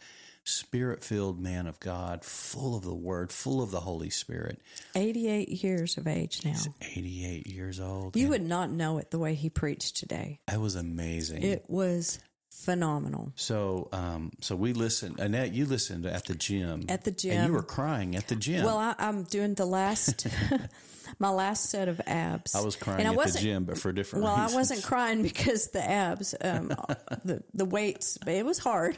Spirit 0.49 1.05
filled 1.05 1.39
man 1.41 1.67
of 1.67 1.79
God, 1.81 2.25
full 2.25 2.77
of 2.77 2.83
the 2.85 2.95
word, 2.95 3.31
full 3.33 3.63
of 3.63 3.71
the 3.71 3.81
Holy 3.81 4.11
Spirit. 4.11 4.61
88 4.95 5.49
years 5.49 5.97
of 5.97 6.07
age 6.07 6.45
now. 6.45 6.51
He's 6.53 6.69
88 6.97 7.47
years 7.47 7.81
old. 7.81 8.17
You 8.17 8.29
would 8.29 8.43
not 8.43 8.71
know 8.71 8.99
it 8.99 9.11
the 9.11 9.19
way 9.19 9.35
he 9.35 9.51
preached 9.51 9.97
today. 9.97 10.41
That 10.49 10.61
was 10.61 10.75
amazing. 10.75 11.43
It 11.43 11.65
was 11.69 12.19
phenomenal. 12.51 13.33
so, 13.37 13.89
um, 13.93 14.33
so 14.41 14.57
we 14.57 14.73
listened. 14.73 15.21
Annette, 15.21 15.53
you 15.53 15.65
listened 15.65 16.07
at 16.07 16.25
the 16.25 16.35
gym. 16.35 16.87
At 16.89 17.05
the 17.05 17.11
gym. 17.13 17.33
And 17.39 17.47
you 17.49 17.53
were 17.53 17.63
crying 17.63 18.17
at 18.17 18.27
the 18.29 18.37
gym. 18.37 18.65
Well, 18.65 18.77
I, 18.79 18.95
I'm 18.99 19.23
doing 19.25 19.55
the 19.55 19.65
last, 19.65 20.27
my 21.19 21.31
last 21.31 21.71
set 21.71 21.89
of 21.89 22.01
abs. 22.07 22.55
I 22.55 22.61
was 22.61 22.75
crying 22.77 23.01
and 23.01 23.09
I 23.09 23.11
at 23.13 23.15
the 23.15 23.17
wasn't, 23.19 23.45
gym, 23.45 23.65
but 23.65 23.79
for 23.79 23.93
different 23.93 24.25
Well, 24.25 24.35
reasons. 24.35 24.53
I 24.53 24.57
wasn't 24.57 24.83
crying 24.85 25.23
because 25.23 25.69
the 25.69 25.89
abs, 25.89 26.35
um, 26.41 26.69
the 27.25 27.43
the 27.55 27.65
weights. 27.65 28.19
It 28.27 28.45
was 28.45 28.59
hard, 28.59 28.97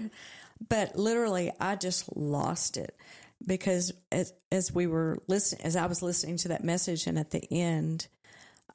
but 0.68 0.96
literally, 0.96 1.50
I 1.60 1.76
just 1.76 2.14
lost 2.16 2.76
it 2.76 2.96
because 3.44 3.92
as 4.12 4.32
as 4.52 4.72
we 4.72 4.86
were 4.86 5.18
listening, 5.26 5.64
as 5.64 5.76
I 5.76 5.86
was 5.86 6.02
listening 6.02 6.36
to 6.38 6.48
that 6.48 6.64
message, 6.64 7.06
and 7.06 7.18
at 7.18 7.30
the 7.30 7.42
end, 7.50 8.08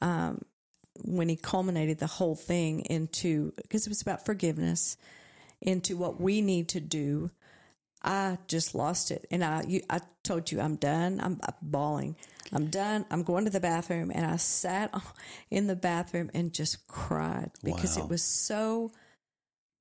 um, 0.02 0.42
when 1.04 1.30
he 1.30 1.36
culminated 1.36 2.00
the 2.00 2.08
whole 2.08 2.36
thing 2.36 2.82
into 2.82 3.54
because 3.58 3.86
it 3.86 3.90
was 3.90 4.02
about 4.02 4.26
forgiveness, 4.26 4.98
into 5.62 5.98
what 5.98 6.20
we 6.20 6.42
need 6.42 6.70
to 6.70 6.80
do. 6.80 7.32
I 8.04 8.38
just 8.48 8.76
lost 8.76 9.10
it. 9.10 9.26
And 9.32 9.44
I, 9.44 9.64
you, 9.68 9.82
I 9.90 10.00
told 10.24 10.52
you 10.52 10.62
I'm 10.62 10.76
done. 10.76 11.20
I'm, 11.20 11.40
I'm 11.42 11.56
bawling. 11.60 12.16
I'm 12.54 12.68
done. 12.68 13.04
I'm 13.10 13.24
going 13.24 13.46
to 13.46 13.50
the 13.50 13.60
bathroom. 13.60 14.12
And 14.14 14.24
I 14.28 14.36
sat 14.36 14.94
in 15.50 15.66
the 15.66 15.76
bathroom 15.76 16.30
and 16.36 16.54
just 16.54 16.88
cried 16.88 17.50
because 17.64 17.98
Wow. 17.98 18.04
it 18.04 18.10
was 18.10 18.22
so 18.22 18.92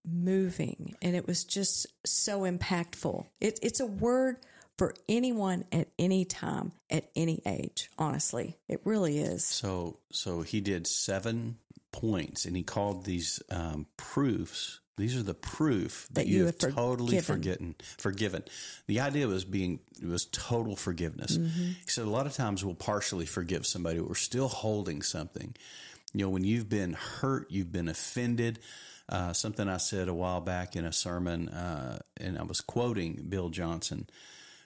moving 0.06 0.94
and 1.02 1.16
it 1.16 1.26
was 1.26 1.44
just 1.44 1.86
so 2.04 2.40
impactful. 2.42 3.26
It, 3.40 3.58
it's 3.62 3.80
a 3.80 3.86
word 3.86 4.36
for 4.76 4.94
anyone 5.08 5.64
at 5.72 5.88
any 5.98 6.24
time, 6.24 6.72
at 6.90 7.08
any 7.14 7.40
age, 7.46 7.90
honestly. 7.98 8.56
It 8.68 8.80
really 8.84 9.18
is. 9.18 9.44
So 9.44 9.98
so 10.10 10.42
he 10.42 10.60
did 10.60 10.86
seven 10.86 11.58
points, 11.92 12.44
and 12.44 12.56
he 12.56 12.62
called 12.62 13.04
these 13.04 13.40
um, 13.50 13.86
proofs. 13.96 14.80
These 14.96 15.16
are 15.16 15.22
the 15.24 15.34
proof 15.34 16.06
that, 16.08 16.14
That 16.14 16.26
you, 16.28 16.38
you 16.38 16.46
have 16.46 16.60
have 16.60 16.74
totally 16.74 17.20
forgiven. 17.20 17.74
forgotten, 17.74 17.74
forgiven. 17.98 18.44
The 18.86 19.00
idea 19.00 19.26
was 19.26 19.44
being 19.44 19.80
it 20.00 20.06
was 20.06 20.26
total 20.26 20.76
forgiveness. 20.76 21.36
Mm-hmm. 21.36 21.62
He 21.64 21.86
said 21.86 22.04
a 22.04 22.10
lot 22.10 22.26
of 22.26 22.32
times 22.32 22.64
we'll 22.64 22.74
partially 22.74 23.26
forgive 23.26 23.66
somebody, 23.66 23.98
but 23.98 24.08
we're 24.08 24.14
still 24.14 24.48
holding 24.48 25.02
something. 25.02 25.54
You 26.12 26.24
know, 26.24 26.30
when 26.30 26.44
you've 26.44 26.68
been 26.68 26.92
hurt, 26.92 27.50
you've 27.50 27.72
been 27.72 27.88
offended. 27.88 28.60
Uh, 29.08 29.32
something 29.32 29.68
I 29.68 29.76
said 29.76 30.08
a 30.08 30.14
while 30.14 30.40
back 30.40 30.76
in 30.76 30.84
a 30.84 30.92
sermon, 30.92 31.48
uh, 31.50 31.98
and 32.16 32.38
I 32.38 32.42
was 32.42 32.60
quoting 32.62 33.26
Bill 33.28 33.50
Johnson, 33.50 34.08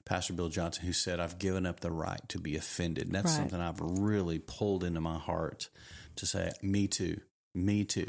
Pastor 0.04 0.32
Bill 0.32 0.48
Johnson, 0.48 0.86
who 0.86 0.92
said, 0.92 1.18
I've 1.20 1.38
given 1.38 1.66
up 1.66 1.80
the 1.80 1.90
right 1.90 2.20
to 2.28 2.38
be 2.38 2.54
offended. 2.56 3.06
And 3.06 3.14
that's 3.14 3.26
Right. 3.32 3.36
something 3.36 3.60
I've 3.60 3.80
really 3.80 4.38
pulled 4.38 4.84
into 4.84 5.00
my 5.00 5.18
heart 5.18 5.68
to 6.16 6.24
say, 6.26 6.50
me 6.62 6.86
too, 6.86 7.20
me 7.54 7.84
too. 7.84 8.06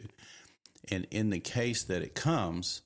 And 0.91 1.07
in 1.11 1.29
the 1.31 1.39
case 1.39 1.83
that 1.85 2.01
it 2.03 2.15
comes, 2.15 2.81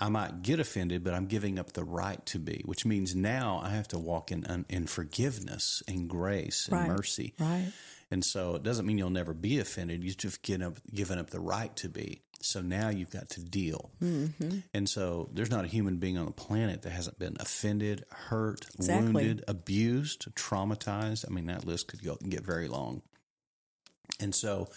I 0.00 0.08
might 0.08 0.42
get 0.42 0.58
offended, 0.60 1.04
but 1.04 1.14
I'm 1.14 1.26
giving 1.26 1.58
up 1.58 1.72
the 1.72 1.84
right 1.84 2.24
to 2.26 2.38
be, 2.38 2.60
which 2.64 2.84
means 2.84 3.14
now 3.14 3.60
I 3.62 3.70
have 3.70 3.88
to 3.88 3.98
walk 3.98 4.30
in 4.32 4.64
in 4.68 4.86
forgiveness 4.86 5.82
and 5.88 6.08
grace 6.08 6.68
and 6.68 6.78
Right. 6.80 6.88
mercy. 6.88 7.34
Right. 7.38 7.72
And 8.10 8.24
so 8.24 8.54
it 8.56 8.62
doesn't 8.62 8.84
mean 8.86 8.98
you'll 8.98 9.10
never 9.10 9.32
be 9.34 9.58
offended. 9.58 10.04
You've 10.04 10.16
just 10.18 10.42
given 10.42 10.62
up, 10.66 10.78
given 10.92 11.18
up 11.18 11.30
the 11.30 11.40
right 11.40 11.74
to 11.76 11.88
be. 11.88 12.22
So 12.42 12.60
now 12.60 12.88
you've 12.90 13.10
got 13.10 13.30
to 13.30 13.40
deal. 13.40 13.90
Mm-hmm. 14.02 14.58
And 14.74 14.88
so 14.88 15.28
there's 15.32 15.50
not 15.50 15.64
a 15.64 15.68
human 15.68 15.96
being 15.96 16.18
on 16.18 16.26
the 16.26 16.32
planet 16.32 16.82
that 16.82 16.90
hasn't 16.90 17.18
been 17.18 17.36
offended, 17.40 18.04
hurt, 18.10 18.66
Exactly. 18.76 19.12
wounded, 19.12 19.44
abused, 19.48 20.26
traumatized. 20.34 21.24
I 21.28 21.32
mean, 21.32 21.46
that 21.46 21.66
list 21.66 21.88
could 21.88 22.02
go 22.04 22.16
get 22.28 22.44
very 22.44 22.68
long. 22.68 23.02
And 24.20 24.34
so 24.34 24.68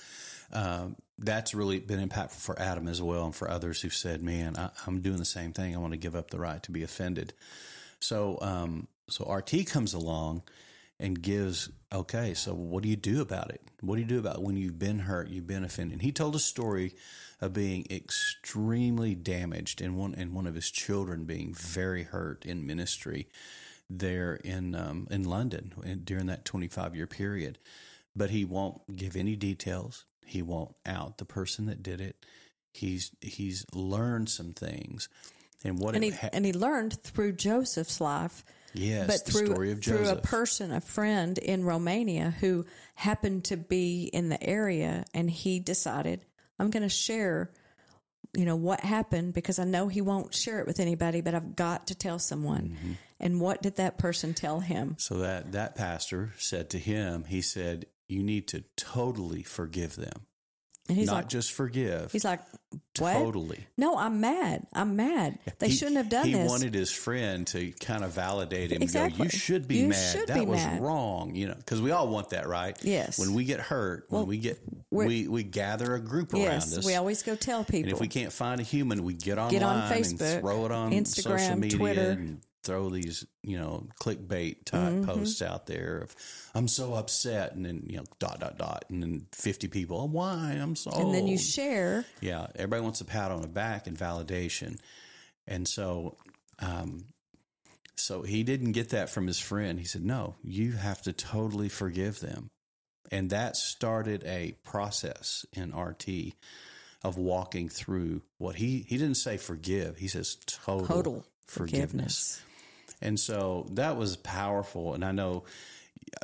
um, 0.52 0.96
that's 1.18 1.54
really 1.54 1.80
been 1.80 2.08
impactful 2.08 2.40
for 2.42 2.60
Adam 2.60 2.88
as 2.88 3.02
well, 3.02 3.26
and 3.26 3.36
for 3.36 3.50
others 3.50 3.82
who've 3.82 3.94
said, 3.94 4.22
"Man, 4.22 4.58
I, 4.58 4.70
I'm 4.88 5.02
doing 5.02 5.18
the 5.18 5.26
same 5.26 5.54
thing. 5.54 5.76
I 5.76 5.80
want 5.80 5.94
to 5.94 5.98
give 6.00 6.16
up 6.16 6.32
the 6.32 6.40
right 6.40 6.62
to 6.64 6.72
be 6.72 6.84
offended." 6.84 7.34
So, 8.00 8.40
um, 8.42 8.88
so 9.10 9.32
RT 9.32 9.68
comes 9.68 9.94
along 9.94 10.44
and 11.00 11.22
gives, 11.22 11.70
okay, 11.94 12.34
so 12.34 12.54
what 12.54 12.84
do 12.84 12.90
you 12.90 12.96
do 12.96 13.22
about 13.22 13.50
it? 13.52 13.62
What 13.82 13.96
do 13.96 14.02
you 14.02 14.08
do 14.08 14.20
about 14.20 14.38
it 14.38 14.42
when 14.42 14.58
you've 14.58 14.80
been 14.80 15.00
hurt, 15.00 15.30
you've 15.30 15.48
been 15.48 15.64
offended? 15.64 15.94
And 15.94 16.02
he 16.02 16.12
told 16.12 16.36
a 16.36 16.40
story 16.40 16.94
of 17.40 17.54
being 17.54 17.88
extremely 17.90 19.16
damaged 19.16 19.82
and 19.82 19.96
one 19.96 20.14
and 20.16 20.34
one 20.34 20.46
of 20.46 20.56
his 20.56 20.70
children 20.70 21.24
being 21.24 21.54
very 21.54 22.04
hurt 22.04 22.46
in 22.46 22.68
ministry 22.68 23.28
there 23.90 24.36
in 24.36 24.76
um, 24.76 25.08
in 25.10 25.24
London 25.24 26.02
during 26.04 26.28
that 26.28 26.46
25 26.46 26.96
year 26.96 27.08
period. 27.08 27.58
But 28.16 28.32
he 28.32 28.44
won't 28.44 28.96
give 28.96 29.16
any 29.16 29.36
details. 29.36 30.06
He 30.26 30.42
won't 30.42 30.76
out 30.86 31.18
the 31.18 31.26
person 31.26 31.66
that 31.68 31.82
did 31.82 32.02
it. 32.02 32.26
He's 32.74 33.12
he's 33.22 33.66
learned 33.74 34.30
some 34.30 34.52
things, 34.52 35.08
and 35.64 35.80
what 35.80 35.96
And 35.96 36.04
he, 36.04 36.12
ha- 36.12 36.30
and 36.34 36.46
he 36.46 36.54
learned 36.54 37.02
through 37.02 37.34
Joseph's 37.34 38.02
life 38.02 38.44
yes, 38.74 39.08
but 39.08 39.26
the 39.26 39.32
through 39.32 39.46
story 39.48 39.72
of 39.72 39.84
through 39.84 40.08
a 40.08 40.16
person, 40.16 40.72
a 40.72 40.82
friend 40.82 41.38
in 41.38 41.64
Romania 41.64 42.34
who 42.40 42.66
happened 42.96 43.46
to 43.46 43.58
be 43.58 44.10
in 44.12 44.30
the 44.30 44.42
area, 44.42 45.06
and 45.14 45.30
he 45.30 45.60
decided, 45.60 46.26
"I'm 46.58 46.70
going 46.70 46.84
to 46.84 46.90
share, 46.90 47.52
you 48.36 48.46
know, 48.46 48.56
what 48.56 48.82
happened 48.82 49.34
because 49.34 49.60
I 49.60 49.64
know 49.64 49.88
he 49.88 50.02
won't 50.02 50.34
share 50.34 50.60
it 50.60 50.68
with 50.68 50.80
anybody, 50.80 51.22
but 51.22 51.36
I've 51.36 51.56
got 51.56 51.88
to 51.88 51.96
tell 51.96 52.20
someone." 52.20 52.70
Mm-hmm. 52.70 52.92
And 53.20 53.42
what 53.42 53.62
did 53.62 53.76
that 53.76 53.98
person 53.98 54.34
tell 54.34 54.62
him? 54.62 54.96
So 54.98 55.18
that 55.18 55.52
that 55.52 55.76
pastor 55.76 56.34
said 56.38 56.70
to 56.72 56.80
him, 56.80 57.26
he 57.26 57.42
said, 57.42 57.86
"You 58.08 58.24
need 58.24 58.48
to 58.50 58.64
totally 58.78 59.44
forgive 59.44 59.96
them, 59.96 60.26
And 60.90 60.98
he's 60.98 61.08
not 61.08 61.14
like, 61.16 61.30
just 61.30 61.52
forgive, 61.54 62.12
"He's 62.12 62.26
like, 62.26 62.42
what? 62.98 63.14
totally." 63.14 63.60
No, 63.78 63.96
I'm 63.96 64.20
mad. 64.20 64.66
I'm 64.74 64.96
mad. 64.96 65.38
They 65.60 65.68
He- 65.70 65.76
shouldn't 65.76 65.98
have 65.98 66.10
done 66.10 66.26
he 66.26 66.34
this." 66.34 66.42
He 66.42 66.48
wanted 66.48 66.74
his 66.74 66.92
friend 66.92 67.46
to 67.48 67.72
kind 67.74 68.04
of 68.04 68.12
validate 68.12 68.72
him. 68.72 68.82
and 68.82 68.92
Go, 68.92 69.04
Exactly. 69.06 69.26
you 69.26 69.30
should 69.30 69.68
be 69.68 69.78
You 69.78 69.88
mad. 69.90 70.12
should 70.18 70.28
that 70.28 70.40
be 70.40 70.46
was 70.46 70.58
mad." 70.58 70.82
wrong. 70.82 71.36
You 71.36 71.50
know, 71.50 71.54
because 71.56 71.80
we 71.82 71.92
all 71.92 72.08
want 72.08 72.32
that, 72.32 72.48
right? 72.48 72.76
Yes. 72.84 73.20
When 73.20 73.34
we 73.36 73.46
get 73.46 73.60
hurt, 73.60 74.06
when 74.10 74.26
we 74.26 74.38
get 74.40 74.60
we 74.92 75.28
we 75.28 75.44
gather 75.44 75.94
a 75.94 76.00
group 76.00 76.34
around 76.34 76.42
yes, 76.44 76.78
us. 76.78 76.86
we 76.86 76.96
always 76.96 77.22
go 77.22 77.36
tell 77.36 77.64
people. 77.64 77.84
and 77.90 77.92
if 77.92 78.02
we 78.02 78.08
can't 78.08 78.34
find 78.34 78.60
a 78.60 78.64
human, 78.64 79.04
we 79.04 79.14
get 79.14 79.38
online 79.38 79.52
Get 79.52 79.64
on 79.64 79.92
and 79.92 80.04
Facebook, 80.06 80.40
throw 80.42 80.66
it 80.66 80.72
on 80.72 81.06
social 81.06 81.34
Instagram, 81.34 81.60
media 81.60 81.78
Twitter. 81.78 82.10
and 82.12 82.42
throw 82.64 82.90
these 82.90 83.26
you 83.44 83.58
know 83.58 83.88
clickbait 84.02 84.66
type 84.66 84.80
Mm-hmm. 84.92 85.06
posts 85.06 85.42
out 85.42 85.66
there 85.68 86.00
of 86.00 86.16
I'm 86.54 86.68
so 86.68 86.94
upset 86.94 87.54
and 87.56 87.66
then 87.66 87.84
you 87.88 87.98
know 87.98 88.04
dot 88.20 88.40
dot 88.40 88.58
dot 88.58 88.86
and 88.90 89.02
then 89.02 89.26
50 89.34 89.68
people 89.70 90.00
oh, 90.02 90.06
why 90.06 90.58
I'm 90.62 90.76
so 90.76 90.92
and 90.92 91.14
then 91.14 91.28
you 91.28 91.38
share. 91.38 92.06
yeah, 92.22 92.48
everybody 92.56 92.82
wants 92.84 93.02
a 93.02 93.06
pat 93.06 93.32
on 93.32 93.42
the 93.42 93.48
back 93.48 93.88
and 93.88 93.98
validation. 93.98 94.78
And 95.48 95.68
so, 95.68 96.18
um, 96.60 97.06
so 97.96 98.22
he 98.22 98.44
didn't 98.44 98.74
get 98.74 98.90
that 98.90 99.10
from 99.10 99.26
his 99.26 99.40
friend. 99.40 99.80
He 99.80 99.86
said, 99.86 100.04
no, 100.06 100.36
you 100.44 100.74
have 100.74 101.02
to 101.04 101.14
totally 101.14 101.70
forgive 101.70 102.20
them. 102.20 102.50
And 103.12 103.32
that 103.32 103.58
started 103.58 104.24
a 104.26 104.56
process 104.64 105.46
in 105.54 105.76
RT 105.76 106.34
of 107.04 107.18
walking 107.18 107.68
through 107.70 108.22
what 108.38 108.58
he, 108.58 108.86
he 108.88 108.98
didn't 108.98 109.16
say 109.18 109.38
forgive. 109.38 109.98
He 109.98 110.08
says 110.08 110.36
total, 110.46 110.86
Total 110.86 111.26
forgiveness. 111.48 111.48
forgiveness. 111.48 112.42
And 113.02 113.20
so 113.20 113.68
that 113.72 113.98
was 113.98 114.18
powerful. 114.18 114.94
And 114.94 115.04
I 115.04 115.12
know, 115.12 115.44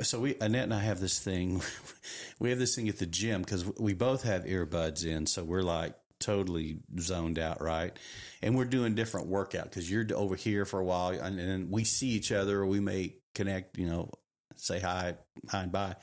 so 0.02 0.20
we, 0.20 0.36
Annette 0.42 0.64
and 0.64 0.74
I 0.74 0.80
have 0.80 1.00
this 1.00 1.20
thing, 1.20 1.62
we 2.40 2.50
have 2.50 2.60
this 2.60 2.76
thing 2.76 2.90
at 2.90 2.98
the 2.98 3.06
gym 3.06 3.42
because 3.42 3.66
we 3.80 3.94
both 3.94 4.24
have 4.24 4.44
earbuds 4.44 5.06
in. 5.06 5.26
So 5.28 5.44
we're 5.44 5.62
like 5.62 5.96
totally 6.20 6.78
zoned 7.00 7.40
out, 7.40 7.62
right? 7.62 7.98
And 8.42 8.58
we're 8.58 8.66
doing 8.66 8.96
different 8.96 9.28
workout 9.28 9.66
because 9.66 9.90
you're 9.90 10.06
over 10.14 10.36
here 10.36 10.66
for 10.66 10.80
a 10.80 10.86
while 10.86 11.10
and 11.10 11.38
then 11.38 11.70
we 11.70 11.84
see 11.84 12.10
each 12.10 12.32
other 12.32 12.66
we 12.66 12.80
may 12.80 13.16
connect, 13.34 13.78
you 13.78 13.88
know, 13.88 14.10
say 14.56 14.80
hi, 14.80 15.16
hi 15.50 15.64
and 15.64 15.72
bye. 15.72 15.96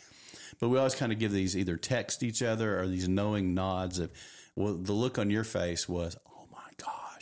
But 0.61 0.69
we 0.69 0.79
always 0.79 0.95
kind 0.95 1.13
of 1.13 1.19
give 1.19 1.33
these 1.33 1.57
either 1.57 1.77
text 1.77 2.23
each 2.23 2.43
other 2.43 2.79
or 2.79 2.87
these 2.87 3.09
knowing 3.09 3.55
nods 3.55 3.99
of, 3.99 4.11
well, 4.55 4.75
the 4.75 4.93
look 4.93 5.19
on 5.19 5.31
your 5.31 5.45
face 5.45 5.89
was, 5.89 6.17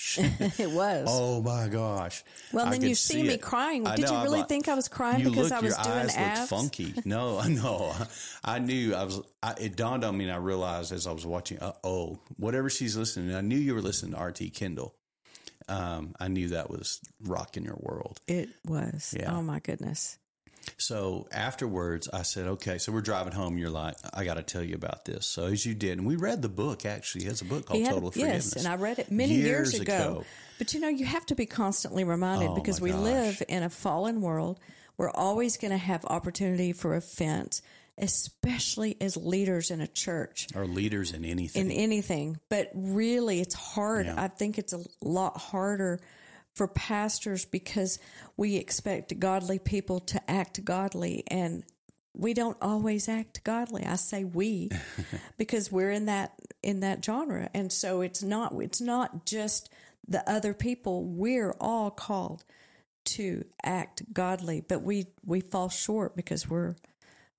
gosh. 0.01 0.19
It 0.59 0.71
was. 0.71 1.07
Oh 1.09 1.43
my 1.43 1.69
gosh! 1.69 2.25
Well, 2.53 2.67
I 2.67 2.71
then 2.71 2.83
you 2.83 2.95
see 2.95 3.23
me 3.23 3.35
it. 3.35 3.43
crying. 3.43 3.85
Did 3.85 4.07
know, 4.07 4.17
you 4.19 4.23
really 4.25 4.39
like- 4.41 4.49
think 4.49 4.69
I 4.69 4.75
was 4.75 4.89
crying 4.89 5.25
because 5.25 5.53
I 5.53 5.61
was 5.61 5.75
your 5.75 5.85
doing 5.85 5.97
eyes 6.07 6.17
abs? 6.17 6.49
funky. 6.51 6.95
No, 7.05 7.41
no, 7.49 7.95
I 8.45 8.59
knew 8.59 8.95
I 8.95 9.05
was. 9.05 9.21
I, 9.43 9.55
it 9.61 9.77
dawned 9.77 10.05
on 10.05 10.17
me, 10.17 10.25
and 10.25 10.33
I 10.33 10.37
realized 10.37 10.93
as 10.93 11.07
I 11.07 11.13
was 11.13 11.27
watching. 11.27 11.59
Uh, 11.59 11.73
oh, 11.85 12.19
whatever 12.37 12.71
she's 12.71 12.97
listening. 12.97 13.35
I 13.35 13.41
knew 13.41 13.57
you 13.59 13.75
were 13.75 13.83
listening 13.83 14.15
to 14.15 14.23
RT 14.23 14.55
Kendall. 14.55 14.95
Um, 15.69 16.15
I 16.19 16.29
knew 16.29 16.49
that 16.49 16.69
was 16.71 17.01
rocking 17.23 17.65
your 17.65 17.79
world. 17.79 18.21
It 18.27 18.49
was. 18.67 19.15
Yeah. 19.19 19.37
Oh 19.37 19.43
my 19.43 19.61
goodness. 19.61 20.19
So 20.79 21.29
afterwards, 21.33 22.09
I 22.13 22.23
said, 22.23 22.47
"Okay." 22.47 22.79
So 22.79 22.93
we're 22.93 23.01
driving 23.01 23.33
home. 23.33 23.59
You're 23.59 23.71
like, 23.71 23.97
"I 24.15 24.25
got 24.25 24.35
to 24.35 24.43
tell 24.43 24.63
you 24.63 24.75
about 24.75 25.05
this." 25.05 25.27
So 25.27 25.45
as 25.47 25.65
you 25.67 25.75
did, 25.75 25.99
and 25.99 26.07
we 26.07 26.17
read 26.17 26.43
the 26.43 26.49
book. 26.49 26.85
Actually, 26.87 27.23
he 27.23 27.29
has 27.29 27.41
a 27.41 27.45
book 27.45 27.67
called 27.67 27.83
had- 27.83 27.93
Total 27.93 28.11
Forgiveness. 28.11 28.53
yes, 28.57 28.65
and 28.65 28.73
I 28.73 28.77
read 28.77 28.99
it 28.99 29.11
many 29.11 29.35
years, 29.35 29.73
Years 29.73 29.81
ago. 29.83 29.95
ago. 29.95 30.25
But 30.59 30.75
you 30.75 30.81
know, 30.81 30.89
you 30.89 31.05
have 31.07 31.25
to 31.27 31.35
be 31.35 31.47
constantly 31.47 32.05
reminded 32.05 32.51
Oh, 32.51 32.55
because 32.55 32.81
we 32.81 32.91
gosh. 32.91 33.01
live 33.01 33.43
in 33.49 33.63
a 33.63 33.71
fallen 33.71 34.21
world. 34.21 34.59
We're 34.97 35.11
always 35.11 35.57
going 35.57 35.71
to 35.71 35.79
have 35.79 36.05
opportunity 36.05 36.73
for 36.75 36.95
offense, 36.95 37.63
especially 37.97 38.97
as 39.01 39.17
leaders 39.17 39.71
in 39.71 39.81
a 39.81 39.87
church. 39.87 40.49
Our 40.55 40.67
leaders 40.67 41.13
in 41.13 41.25
anything. 41.25 41.67
in 41.67 41.71
anything. 41.71 42.39
But 42.51 42.71
really, 42.75 43.41
it's 43.41 43.55
hard. 43.55 44.07
Yeah. 44.07 44.23
I 44.23 44.29
think 44.29 44.59
it's 44.59 44.73
a 44.75 44.81
lot 45.01 45.39
harder 45.39 46.01
for 46.55 46.69
pastors 46.69 47.45
because 47.45 47.99
we 48.37 48.57
expect 48.57 49.19
godly 49.19 49.59
people 49.59 50.01
to 50.01 50.31
act 50.31 50.65
godly 50.65 51.25
and 51.29 51.65
we 52.13 52.35
don't 52.35 52.57
always 52.61 53.09
act 53.09 53.45
godly. 53.45 53.85
I 53.87 53.97
say 53.97 54.25
we 54.25 54.71
because 55.39 55.71
we're 55.71 55.93
in 55.93 56.07
that 56.07 56.33
in 56.63 56.81
that 56.81 57.05
genre. 57.05 57.49
And 57.55 57.73
so 57.73 58.01
it's 58.01 58.23
not 58.23 58.53
it's 58.61 58.81
not 58.81 59.25
just 59.27 59.71
the 60.07 60.29
other 60.29 60.55
people. 60.55 61.05
We're 61.05 61.55
all 61.61 61.91
called 61.91 62.45
to 63.05 63.45
act 63.65 64.13
godly, 64.13 64.61
but 64.67 64.83
we 64.83 65.07
we 65.25 65.41
fall 65.41 65.69
short 65.69 66.17
because 66.17 66.49
we're 66.49 66.75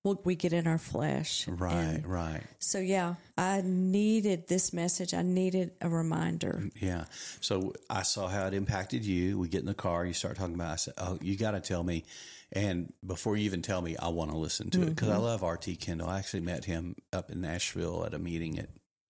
we'll, 0.04 0.22
we 0.24 0.36
get 0.36 0.54
in 0.54 0.68
our 0.68 0.78
flesh. 0.78 1.48
Right, 1.48 1.74
And 1.74 2.06
right. 2.08 2.42
so 2.60 2.80
yeah, 2.80 3.16
I 3.38 3.62
needed 3.64 4.48
this 4.48 4.74
message. 4.74 5.14
I 5.14 5.22
needed 5.22 5.72
a 5.82 5.90
reminder. 5.90 6.70
Yeah. 6.80 7.06
So 7.40 7.74
I 7.90 8.04
saw 8.04 8.28
how 8.28 8.48
it 8.48 8.54
impacted 8.54 9.06
you. 9.06 9.38
We 9.40 9.48
get 9.48 9.62
in 9.62 9.66
the 9.68 9.74
car, 9.74 10.06
you 10.06 10.14
start 10.14 10.38
talking 10.38 10.56
about. 10.56 10.72
I 10.72 10.76
said, 10.78 10.94
"Oh, 10.98 11.18
you 11.22 11.38
got 11.38 11.52
to 11.52 11.60
tell 11.62 11.84
me." 11.84 12.06
And 12.54 12.92
before 13.06 13.38
you 13.38 13.46
even 13.46 13.62
tell 13.62 13.82
me, 13.82 13.96
I 13.98 14.10
want 14.10 14.32
to 14.32 14.38
listen 14.38 14.70
to 14.72 14.82
it 14.82 14.90
because 14.90 15.08
I 15.10 15.14
Mm-hmm. 15.14 15.24
love 15.24 15.42
RT 15.44 15.80
Kendall. 15.80 16.10
I 16.10 16.20
actually 16.20 16.42
met 16.42 16.66
him 16.66 16.96
up 17.14 17.32
in 17.32 17.40
Nashville 17.42 18.04
at 18.06 18.14
a 18.14 18.20
meeting 18.20 18.60
at 18.60 18.70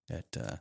at 0.10 0.38
uh, 0.40 0.56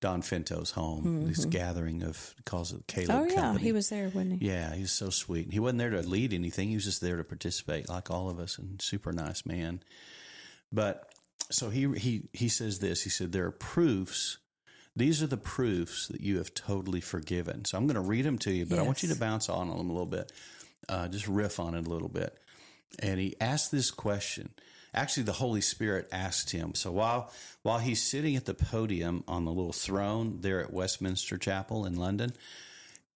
Don 0.00 0.22
Finto's 0.22 0.70
home. 0.70 1.28
This 1.28 1.44
gathering 1.44 2.02
of 2.02 2.34
calls 2.46 2.72
it 2.72 2.86
Caleb. 2.86 3.10
Mm-hmm. 3.10 3.20
Oh 3.20 3.24
yeah, 3.26 3.34
Company. 3.42 3.64
he 3.64 3.72
was 3.72 3.88
there, 3.90 4.04
wasn't 4.08 4.40
he? 4.40 4.48
Yeah, 4.48 4.74
he 4.74 4.82
was 4.82 4.92
so 4.92 5.10
sweet. 5.10 5.52
He 5.52 5.60
wasn't 5.60 5.78
there 5.78 5.90
to 5.90 6.00
lead 6.02 6.32
anything. 6.32 6.68
He 6.68 6.74
was 6.74 6.84
just 6.84 7.02
there 7.02 7.18
to 7.18 7.24
participate, 7.24 7.88
like 7.88 8.10
all 8.10 8.30
of 8.30 8.38
us, 8.38 8.56
and 8.58 8.80
super 8.80 9.12
nice 9.12 9.44
man. 9.44 9.82
But 10.72 11.12
so 11.50 11.68
he 11.68 11.92
he 11.98 12.22
he 12.32 12.48
says 12.48 12.78
this. 12.78 13.02
He 13.02 13.10
said 13.10 13.32
there 13.32 13.44
are 13.44 13.50
proofs. 13.50 14.38
These 14.96 15.22
are 15.22 15.26
the 15.26 15.36
proofs 15.36 16.08
that 16.08 16.20
you 16.20 16.38
have 16.38 16.54
totally 16.54 17.00
forgiven. 17.00 17.64
So 17.64 17.78
I'm 17.78 17.86
going 17.86 17.94
to 17.94 18.00
read 18.00 18.24
them 18.24 18.38
to 18.38 18.50
you, 18.50 18.66
but 18.66 18.78
I 18.78 18.82
want 18.82 19.02
you 19.02 19.08
to 19.10 19.18
bounce 19.18 19.48
on 19.48 19.68
them 19.68 19.78
a 19.78 19.82
little 19.82 20.04
bit, 20.04 20.32
uh, 20.88 21.06
just 21.08 21.28
riff 21.28 21.60
on 21.60 21.74
it 21.76 21.86
a 21.86 21.90
little 21.90 22.08
bit. 22.08 22.36
And 22.98 23.20
he 23.20 23.36
asked 23.40 23.70
this 23.70 23.92
question. 23.92 24.50
Actually, 24.92 25.22
the 25.24 25.32
Holy 25.32 25.60
Spirit 25.60 26.08
asked 26.12 26.50
him. 26.50 26.74
So 26.74 26.90
while 26.90 27.32
while 27.62 27.78
he's 27.78 28.02
sitting 28.02 28.36
at 28.36 28.44
the 28.46 28.54
podium 28.54 29.22
on 29.28 29.44
the 29.44 29.52
little 29.52 29.72
throne 29.72 30.38
there 30.40 30.60
at 30.60 30.72
Westminster 30.72 31.38
Chapel 31.38 31.84
in 31.86 31.96
London, 31.96 32.32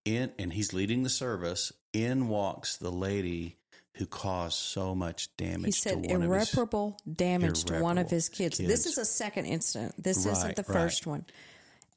in 0.05 0.33
and 0.39 0.53
he's 0.53 0.73
leading 0.73 1.03
the 1.03 1.11
service. 1.11 1.73
In 1.93 2.29
walks 2.29 2.77
the 2.77 2.91
lady 2.91 3.57
who 3.99 4.07
caused 4.07 4.59
so 4.59 4.93
much 4.95 5.35
damage 5.37 5.67
He 5.67 5.71
said 5.71 6.03
to 6.03 6.09
one 6.09 6.23
of 6.23 6.23
his. 6.23 6.29
irreparable 6.29 6.99
damage 7.15 7.63
to 7.65 7.79
one 7.81 7.99
of 7.99 8.11
his 8.11 8.29
kids. 8.29 8.57
kids. 8.57 8.69
This 8.69 8.87
is 8.87 8.99
a 8.99 9.05
second 9.05 9.47
incident. 9.47 9.95
This 10.03 10.19
isn't 10.27 10.43
Right, 10.45 10.57
the 10.57 10.65
right. 10.67 10.73
first 10.73 11.07
one. 11.07 11.25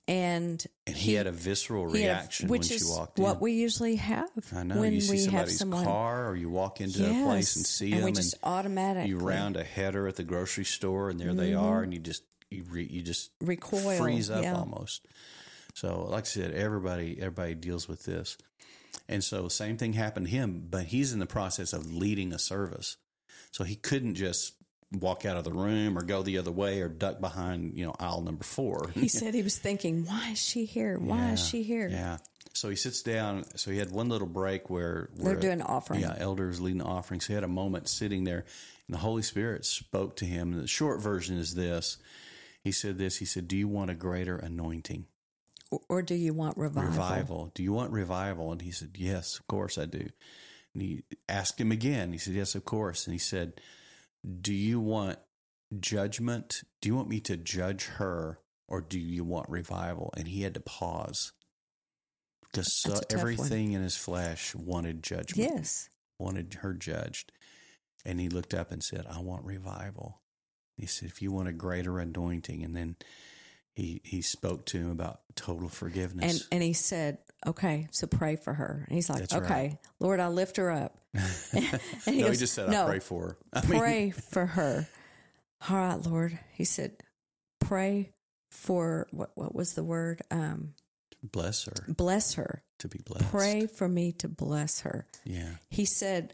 And 0.10 0.66
And 0.86 0.96
he, 0.96 1.16
had 1.16 1.28
a 1.28 1.34
visceral 1.34 1.92
he 1.92 2.04
had 2.04 2.10
a- 2.12 2.14
reaction 2.20 2.48
which 2.48 2.70
when 2.70 2.76
is 2.76 2.82
she 2.82 2.90
walked 2.90 3.20
in. 3.20 3.24
what 3.26 3.42
we 3.42 3.52
usually 3.54 3.98
have 3.98 4.30
I 4.56 4.64
know 4.64 4.80
when 4.80 4.94
you 4.94 5.02
see 5.02 5.12
we 5.12 5.18
have 5.24 5.50
somebody's 5.50 5.60
someone. 5.60 5.84
car, 5.84 6.30
or 6.30 6.36
you 6.38 6.50
walk 6.50 6.80
into 6.80 7.00
a 7.04 7.24
place 7.26 7.56
and 7.58 7.64
Yes, 7.64 7.70
see 7.70 7.92
and 7.92 8.00
them, 8.00 8.06
we 8.06 8.12
just 8.14 8.36
automatically 8.42 9.10
you 9.10 9.18
round 9.18 9.58
a 9.58 9.64
header 9.66 10.08
at 10.08 10.16
the 10.16 10.24
grocery 10.24 10.64
store, 10.64 11.10
and 11.10 11.20
there 11.20 11.34
they 11.34 11.52
mm-hmm. 11.52 11.66
are, 11.66 11.84
and 11.84 11.94
you 11.94 12.00
just 12.00 12.24
you 12.50 12.64
re, 12.70 12.88
you 12.90 13.02
just 13.02 13.32
recoil. 13.42 13.98
freeze 13.98 14.30
up 14.30 14.44
yeah. 14.44 14.56
almost. 14.56 15.06
So, 15.74 16.08
like 16.10 16.24
I 16.24 16.28
said, 16.28 16.52
everybody 16.54 17.18
everybody 17.20 17.54
deals 17.56 17.90
with 17.90 18.06
this, 18.06 18.38
and 19.10 19.22
so 19.24 19.50
same 19.50 19.76
thing 19.78 19.92
happened 19.94 20.28
to 20.28 20.32
him. 20.32 20.68
But 20.70 20.86
he's 20.86 21.12
in 21.12 21.20
the 21.20 21.26
process 21.26 21.74
of 21.74 21.92
leading 21.94 22.32
a 22.32 22.40
service, 22.40 22.96
so 23.52 23.66
he 23.66 23.76
couldn't 23.76 24.16
just 24.16 24.54
walk 24.92 25.26
out 25.26 25.38
of 25.38 25.44
the 25.44 25.52
room 25.52 25.98
or 25.98 26.02
go 26.02 26.24
the 26.24 26.38
other 26.38 26.52
way 26.52 26.82
or 26.82 26.88
duck 26.88 27.20
behind 27.20 27.78
you 27.78 27.86
know 27.86 27.96
aisle 28.00 28.22
number 28.22 28.44
four. 28.44 28.90
He 28.94 29.08
said 29.08 29.34
he 29.34 29.44
was 29.44 29.58
thinking, 29.58 30.06
"Why 30.06 30.32
is 30.32 30.40
she 30.42 30.66
here? 30.66 30.98
Why 30.98 31.32
is 31.32 31.46
she 31.46 31.64
here?" 31.64 31.88
Yeah. 31.90 32.18
So 32.54 32.70
he 32.70 32.76
sits 32.76 33.04
down. 33.04 33.46
So 33.56 33.70
he 33.70 33.78
had 33.78 33.92
one 33.92 34.10
little 34.10 34.28
break 34.28 34.70
where, 34.70 35.10
where 35.18 35.34
They're 35.34 35.42
doing 35.42 35.62
offering. 35.62 36.00
Yeah, 36.02 36.16
elders 36.18 36.60
leading 36.60 36.80
the 36.80 36.86
offering. 36.86 37.20
So 37.22 37.28
he 37.28 37.34
had 37.36 37.44
a 37.44 37.48
moment 37.48 37.88
sitting 37.88 38.24
there, 38.24 38.46
and 38.88 38.96
the 38.96 39.00
Holy 39.00 39.22
Spirit 39.22 39.64
spoke 39.64 40.16
to 40.18 40.26
him. 40.26 40.54
And 40.54 40.64
the 40.64 40.68
short 40.68 41.00
version 41.00 41.38
is 41.38 41.54
this: 41.54 41.98
He 42.64 42.72
said 42.72 42.98
this. 42.98 43.18
He 43.18 43.26
said, 43.26 43.48
"Do 43.48 43.58
you 43.58 43.68
want 43.68 43.92
a 43.92 43.96
greater 43.96 44.38
anointing, 44.38 45.06
Or, 45.70 45.82
or 45.90 46.02
do 46.02 46.16
you 46.16 46.34
want 46.34 46.58
revival? 46.58 46.90
revival? 46.90 47.52
Do 47.54 47.62
you 47.62 47.74
want 47.74 47.92
revival?" 47.92 48.52
And 48.52 48.62
he 48.62 48.72
said, 48.72 48.92
"Yes, 48.98 49.38
of 49.38 49.48
course 49.48 49.78
I 49.78 49.86
do." 49.86 50.08
And 50.74 50.82
he 50.82 51.04
asked 51.30 51.60
him 51.62 51.72
again. 51.72 52.12
He 52.12 52.18
said, 52.18 52.34
"Yes, 52.34 52.56
of 52.56 52.66
course." 52.66 53.06
And 53.06 53.14
he 53.14 53.20
said, 53.20 53.60
"Do 54.42 54.54
you 54.54 54.80
want 54.80 55.20
judgment? 55.80 56.64
Do 56.82 56.90
you 56.90 56.96
want 56.96 57.10
me 57.10 57.20
to 57.22 57.38
judge 57.38 57.86
her, 57.86 58.40
or 58.68 58.82
do 58.82 59.00
you 59.00 59.24
want 59.24 59.50
revival?" 59.50 60.14
And 60.18 60.28
he 60.28 60.42
had 60.42 60.54
to 60.56 60.60
pause 60.60 61.32
because 62.42 62.74
so 62.74 62.94
tough 62.94 63.04
one. 63.12 63.20
everything 63.20 63.72
in 63.74 63.82
his 63.82 63.96
flesh 63.98 64.56
wanted 64.56 65.04
judgment, 65.04 65.38
Yes. 65.54 65.90
wanted 66.20 66.56
her 66.56 66.74
judged. 66.74 67.32
And 68.06 68.20
he 68.20 68.30
looked 68.30 68.54
up 68.54 68.72
and 68.72 68.84
said, 68.84 69.06
"I 69.06 69.20
want 69.20 69.46
revival." 69.46 70.22
He 70.78 70.86
said, 70.86 71.10
"If 71.10 71.22
you 71.22 71.32
want 71.32 71.50
a 71.50 71.54
greater 71.54 72.00
anointing," 72.00 72.64
and 72.64 72.76
then 72.76 72.96
he 73.78 74.02
he 74.04 74.24
spoke 74.24 74.66
to 74.66 74.78
him 74.80 74.90
about 74.90 75.20
total 75.36 75.70
forgiveness. 75.70 76.34
And 76.34 76.48
and 76.52 76.64
he 76.64 76.74
said, 76.74 77.20
"Okay, 77.46 77.88
so 77.92 78.08
pray 78.08 78.36
for 78.36 78.52
her." 78.52 78.84
And 78.88 78.96
he's 78.96 79.08
like, 79.08 79.20
That's 79.20 79.36
"Okay, 79.36 79.68
right. 79.70 79.78
Lord, 80.00 80.20
I 80.20 80.30
lift 80.30 80.58
her 80.58 80.72
up." 80.72 80.98
and 81.14 81.80
no, 82.08 82.32
he 82.32 82.36
just 82.36 82.56
said, 82.56 82.70
"No, 82.72 82.86
"I 82.86 82.90
pray 82.90 83.00
for 83.00 83.22
her." 83.22 83.38
I 83.54 83.66
mean, 83.68 83.80
pray 83.80 84.10
for 84.10 84.48
her." 84.48 84.88
All 85.70 85.78
right, 85.78 86.04
Lord. 86.04 86.40
He 86.54 86.66
said, 86.66 86.94
"Pray 87.60 88.14
for 88.50 89.08
what? 89.12 89.30
What 89.36 89.54
was 89.54 89.76
the 89.76 89.84
word? 89.84 90.24
Um, 90.32 90.74
bless 91.22 91.66
her 91.66 91.86
bless 91.88 92.34
her. 92.34 92.64
to 92.80 92.88
be 92.88 93.00
blessed. 93.06 93.30
Pray 93.30 93.68
for 93.68 93.88
me 93.88 94.12
to 94.14 94.28
bless 94.28 94.82
her." 94.82 95.06
Yeah. 95.24 95.58
He 95.70 95.86
said, 95.86 96.34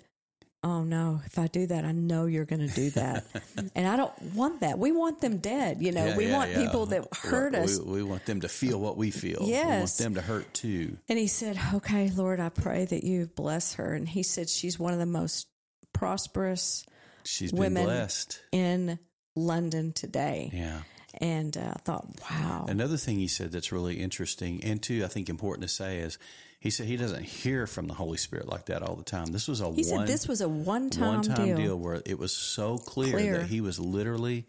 "Oh 0.64 0.84
no! 0.84 1.22
If 1.26 1.38
I 1.38 1.48
do 1.48 1.68
that, 1.68 1.86
I 1.86 1.92
know 1.92 2.26
you're 2.26 2.46
going 2.46 2.68
to 2.68 2.74
do 2.74 2.90
that, 2.92 3.26
and 3.76 3.88
I 3.88 3.96
don't 3.98 4.14
want 4.34 4.62
that. 4.62 4.80
We 4.80 4.92
want 4.92 5.20
them 5.22 5.38
dead. 5.38 5.82
You 5.82 5.92
know, 5.92 6.06
Yeah, 6.08 6.18
we 6.18 6.28
yeah, 6.28 6.38
want 6.38 6.52
yeah. 6.52 6.64
people 6.66 6.86
that 6.88 7.08
hurt 7.14 7.54
we, 7.54 7.60
us." 7.60 7.80
We, 7.80 7.94
we 7.96 8.04
want 8.04 8.26
them 8.26 8.42
to 8.42 8.48
feel 8.50 8.80
what 8.80 8.98
we 8.98 9.12
feel. 9.12 9.40
Yes. 9.44 10.00
We 10.00 10.06
want 10.06 10.16
them 10.16 10.16
to 10.16 10.22
hurt 10.22 10.54
too. 10.54 10.98
And 11.10 11.20
he 11.20 11.28
said, 11.28 11.60
Okay, 11.76 12.10
Lord, 12.16 12.40
I 12.40 12.50
pray 12.50 12.86
that 12.86 13.04
you 13.04 13.28
bless 13.36 13.76
her. 13.76 13.94
And 13.94 14.08
he 14.08 14.24
said, 14.24 14.50
She's 14.50 14.80
one 14.80 14.94
of 14.94 15.00
the 15.00 15.06
most 15.06 15.48
prosperous 15.94 16.86
She's 17.26 17.52
been 17.52 17.60
Women. 17.60 17.86
blessed. 17.86 18.42
in 18.52 19.00
London 19.36 19.94
today. 19.94 20.50
Yeah. 20.54 20.82
And 21.22 21.56
uh, 21.56 21.74
I 21.76 21.80
thought, 21.80 22.08
wow. 22.30 22.66
Another 22.68 22.98
thing 22.98 23.18
he 23.20 23.28
said 23.28 23.52
that's 23.52 23.72
really 23.72 24.00
interesting, 24.00 24.64
and 24.64 24.82
too, 24.82 25.04
I 25.06 25.08
think 25.08 25.30
important 25.30 25.68
to 25.68 25.74
say 25.74 26.00
is, 26.00 26.18
he 26.64 26.70
said 26.70 26.86
he 26.86 26.96
doesn't 26.96 27.24
hear 27.26 27.68
from 27.68 27.88
the 27.88 27.94
Holy 27.94 28.16
Spirit 28.16 28.48
like 28.48 28.68
that 28.68 28.84
all 28.84 28.96
the 28.96 29.04
time. 29.04 29.26
This 29.34 29.50
was 29.50 29.60
a 29.60 29.66
he 29.66 29.70
one 29.70 29.84
said 29.84 30.08
this 30.08 30.30
was 30.30 30.40
a 30.40 30.48
one 30.48 30.90
time 30.90 31.20
deal. 31.20 31.58
deal. 31.58 31.76
where 31.78 32.02
it 32.06 32.18
was 32.18 32.32
so 32.32 32.78
clear, 32.78 33.12
Clear. 33.12 33.38
that 33.40 33.48
he 33.48 33.60
was 33.60 33.82
literally 33.82 34.46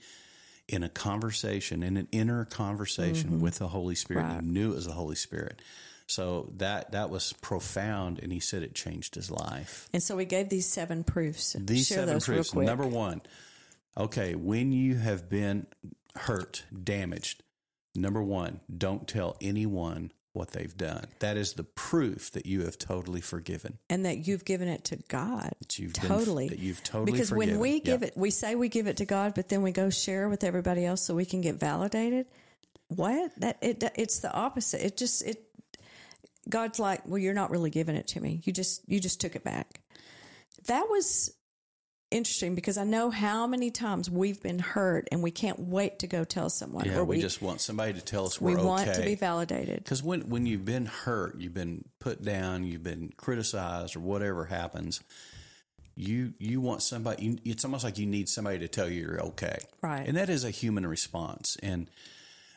in 0.68 0.84
a 0.84 0.88
conversation, 0.88 1.82
in 1.82 1.96
an 1.96 2.06
inner 2.12 2.44
conversation 2.44 3.40
with 3.40 3.58
the 3.58 3.66
Holy 3.66 3.96
Spirit. 3.96 4.26
Mm-hmm. 4.26 4.32
Right. 4.32 4.44
He 4.44 4.48
knew 4.48 4.70
it 4.70 4.76
was 4.76 4.86
the 4.86 4.92
Holy 4.92 5.16
Spirit. 5.16 5.60
So 6.06 6.52
that 6.58 6.92
that 6.92 7.10
was 7.10 7.32
profound, 7.32 8.20
and 8.22 8.32
he 8.32 8.38
said 8.38 8.62
it 8.62 8.76
changed 8.76 9.16
his 9.16 9.28
life. 9.28 9.88
And 9.92 10.00
so 10.00 10.14
we 10.14 10.24
gave 10.24 10.48
these 10.48 10.68
seven 10.68 11.02
proofs. 11.02 11.56
These 11.58 11.88
Share 11.88 12.06
seven 12.06 12.20
proofs. 12.20 12.54
Number 12.54 12.86
one, 12.86 13.22
okay, 13.98 14.36
when 14.36 14.70
you 14.70 14.94
have 14.98 15.28
been 15.28 15.66
hurt, 16.14 16.62
damaged, 16.84 17.42
number 17.96 18.22
one, 18.22 18.60
don't 18.72 19.08
tell 19.08 19.36
anyone 19.40 20.12
what 20.34 20.50
they've 20.50 20.76
done. 20.76 21.06
That 21.20 21.36
is 21.36 21.54
the 21.54 21.62
proof 21.64 22.32
that 22.32 22.44
you 22.44 22.64
have 22.64 22.76
totally 22.76 23.20
forgiven. 23.20 23.78
and 23.88 24.04
that 24.04 24.26
you've 24.26 24.44
given 24.44 24.68
it 24.68 24.84
to 24.84 24.96
God. 25.08 25.54
That 25.60 25.78
you've 25.78 25.94
been- 25.94 26.02
totally. 26.08 26.48
that 26.48 26.58
you've 26.58 26.82
totally 26.82 27.12
because 27.12 27.32
when 27.32 27.58
we 27.58 27.80
give 27.80 28.02
it, 28.02 28.14
we 28.16 28.30
say 28.30 28.54
we 28.54 28.68
give 28.68 28.86
it 28.86 28.98
to 28.98 29.04
God, 29.06 29.34
but 29.34 29.48
then 29.48 29.62
we 29.62 29.70
go 29.72 29.90
share 29.90 30.28
with 30.28 30.44
everybody 30.44 30.84
else 30.84 31.02
so 31.02 31.14
we 31.14 31.24
can 31.24 31.40
get 31.40 31.54
validated. 31.54 32.26
What 32.88 33.32
that 33.38 33.58
it 33.62 33.82
it's 33.96 34.18
the 34.18 34.32
opposite. 34.32 34.84
It 34.84 34.96
just 34.96 35.22
it 35.22 35.42
God's 36.48 36.78
like, 36.78 37.06
well, 37.06 37.18
you're 37.18 37.32
not 37.32 37.50
really 37.50 37.70
giving 37.70 37.96
it 37.96 38.08
to 38.08 38.20
me. 38.20 38.40
You 38.44 38.52
just 38.52 38.82
you 38.88 39.00
just 39.00 39.20
took 39.20 39.36
it 39.36 39.44
back. 39.44 39.80
That 40.66 40.86
was 40.90 41.32
interesting 42.10 42.54
because 42.54 42.78
I 42.78 42.84
know 42.84 43.10
how 43.10 43.46
many 43.46 43.70
times 43.70 44.10
we've 44.10 44.42
been 44.42 44.58
hurt 44.58 45.08
and 45.10 45.22
we 45.22 45.30
can't 45.30 45.58
wait 45.58 46.00
to 46.00 46.06
go 46.06 46.24
tell 46.24 46.48
someone. 46.48 46.84
Yeah, 46.84 46.98
or 46.98 47.04
we, 47.04 47.20
just 47.20 47.42
want 47.42 47.60
somebody 47.60 47.94
to 47.94 48.00
tell 48.00 48.26
us 48.26 48.40
we're 48.40 48.56
we're 48.56 48.64
want 48.64 48.94
to 48.94 49.02
be 49.02 49.14
validated. 49.14 49.82
Because 49.82 50.02
when 50.02 50.22
when 50.28 50.46
you've 50.46 50.64
been 50.64 50.86
hurt, 50.86 51.38
you've 51.38 51.54
been 51.54 51.84
put 51.98 52.22
down, 52.22 52.64
you've 52.64 52.82
been 52.82 53.12
criticized, 53.16 53.96
or 53.96 54.00
whatever 54.00 54.44
happens, 54.44 55.00
you 55.96 56.34
you 56.38 56.60
want 56.60 56.82
somebody. 56.82 57.24
You, 57.24 57.38
it's 57.44 57.64
almost 57.64 57.84
like 57.84 57.98
you 57.98 58.06
need 58.06 58.28
somebody 58.28 58.58
to 58.60 58.68
tell 58.68 58.88
you 58.88 59.02
you're 59.02 59.22
okay, 59.22 59.58
Right. 59.82 60.06
And 60.06 60.16
that 60.16 60.28
is 60.28 60.44
a 60.44 60.50
human 60.50 60.86
response. 60.86 61.56
And 61.62 61.90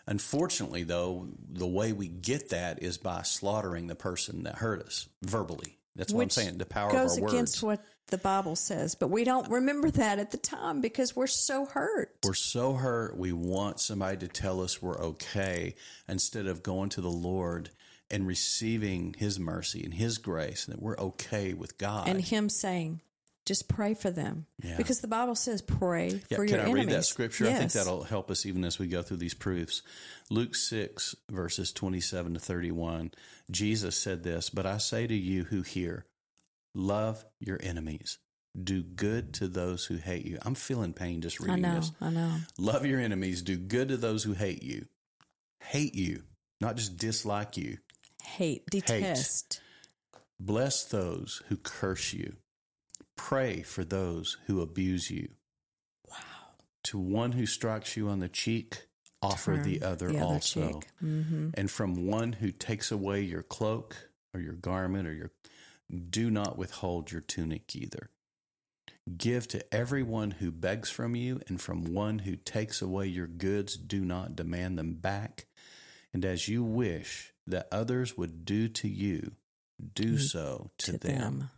unfortunately, 0.06 0.84
though, 0.84 1.28
the 1.50 1.68
way 1.68 1.94
we 1.94 2.08
get 2.08 2.50
that 2.50 2.82
is 2.82 2.98
by 2.98 3.24
slaughtering 3.24 3.88
the 3.88 3.96
person 3.96 4.44
that 4.44 4.56
hurt 4.56 4.82
us 4.84 5.08
verbally. 5.22 5.77
That's 5.98 6.14
what 6.14 6.24
I'm 6.24 6.30
saying. 6.30 6.58
The 6.60 6.66
power 6.66 6.92
goes 6.92 7.18
of 7.18 7.18
our 7.18 7.24
words. 7.24 7.34
against 7.34 7.64
what 7.64 7.84
the 8.08 8.18
Bible 8.18 8.56
says, 8.56 8.96
but 8.96 9.10
we 9.10 9.24
don't 9.26 9.50
remember 9.50 9.92
that 9.92 10.20
at 10.20 10.32
the 10.32 10.38
time 10.38 10.80
because 10.80 11.16
we're 11.16 11.28
so 11.28 11.66
hurt. 11.66 12.16
We're 12.24 12.34
so 12.34 12.74
hurt. 12.74 13.18
We 13.18 13.34
want 13.34 13.82
somebody 13.82 14.18
to 14.18 14.28
tell 14.28 14.62
us 14.62 14.82
we're 14.82 15.00
okay 15.00 15.76
instead 16.08 16.46
of 16.48 16.64
going 16.64 16.90
to 16.90 17.02
the 17.02 17.10
Lord 17.12 17.72
and 18.10 18.26
receiving 18.26 19.16
His 19.18 19.38
mercy 19.40 19.84
and 19.84 19.94
His 19.94 20.18
grace, 20.20 20.66
and 20.66 20.78
that 20.78 20.82
we're 20.82 20.98
okay 20.98 21.54
with 21.54 21.78
God. 21.78 22.08
and 22.08 22.22
him 22.22 22.48
saying, 22.48 23.02
"Just 23.48 23.68
pray 23.68 23.96
for 23.96 24.12
them," 24.12 24.46
Yeah. 24.62 24.78
because 24.78 25.00
the 25.00 25.08
Bible 25.08 25.34
says, 25.36 25.62
"Pray 25.64 26.22
Yeah, 26.30 26.38
for 26.38 26.44
your 26.44 26.44
enemies. 26.44 26.48
can 26.50 26.60
I 26.60 26.64
enemies." 26.64 26.86
read 26.86 26.90
that 27.00 27.04
scripture? 27.06 27.48
I 27.48 27.54
think 27.54 27.72
that'll 27.72 28.04
help 28.04 28.30
us 28.30 28.46
even 28.46 28.64
as 28.64 28.78
we 28.78 28.88
go 28.88 29.02
through 29.02 29.18
these 29.18 29.34
proofs. 29.34 29.82
Luke 30.30 30.54
6, 30.54 31.16
verses 31.32 31.72
27 31.72 32.34
to 32.36 32.40
31. 32.40 33.12
Jesus 33.50 33.98
said 33.98 34.22
this, 34.24 34.50
But 34.52 34.66
I 34.68 34.78
say 34.78 35.08
to 35.08 35.16
you 35.16 35.46
who 35.46 35.62
hear, 35.64 36.06
love 36.76 37.26
your 37.40 37.58
enemies, 37.64 38.20
Do 38.60 38.82
good 38.84 39.34
to 39.36 39.48
those 39.48 39.86
who 39.86 39.98
hate 39.98 40.26
you. 40.26 40.40
I'm 40.42 40.56
feeling 40.56 40.92
pain 40.94 41.22
just 41.22 41.40
I 41.42 41.46
reading 41.46 41.62
know. 41.62 41.76
this. 41.76 41.92
I 42.02 42.10
know. 42.10 42.40
Love 42.58 42.86
your 42.88 43.00
enemies. 43.00 43.44
Do 43.44 43.56
good 43.56 43.88
to 43.90 43.98
those 43.98 44.24
who 44.24 44.34
hate 44.34 44.64
you. 44.64 44.88
Hate 45.62 45.94
you, 45.94 46.24
not 46.60 46.76
just 46.76 46.98
dislike 46.98 47.56
you. 47.56 47.78
Hate, 48.24 48.66
detest. 48.72 49.62
Bless 50.40 50.84
those 50.86 51.42
who 51.50 51.58
curse 51.58 52.14
you. 52.14 52.36
Pray 53.18 53.62
for 53.64 53.84
those 53.84 54.38
who 54.48 54.62
abuse 54.62 55.12
you. 55.12 55.30
Wow. 56.10 56.16
To 56.86 56.98
one 56.98 57.34
who 57.34 57.46
strikes 57.46 57.98
you 57.98 58.08
on 58.08 58.20
the 58.20 58.30
cheek, 58.30 58.88
offer 59.22 59.60
the 59.62 59.80
Turn 59.80 59.90
other 59.90 60.08
the 60.08 60.18
other 60.18 60.24
also. 60.24 60.82
Mm-hmm. 61.04 61.50
And 61.56 61.70
from 61.70 62.08
one 62.08 62.34
who 62.34 62.52
takes 62.52 62.92
away 62.92 63.22
your 63.22 63.44
cloak 63.44 64.10
or 64.34 64.40
your 64.40 64.54
garment 64.54 65.08
or 65.08 65.14
your 65.14 65.32
do 66.10 66.30
not 66.30 66.58
withhold 66.58 67.12
your 67.12 67.22
tunic 67.22 67.76
either. 67.76 68.10
Give 69.18 69.48
to 69.50 69.74
everyone 69.74 70.32
who 70.32 70.52
begs 70.52 70.90
from 70.90 71.16
you, 71.16 71.40
and 71.48 71.62
from 71.62 71.94
one 71.94 72.20
who 72.20 72.36
takes 72.36 72.82
away 72.82 73.08
your 73.08 73.28
goods, 73.28 73.78
do 73.78 74.04
not 74.04 74.36
demand 74.36 74.78
them 74.78 74.96
back. 74.96 75.46
And 76.14 76.26
as 76.26 76.50
you 76.50 76.62
wish 76.62 77.32
that 77.46 77.70
others 77.72 78.18
would 78.18 78.44
do 78.44 78.68
to 78.68 78.88
you, 78.90 79.32
do 79.94 80.16
Mm, 80.16 80.20
so 80.20 80.72
to, 80.80 80.92
To 80.94 80.98
them. 80.98 81.18
them. 81.20 81.50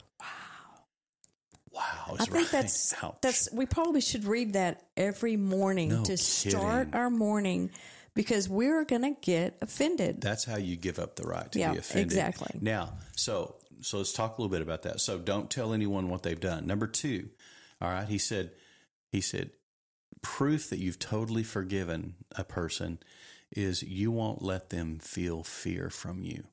Wow, 1.80 2.17
I 2.19 2.25
think 2.25 2.49
that's 2.51 2.93
Ouch. 3.03 3.17
that's 3.21 3.49
we 3.53 3.65
probably 3.65 4.01
should 4.01 4.25
read 4.25 4.53
that 4.53 4.84
every 4.97 5.38
morning 5.38 5.89
No 5.89 6.03
to 6.03 6.17
start 6.17 6.89
our 6.93 7.09
morning 7.09 7.71
because 8.15 8.49
we're 8.49 8.84
going 8.84 9.03
to 9.03 9.15
get 9.21 9.57
offended. 9.61 10.19
That's 10.21 10.43
how 10.43 10.57
you 10.57 10.75
give 10.75 10.99
up 10.99 11.15
the 11.15 11.23
right 11.23 11.49
to 11.53 11.59
Yeah, 11.59 11.71
be 11.71 11.77
offended. 11.77 12.07
exactly. 12.11 12.59
Now, 12.61 12.93
so 13.15 13.55
so 13.82 13.97
let's 13.97 14.11
talk 14.11 14.38
a 14.38 14.41
little 14.41 14.51
bit 14.51 14.61
about 14.61 14.82
that. 14.84 14.99
So 14.99 15.17
don't 15.17 15.49
tell 15.49 15.73
anyone 15.73 16.09
what 16.09 16.23
they've 16.23 16.39
done. 16.39 16.67
Number 16.67 16.86
two, 16.88 17.30
all 17.82 17.89
right. 17.89 18.07
He 18.07 18.17
said, 18.17 18.51
he 19.09 19.21
said, 19.21 19.51
proof 20.21 20.69
that 20.69 20.80
you've 20.80 20.99
totally 20.99 21.43
forgiven 21.43 22.15
a 22.36 22.43
person 22.43 22.99
is 23.55 23.82
you 23.82 24.11
won't 24.11 24.41
let 24.41 24.69
them 24.69 24.99
feel 24.99 25.43
fear 25.43 25.89
from 25.89 26.23
you. 26.23 26.43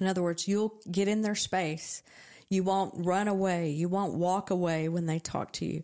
In 0.00 0.06
other 0.06 0.22
words, 0.22 0.48
you'll 0.48 0.80
get 0.90 1.06
in 1.06 1.20
their 1.20 1.34
space. 1.34 2.02
You 2.50 2.64
won't 2.64 3.06
run 3.06 3.28
away. 3.28 3.70
You 3.70 3.88
won't 3.88 4.14
walk 4.14 4.50
away 4.50 4.88
when 4.88 5.06
they 5.06 5.20
talk 5.20 5.52
to 5.54 5.64
you. 5.66 5.82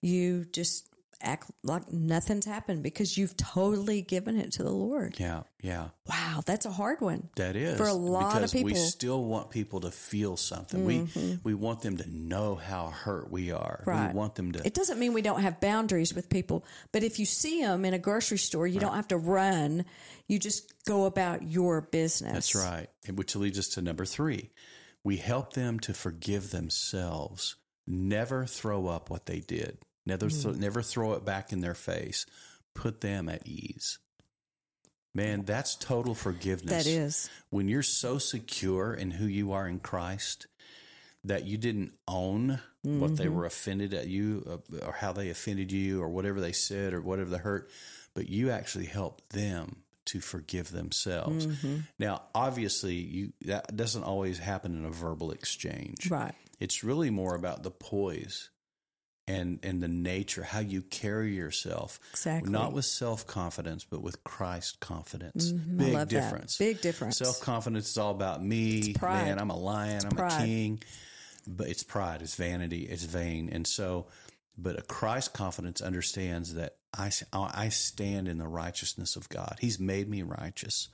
You 0.00 0.44
just 0.44 0.88
act 1.20 1.50
like 1.62 1.90
nothing's 1.90 2.44
happened 2.44 2.82
because 2.82 3.16
you've 3.16 3.34
totally 3.36 4.02
given 4.02 4.38
it 4.38 4.52
to 4.52 4.62
the 4.62 4.70
Lord. 4.70 5.16
Yeah, 5.18 5.44
yeah, 5.62 5.88
Wow, 6.06 6.42
that's 6.44 6.66
a 6.66 6.70
hard 6.70 7.00
one. 7.00 7.30
that 7.36 7.56
is 7.56 7.78
For 7.78 7.86
a 7.88 7.94
lot 7.94 8.42
of 8.42 8.52
because 8.52 8.54
we 8.54 8.60
people. 8.64 8.76
Mm-hmm. 8.78 8.86
still 8.88 9.24
want 9.24 9.50
people 9.50 9.80
to 9.80 9.90
feel 9.90 10.36
something. 10.36 10.84
We 10.84 11.08
we 11.42 11.54
want 11.54 11.80
them 11.80 11.96
to 11.96 12.08
know 12.08 12.54
how 12.56 12.88
hurt 12.90 13.30
we 13.30 13.50
are. 13.52 13.82
Right. 13.86 14.08
We 14.12 14.14
want 14.14 14.34
them 14.34 14.52
to. 14.52 14.64
It 14.66 14.74
doesn't 14.74 14.98
mean 15.00 15.14
we 15.14 15.22
don't 15.22 15.40
have 15.40 15.60
boundaries 15.60 16.14
with 16.14 16.28
people, 16.28 16.64
but 16.92 17.02
if 17.02 17.18
you 17.18 17.24
see 17.24 17.62
them 17.62 17.84
in 17.86 17.94
a 17.94 17.98
grocery 17.98 18.38
store, 18.38 18.66
you 18.66 18.78
don't 18.78 18.94
have 18.94 19.08
to 19.08 19.16
run. 19.16 19.84
You 20.28 20.38
just 20.38 20.84
go 20.84 21.06
about 21.06 21.42
your 21.42 21.80
business. 21.80 22.32
That's 22.34 22.54
right. 22.54 22.88
Which 23.12 23.34
leads 23.34 23.58
us 23.58 23.68
to 23.70 23.82
number 23.82 24.04
three. 24.04 24.50
We 25.04 25.18
help 25.18 25.52
them 25.52 25.78
to 25.80 25.92
forgive 25.94 26.50
themselves. 26.50 27.56
Never 27.86 28.46
throw 28.46 28.86
up 28.86 29.10
what 29.10 29.26
they 29.26 29.40
did. 29.40 29.78
Never, 30.06 30.26
Hmm. 30.28 30.40
th- 30.42 30.56
never 30.56 30.82
throw 30.82 31.12
it 31.12 31.24
back 31.24 31.52
in 31.52 31.60
their 31.60 31.74
face. 31.74 32.24
Put 32.74 33.00
them 33.02 33.28
at 33.28 33.46
ease. 33.46 33.98
Man, 35.14 35.44
that's 35.44 35.76
total 35.76 36.14
forgiveness. 36.14 36.84
That 36.84 36.86
is. 36.90 37.30
When 37.50 37.68
you're 37.68 37.82
so 37.84 38.18
secure 38.18 38.92
in 38.94 39.12
who 39.12 39.26
you 39.26 39.52
are 39.52 39.68
in 39.68 39.78
Christ 39.78 40.46
that 41.22 41.44
you 41.44 41.56
didn't 41.56 41.92
own 42.08 42.60
what 42.82 43.12
Mm-hmm. 43.12 43.14
they 43.14 43.28
were 43.28 43.46
offended 43.46 43.94
at 43.94 44.08
you 44.08 44.60
uh, 44.74 44.84
or 44.86 44.92
how 44.92 45.12
they 45.12 45.30
offended 45.30 45.70
you 45.72 46.02
or 46.02 46.08
whatever 46.08 46.40
they 46.40 46.52
said 46.52 46.92
or 46.92 47.00
whatever 47.00 47.30
they 47.30 47.38
hurt, 47.38 47.70
but 48.14 48.28
you 48.28 48.50
actually 48.50 48.84
helped 48.86 49.30
them 49.30 49.83
to 50.06 50.20
forgive 50.20 50.70
themselves. 50.70 51.46
Mm-hmm. 51.46 51.76
Now, 51.98 52.22
obviously, 52.34 52.94
you 52.94 53.32
that 53.46 53.74
doesn't 53.76 54.04
always 54.04 54.38
happen 54.38 54.76
in 54.76 54.84
a 54.84 54.90
verbal 54.90 55.30
exchange. 55.30 56.10
Right. 56.10 56.34
It's 56.60 56.84
really 56.84 57.10
more 57.10 57.34
about 57.34 57.62
the 57.62 57.70
poise 57.70 58.50
and 59.26 59.58
and 59.62 59.82
the 59.82 59.88
nature, 59.88 60.42
how 60.42 60.58
you 60.60 60.82
carry 60.82 61.34
yourself. 61.34 61.98
Exactly. 62.12 62.50
Not 62.52 62.72
with 62.72 62.84
self 62.84 63.26
confidence, 63.26 63.84
but 63.84 64.02
with 64.02 64.22
Christ 64.24 64.80
confidence. 64.80 65.50
Mhm. 65.52 65.80
I 65.80 65.84
Big 65.84 65.94
love 65.94 66.08
that. 66.08 66.20
difference. 66.20 66.58
Big 66.58 66.80
difference. 66.82 67.16
Self 67.18 67.40
confidence 67.40 67.88
is 67.90 67.96
all 67.98 68.10
about 68.10 68.44
me. 68.44 68.92
pride. 68.94 69.24
Man, 69.26 69.38
I'm 69.38 69.50
a 69.50 69.56
lion. 69.58 70.02
I'm 70.04 70.10
pride. 70.16 70.42
a 70.42 70.44
king. 70.44 70.82
But 71.46 71.68
it's 71.68 71.82
pride. 71.82 72.22
It's 72.22 72.36
vanity. 72.36 72.82
It's 72.86 73.04
vain. 73.04 73.50
And 73.52 73.66
so, 73.66 74.06
but 74.56 74.78
a 74.78 74.82
Christ 74.82 75.32
confidence 75.32 75.80
understands 75.80 76.54
that 76.54 76.76
I, 76.96 77.10
I 77.32 77.68
stand 77.70 78.28
in 78.28 78.38
the 78.38 78.46
righteousness 78.48 79.16
of 79.16 79.28
God. 79.28 79.56
He's 79.60 79.80
made 79.80 80.08
me 80.08 80.22
righteous. 80.22 80.88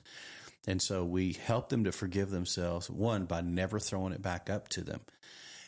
And 0.67 0.81
so 0.81 1.03
we 1.03 1.33
help 1.33 1.69
them 1.69 1.83
to 1.85 1.91
forgive 1.91 2.29
themselves, 2.29 2.89
one, 2.89 3.25
by 3.25 3.41
never 3.41 3.79
throwing 3.79 4.13
it 4.13 4.21
back 4.21 4.49
up 4.49 4.67
to 4.69 4.81
them. 4.81 5.01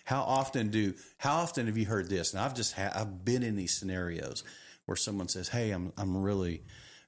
How 0.05 0.21
often 0.21 0.69
do, 0.69 0.93
how 1.17 1.37
often 1.37 1.67
have 1.67 1.77
you 1.77 1.85
heard 1.85 2.09
this? 2.09 2.33
And 2.33 2.41
I've 2.41 2.53
just, 2.53 2.73
ha- 2.73 2.91
I've 2.93 3.23
been 3.23 3.43
in 3.43 3.55
these 3.55 3.77
scenarios 3.77 4.43
where 4.85 4.97
someone 4.97 5.29
says, 5.29 5.49
Hey, 5.49 5.71
I'm, 5.71 5.93
I'm 5.97 6.17
really, 6.17 6.63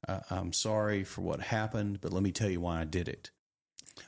uh, 0.07 0.21
I'm 0.29 0.53
sorry 0.53 1.03
for 1.03 1.21
what 1.21 1.41
happened, 1.41 1.99
but 2.01 2.13
let 2.13 2.23
me 2.23 2.31
tell 2.31 2.49
you 2.49 2.61
why 2.61 2.81
I 2.81 2.85
did 2.85 3.07
it. 3.07 3.31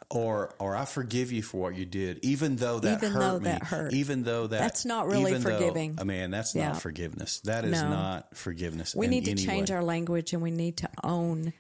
Or, 0.10 0.56
or 0.60 0.74
I 0.74 0.86
forgive 0.86 1.34
you 1.34 1.42
for 1.44 1.58
what 1.60 1.76
you 1.76 1.86
did, 1.86 2.20
even 2.24 2.56
though 2.56 2.80
that 2.80 3.00
Even 3.00 3.12
hurt 3.12 3.20
though 3.20 3.40
me. 3.40 3.44
that 3.46 3.64
hurt. 3.64 3.94
Even 3.94 4.24
though 4.24 4.48
that 4.48 4.60
That's 4.60 4.86
not 4.86 5.06
really 5.08 5.32
even 5.32 5.44
though- 5.44 5.58
forgiving. 5.60 5.96
Uh, 5.98 6.02
I 6.02 6.04
mean, 6.06 6.32
that's 6.32 6.56
Yeah. 6.56 6.70
not 6.70 6.82
forgiveness. 6.82 7.42
That 7.42 7.66
is 7.66 7.72
No. 7.74 7.90
not 7.90 8.38
forgiveness. 8.38 8.96
we 8.96 9.08
need 9.08 9.26
to 9.26 9.36
change 9.36 9.70
way. 9.70 9.76
our 9.76 9.84
language 9.84 10.32
and 10.32 10.42
we 10.42 10.50
need 10.52 10.78
to 10.78 10.90
own 11.04 11.52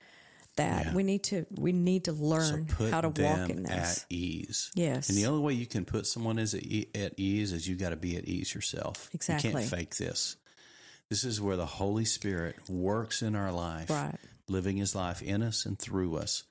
that. 0.55 0.85
Yeah. 0.87 0.93
We 0.93 1.03
need 1.03 1.23
to 1.23 1.45
we 1.57 1.73
need 1.73 2.05
to 2.05 2.15
So 2.15 2.23
learn 2.23 2.65
put 2.67 2.89
how 2.89 3.01
to 3.01 3.09
walk 3.09 3.49
in 3.49 3.63
this. 3.63 3.69
at 3.99 4.05
ease. 4.09 4.71
Yes. 4.75 5.09
And 5.09 5.17
the 5.17 5.25
only 5.25 5.41
way 5.41 5.53
you 5.53 5.65
can 5.65 5.83
put 5.83 6.07
someone 6.07 6.39
is 6.39 6.53
at 6.53 6.63
e- 6.63 6.89
at 6.95 7.15
ease 7.19 7.51
is 7.51 7.67
you 7.67 7.75
got 7.75 7.89
to 7.89 7.95
be 7.97 8.15
at 8.15 8.23
ease 8.25 8.55
yourself. 8.55 9.09
Exactly, 9.13 9.49
You 9.49 9.57
can't 9.57 9.69
fake 9.69 9.97
this. 9.97 10.37
This 11.09 11.25
is 11.25 11.41
where 11.41 11.57
the 11.57 11.65
Holy 11.65 12.05
Spirit 12.05 12.55
works 12.69 13.21
in 13.21 13.35
our 13.35 13.51
life, 13.51 13.89
Right. 13.89 14.15
living 14.47 14.77
His 14.77 14.95
life 14.95 15.21
in 15.21 15.43
us 15.43 15.65
and 15.65 15.77
through 15.77 16.15
us. 16.15 16.43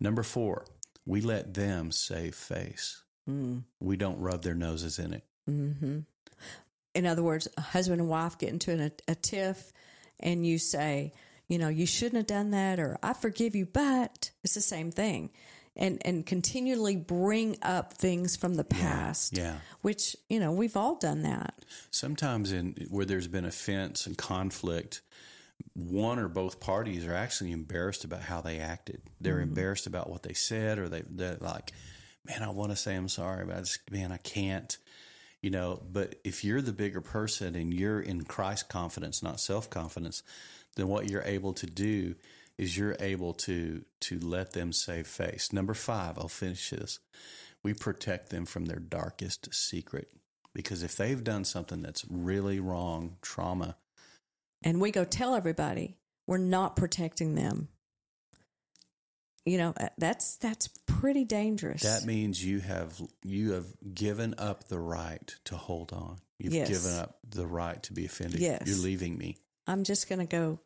Number 0.00 0.22
four, 0.24 0.64
we 1.06 1.20
let 1.20 1.54
them 1.54 1.92
save 1.92 2.34
face. 2.34 3.02
Mm. 3.28 3.64
We 3.80 3.96
don't 3.96 4.20
rub 4.20 4.42
their 4.42 4.54
noses 4.54 4.98
in 4.98 5.12
it. 5.14 5.24
hmm 5.46 6.00
In 6.94 7.06
other 7.06 7.22
words, 7.22 7.48
a 7.56 7.60
husband 7.60 8.00
and 8.00 8.08
wife 8.10 8.38
get 8.38 8.50
into 8.50 8.70
an, 8.72 8.80
a, 8.80 9.12
a 9.12 9.14
tiff, 9.14 9.72
and 10.20 10.46
you 10.46 10.58
say, 10.58 11.12
you 11.48 11.58
know, 11.58 11.68
you 11.68 11.86
shouldn't 11.86 12.16
have 12.16 12.26
done 12.26 12.50
that, 12.52 12.78
or 12.78 12.98
I 13.02 13.12
forgive 13.14 13.54
you, 13.54 13.66
but 13.66 14.30
it's 14.42 14.54
the 14.54 14.60
same 14.60 14.90
thing, 14.90 15.30
and 15.76 16.00
and 16.06 16.24
continually 16.24 16.96
bring 16.96 17.56
up 17.62 17.94
things 17.94 18.36
from 18.36 18.54
the 18.54 18.64
past, 18.64 19.36
Yeah. 19.36 19.56
which 19.82 20.16
you 20.28 20.38
know 20.40 20.52
we've 20.52 20.76
all 20.76 20.94
done 20.96 21.22
that. 21.22 21.54
Sometimes 21.90 22.52
in 22.52 22.86
where 22.90 23.04
there's 23.04 23.26
been 23.28 23.44
offense 23.44 24.06
and 24.06 24.16
conflict, 24.16 25.02
one 25.74 26.18
or 26.18 26.28
both 26.28 26.60
parties 26.60 27.04
are 27.06 27.14
actually 27.14 27.52
embarrassed 27.52 28.04
about 28.04 28.22
how 28.22 28.40
they 28.40 28.58
acted. 28.58 29.02
They're 29.20 29.34
mm-hmm. 29.34 29.50
embarrassed 29.50 29.86
about 29.86 30.08
what 30.08 30.22
they 30.22 30.32
said, 30.32 30.78
or 30.78 30.88
they 30.88 31.02
they're 31.08 31.36
like, 31.40 31.72
"Man, 32.24 32.42
I 32.42 32.50
want 32.50 32.70
to 32.70 32.76
say 32.76 32.94
I'm 32.94 33.08
sorry, 33.08 33.44
but 33.44 33.56
I 33.56 33.60
just 33.60 33.90
man, 33.90 34.12
I 34.12 34.18
can't." 34.18 34.76
You 35.42 35.50
know, 35.50 35.82
but 35.92 36.14
if 36.24 36.42
you're 36.42 36.62
the 36.62 36.72
bigger 36.72 37.02
person 37.02 37.54
and 37.54 37.74
you're 37.74 38.00
in 38.00 38.24
Christ 38.24 38.70
confidence, 38.70 39.22
not 39.22 39.40
self 39.40 39.68
confidence, 39.68 40.22
then 40.76 40.88
what 40.88 41.10
you're 41.10 41.22
able 41.22 41.52
to 41.54 41.66
do 41.66 42.14
is 42.56 42.78
you're 42.78 42.96
able 43.00 43.34
to 43.34 43.84
to 44.00 44.18
let 44.20 44.52
them 44.52 44.72
save 44.72 45.06
face. 45.06 45.52
Number 45.52 45.74
five, 45.74 46.18
I'll 46.18 46.28
finish 46.28 46.70
this. 46.70 46.98
We 47.62 47.74
protect 47.74 48.30
them 48.30 48.46
from 48.46 48.66
their 48.66 48.78
darkest 48.78 49.54
secret 49.54 50.10
because 50.54 50.82
if 50.82 50.96
they've 50.96 51.22
done 51.22 51.44
something 51.44 51.82
that's 51.82 52.04
really 52.08 52.60
wrong, 52.60 53.16
trauma, 53.22 53.76
and 54.64 54.80
we 54.80 54.90
go 54.90 55.04
tell 55.04 55.34
everybody 55.36 55.96
we're 56.26 56.38
not 56.38 56.74
protecting 56.74 57.36
them. 57.36 57.68
You 59.46 59.58
know 59.58 59.74
uh, 59.78 59.88
that's 59.98 60.36
that's 60.38 60.68
pretty 60.86 61.24
dangerous. 61.24 61.82
that 61.82 62.04
means 62.06 62.42
you 62.42 62.60
have 62.60 62.98
you 63.22 63.52
have 63.52 63.66
given 63.94 64.34
up 64.38 64.68
the 64.68 64.78
right 64.78 65.34
to 65.44 65.56
hold 65.56 65.92
on. 65.92 66.16
You've 66.38 66.54
Yes. 66.54 66.68
given 66.68 66.98
up 66.98 67.18
the 67.28 67.46
right 67.46 67.80
to 67.84 67.92
be 67.92 68.06
offended. 68.06 68.40
Yes. 68.40 68.62
You're 68.66 68.78
leaving 68.78 69.16
me. 69.18 69.36
I'm 69.66 69.84
just 69.84 70.08
going 70.08 70.18
to 70.18 70.26
go. 70.26 70.58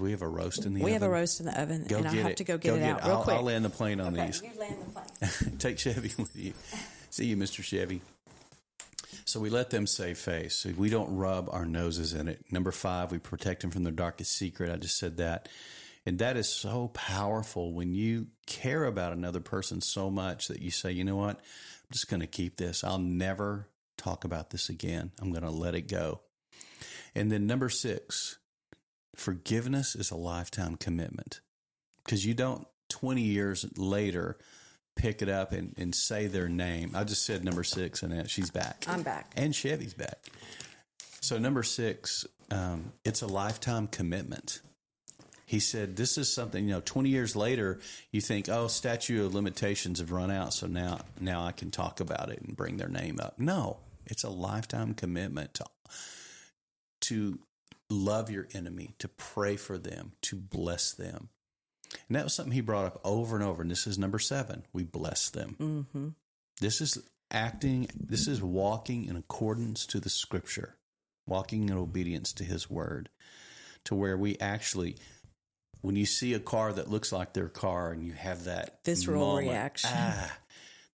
We 0.00 0.10
have 0.10 0.20
a 0.22 0.28
roast 0.28 0.64
in 0.66 0.74
the 0.74 0.80
We 0.80 0.82
oven? 0.82 0.84
We 0.86 0.92
have 0.92 1.02
a 1.02 1.08
roast 1.08 1.40
in 1.40 1.46
the 1.46 1.58
oven, 1.60 1.84
Go 1.88 1.98
and 1.98 2.08
I 2.08 2.12
get 2.12 2.22
have 2.22 2.30
it. 2.32 2.36
to 2.38 2.44
go 2.44 2.58
get 2.58 2.74
it 2.74 2.82
out 2.82 2.98
it. 3.00 3.04
real 3.06 3.16
I'll, 3.16 3.22
quick. 3.22 3.36
I'll 3.36 3.42
land 3.42 3.64
the 3.64 3.70
plane 3.70 4.00
on 4.00 4.14
okay, 4.14 4.26
these. 4.26 4.42
you 4.42 4.50
land 4.60 4.76
the 5.20 5.36
plane. 5.46 5.56
Take 5.58 5.78
Chevy 5.78 6.12
with 6.18 6.34
you. 6.36 6.52
See 7.10 7.26
you, 7.26 7.36
Mr. 7.36 7.62
Chevy. 7.62 8.02
So 9.24 9.40
we 9.40 9.50
let 9.50 9.70
them 9.70 9.86
save 9.86 10.18
face. 10.18 10.56
So 10.56 10.70
we 10.76 10.90
don't 10.90 11.16
rub 11.16 11.48
our 11.50 11.64
noses 11.64 12.12
in 12.12 12.28
it. 12.28 12.44
Number 12.50 12.72
five, 12.72 13.12
we 13.12 13.18
protect 13.18 13.62
them 13.62 13.70
from 13.70 13.84
their 13.84 13.92
darkest 13.92 14.32
secret. 14.32 14.70
I 14.70 14.76
just 14.76 14.98
said 14.98 15.18
that. 15.18 15.48
And 16.04 16.18
that 16.18 16.36
is 16.36 16.48
so 16.48 16.88
powerful 16.88 17.72
when 17.72 17.94
you 17.94 18.26
care 18.46 18.84
about 18.84 19.12
another 19.12 19.40
person 19.40 19.80
so 19.80 20.10
much 20.10 20.48
that 20.48 20.60
you 20.60 20.70
say, 20.70 20.90
you 20.90 21.04
know 21.04 21.16
what? 21.16 21.36
I'm 21.36 21.92
just 21.92 22.08
going 22.08 22.20
to 22.20 22.26
keep 22.26 22.56
this. 22.56 22.82
I'll 22.82 22.98
never 22.98 23.68
talk 23.96 24.24
about 24.24 24.50
this 24.50 24.68
again. 24.68 25.12
I'm 25.20 25.30
going 25.30 25.44
to 25.44 25.50
let 25.50 25.74
it 25.74 25.88
go. 25.88 26.20
And 27.14 27.30
then 27.30 27.46
number 27.46 27.68
six, 27.68 28.38
forgiveness 29.14 29.94
is 29.94 30.10
a 30.10 30.16
lifetime 30.16 30.76
commitment 30.76 31.40
because 32.04 32.26
you 32.26 32.34
don't 32.34 32.66
20 32.88 33.22
years 33.22 33.64
later 33.76 34.38
pick 34.96 35.22
it 35.22 35.28
up 35.28 35.52
and, 35.52 35.74
and 35.76 35.94
say 35.94 36.26
their 36.26 36.48
name. 36.48 36.92
I 36.94 37.04
just 37.04 37.24
said 37.24 37.44
number 37.44 37.64
six 37.64 38.02
and 38.02 38.28
she's 38.30 38.50
back. 38.50 38.84
I'm 38.88 39.02
back. 39.02 39.32
And 39.36 39.54
Chevy's 39.54 39.94
back. 39.94 40.18
So 41.20 41.38
number 41.38 41.62
six, 41.62 42.26
um, 42.50 42.92
it's 43.04 43.22
a 43.22 43.26
lifetime 43.26 43.86
commitment. 43.86 44.60
He 45.46 45.60
said, 45.60 45.96
"This 45.96 46.16
is 46.16 46.32
something 46.32 46.64
you 46.64 46.70
know. 46.70 46.80
Twenty 46.80 47.10
years 47.10 47.36
later, 47.36 47.78
you 48.10 48.20
think, 48.22 48.48
oh, 48.48 48.68
statute 48.68 49.22
of 49.22 49.34
limitations 49.34 49.98
have 50.00 50.10
run 50.10 50.30
out, 50.30 50.54
so 50.54 50.66
now 50.66 51.00
now 51.20 51.44
I 51.44 51.52
can 51.52 51.70
talk 51.70 52.00
about 52.00 52.30
it 52.30 52.40
and 52.40 52.56
bring 52.56 52.78
their 52.78 52.88
name 52.88 53.20
up." 53.20 53.38
No, 53.38 53.76
it's 54.06 54.24
a 54.24 54.30
lifetime 54.30 54.94
commitment 54.94 55.54
to 55.54 55.66
to 57.02 57.38
love 57.90 58.30
your 58.30 58.48
enemy, 58.54 58.94
to 58.98 59.08
pray 59.08 59.56
for 59.56 59.76
them, 59.76 60.12
to 60.22 60.36
bless 60.36 60.92
them. 60.92 61.28
And 62.08 62.16
that 62.16 62.24
was 62.24 62.34
something 62.34 62.52
he 62.52 62.60
brought 62.60 62.86
up 62.86 63.00
over 63.04 63.36
and 63.36 63.44
over. 63.44 63.62
And 63.62 63.70
this 63.70 63.86
is 63.86 63.98
number 63.98 64.18
seven: 64.18 64.64
we 64.72 64.84
bless 64.84 65.30
them. 65.30 65.56
Mm-hmm. 65.60 66.08
This 66.60 66.80
is 66.80 66.98
acting. 67.30 67.88
This 67.94 68.26
is 68.28 68.42
walking 68.42 69.04
in 69.04 69.16
accordance 69.16 69.86
to 69.86 70.00
the 70.00 70.10
Scripture, 70.10 70.76
walking 71.26 71.68
in 71.68 71.76
obedience 71.76 72.32
to 72.34 72.44
His 72.44 72.70
Word, 72.70 73.08
to 73.84 73.94
where 73.94 74.16
we 74.16 74.38
actually 74.38 74.96
when 75.82 75.96
you 75.96 76.06
see 76.06 76.32
a 76.32 76.40
car 76.40 76.72
that 76.72 76.88
looks 76.88 77.12
like 77.12 77.34
their 77.34 77.48
car 77.48 77.90
and 77.90 78.04
you 78.04 78.12
have 78.12 78.44
that 78.44 78.78
Visceral 78.84 79.20
moment, 79.20 79.48
reaction. 79.48 79.90
ah, 79.92 80.32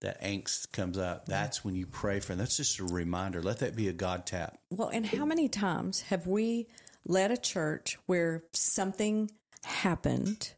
that 0.01 0.21
angst 0.23 0.73
comes 0.73 0.99
up. 0.99 1.27
That's 1.27 1.65
when 1.65 1.77
you 1.77 1.87
pray 1.87 2.21
for 2.21 2.29
them. 2.29 2.39
That's 2.39 2.57
just 2.57 2.79
a 2.79 2.85
reminder. 2.85 3.43
Let 3.43 3.59
that 3.59 3.77
be 3.77 3.89
a 3.89 3.93
God 3.93 4.27
tap. 4.27 4.59
Well, 4.71 4.89
and 4.89 5.07
how 5.07 5.25
many 5.25 5.49
times 5.49 6.03
have 6.03 6.27
we 6.27 6.67
led 7.05 7.31
a 7.31 7.37
church 7.37 7.99
where 8.07 8.45
something 8.53 9.31
happened 9.65 10.53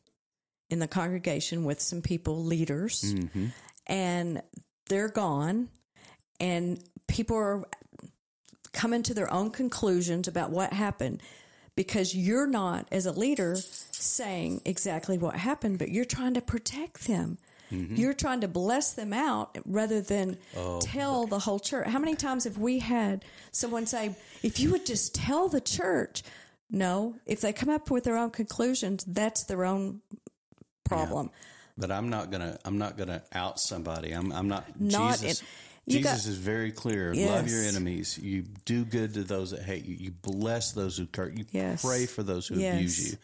in 0.71 0.79
the 0.79 0.89
congregation 0.89 1.65
with 1.65 1.81
some 1.81 2.01
people, 2.03 2.45
leaders, 2.45 3.15
Mm-hmm. 3.15 3.47
and 3.87 4.43
they're 4.89 5.09
gone, 5.09 5.69
and 6.39 6.83
people 7.07 7.37
are 7.37 7.65
coming 8.73 9.03
to 9.05 9.15
their 9.15 9.33
own 9.33 9.51
conclusions 9.51 10.29
about 10.29 10.51
what 10.51 10.73
happened 10.73 11.23
because 11.77 12.15
you're 12.15 12.47
not, 12.47 12.87
as 12.93 13.07
a 13.07 13.13
leader, 13.13 13.57
saying 13.93 14.61
exactly 14.65 15.19
what 15.19 15.35
happened, 15.37 15.79
but 15.79 15.89
you're 15.91 16.05
trying 16.05 16.35
to 16.35 16.41
protect 16.41 17.07
them. 17.07 17.39
You're 17.73 18.15
trying 18.15 18.41
to 18.41 18.49
bless 18.49 18.95
them 18.95 19.13
out 19.13 19.57
rather 19.65 20.01
than 20.01 20.39
tell 20.81 21.29
the 21.29 21.39
whole 21.39 21.61
church. 21.61 21.87
How 21.87 22.01
many 22.01 22.17
times 22.17 22.43
have 22.43 22.59
we 22.59 22.81
had 22.81 23.25
someone 23.53 23.87
say, 23.87 24.17
if 24.43 24.59
you 24.59 24.73
would 24.73 24.85
just 24.85 25.15
tell 25.15 25.49
the 25.49 25.61
church? 25.61 26.25
No, 26.69 27.15
if 27.27 27.41
they 27.41 27.53
come 27.53 27.69
up 27.69 27.89
with 27.89 28.03
their 28.03 28.17
own 28.17 28.31
conclusions, 28.31 29.05
that's 29.07 29.45
their 29.45 29.65
own 29.65 30.01
problem. 30.97 31.31
But 31.79 31.91
I'm 31.91 32.11
not 32.11 32.31
gonna. 32.31 32.59
I'm 32.65 32.79
not 32.79 32.99
gonna 32.99 33.23
out 33.33 33.59
somebody. 33.59 34.13
I'm. 34.13 34.33
I'm 34.33 34.49
not. 34.49 34.81
Not 34.81 35.21
Jesus. 35.21 35.41
in- 35.41 35.47
Jesus 35.89 36.05
got- 36.05 36.31
is 36.31 36.37
very 36.37 36.73
clear. 36.73 37.15
Love 37.15 37.49
your 37.49 37.63
enemies. 37.65 38.19
You 38.19 38.43
do 38.65 38.85
good 38.85 39.15
to 39.15 39.25
those 39.25 39.51
that 39.53 39.63
hate 39.63 39.85
you. 39.87 39.97
You 39.97 40.11
bless 40.11 40.73
those 40.73 40.97
who 40.97 41.07
curse. 41.07 41.33
You 41.35 41.47
Yes. 41.51 41.83
pray 41.83 42.07
for 42.07 42.23
those 42.23 42.47
who 42.47 42.57
Yes. 42.57 42.75
abuse 42.75 43.13
you. 43.13 43.19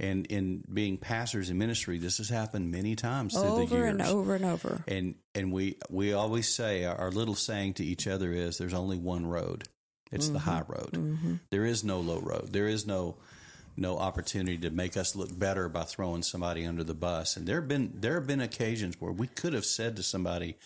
And 0.00 0.26
in 0.26 0.64
being 0.72 0.98
pastors 0.98 1.50
in 1.50 1.56
ministry, 1.58 1.98
this 1.98 2.18
has 2.18 2.28
happened 2.28 2.72
many 2.72 2.96
times 2.96 3.32
through 3.32 3.42
the 3.42 3.48
Over 3.48 3.76
years. 3.76 3.90
and 3.90 4.02
over 4.02 4.34
and 4.34 4.44
over. 4.44 4.84
And 4.88 5.14
and 5.34 5.52
we 5.52 5.78
we 5.88 6.12
always 6.12 6.48
say 6.48 6.84
our, 6.84 6.96
our 6.96 7.10
little 7.12 7.36
saying 7.36 7.74
to 7.74 7.84
each 7.84 8.08
other 8.08 8.32
is 8.32 8.58
there's 8.58 8.74
only 8.74 8.98
one 8.98 9.24
road. 9.24 9.68
It's 10.10 10.28
the 10.28 10.38
mm-hmm. 10.38 10.50
high 10.50 10.62
road. 10.66 10.90
Mm-hmm. 10.92 11.34
There 11.50 11.64
is 11.64 11.84
no 11.84 12.00
low 12.00 12.18
road. 12.18 12.52
There 12.52 12.66
is 12.66 12.86
no 12.86 13.16
no 13.76 13.98
opportunity 13.98 14.58
to 14.58 14.70
make 14.70 14.96
us 14.96 15.16
look 15.16 15.36
better 15.36 15.68
by 15.68 15.82
throwing 15.82 16.22
somebody 16.22 16.64
under 16.64 16.84
the 16.84 16.94
bus. 16.94 17.36
And 17.36 17.46
there 17.46 17.60
have 17.60 17.68
been 17.68 17.92
there 17.94 18.14
have 18.14 18.26
been 18.26 18.40
occasions 18.40 19.00
where 19.00 19.12
we 19.12 19.26
could 19.26 19.52
have 19.52 19.64
said 19.64 19.96
to 19.96 20.02
somebody, 20.02 20.56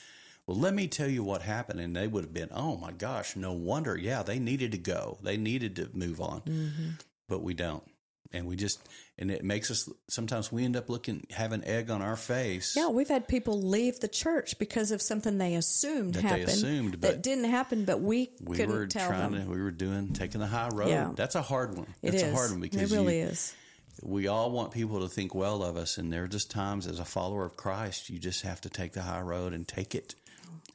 "Well, 0.47 0.59
let 0.59 0.75
me 0.75 0.89
tell 0.89 1.09
you 1.09 1.25
what 1.25 1.43
happened," 1.43 1.81
and 1.81 1.95
they 1.95 2.07
would 2.07 2.25
have 2.25 2.35
been, 2.35 2.51
"Oh 2.53 2.77
my 2.77 2.93
gosh, 2.93 3.37
no 3.37 3.53
wonder. 3.53 3.97
Yeah, 3.97 4.23
they 4.23 4.39
needed 4.39 4.73
to 4.73 4.79
go. 4.79 5.19
They 5.23 5.37
needed 5.37 5.77
to 5.77 5.91
move 5.93 6.21
on." 6.21 6.43
Mm-hmm. 6.43 6.89
But 7.29 7.43
we 7.43 7.55
don't. 7.55 7.85
And 8.33 8.47
we 8.47 8.57
just 8.57 8.81
and 9.19 9.31
it 9.31 9.43
makes 9.45 9.71
us 9.71 9.89
sometimes 10.09 10.53
we 10.53 10.65
end 10.65 10.77
up 10.77 10.89
looking 10.89 11.27
having 11.31 11.65
egg 11.65 11.91
on 11.91 12.03
our 12.03 12.17
face. 12.17 12.75
Yeah, 12.77 12.89
we've 12.89 13.09
had 13.09 13.27
people 13.29 13.61
leave 13.61 14.01
the 14.01 14.09
church 14.09 14.59
because 14.59 14.91
of 14.93 15.03
something 15.03 15.39
they 15.39 15.55
assumed 15.57 16.15
That 16.15 16.23
they 16.23 16.29
happened 16.29 16.49
assumed, 16.49 16.93
that 16.95 17.01
but 17.01 17.23
didn't 17.23 17.45
happen, 17.51 17.85
but 17.85 18.01
we, 18.01 18.31
we 18.43 18.57
couldn't 18.57 18.75
were 18.75 18.87
tell 18.87 19.09
trying 19.09 19.33
them. 19.33 19.45
to 19.47 19.51
we 19.51 19.61
were 19.61 19.71
doing 19.73 20.13
taking 20.13 20.41
the 20.41 20.47
high 20.47 20.69
road 20.73 20.89
Yeah. 20.89 21.11
that's 21.15 21.35
a 21.35 21.43
hard 21.43 21.77
one 21.77 21.87
It 22.03 22.13
that's 22.13 22.23
is. 22.23 22.33
a 22.33 22.35
hard 22.35 22.51
one 22.53 22.61
because 22.61 22.93
it 22.93 22.95
really 22.97 23.19
you- 23.19 23.27
is. 23.27 23.55
we 24.03 24.29
all 24.29 24.51
want 24.53 24.71
people 24.73 25.01
to 25.01 25.09
think 25.09 25.35
well 25.35 25.63
of 25.65 25.77
us 25.77 25.99
and 25.99 26.13
there 26.13 26.23
are 26.23 26.29
just 26.29 26.51
times 26.51 26.87
as 26.87 27.01
a 27.01 27.05
follower 27.05 27.45
of 27.45 27.57
christ 27.57 28.09
you 28.11 28.19
just 28.21 28.43
have 28.43 28.61
to 28.61 28.71
take 28.71 28.93
the 28.93 29.03
high 29.03 29.21
road 29.21 29.53
and 29.53 29.67
take 29.67 29.95
it 29.97 30.15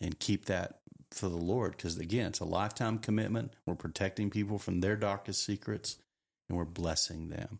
and 0.02 0.20
keep 0.20 0.46
that 0.46 0.80
for 1.12 1.30
the 1.30 1.38
lord 1.38 1.72
because 1.78 1.98
again 1.98 2.26
it's 2.28 2.42
a 2.42 2.46
lifetime 2.46 2.98
commitment 2.98 3.54
we're 3.66 3.76
protecting 3.76 4.30
people 4.30 4.60
from 4.60 4.82
their 4.82 4.98
darkest 4.98 5.46
secrets 5.46 5.98
and 6.50 6.58
we're 6.58 6.66
blessing 6.66 7.30
them 7.30 7.60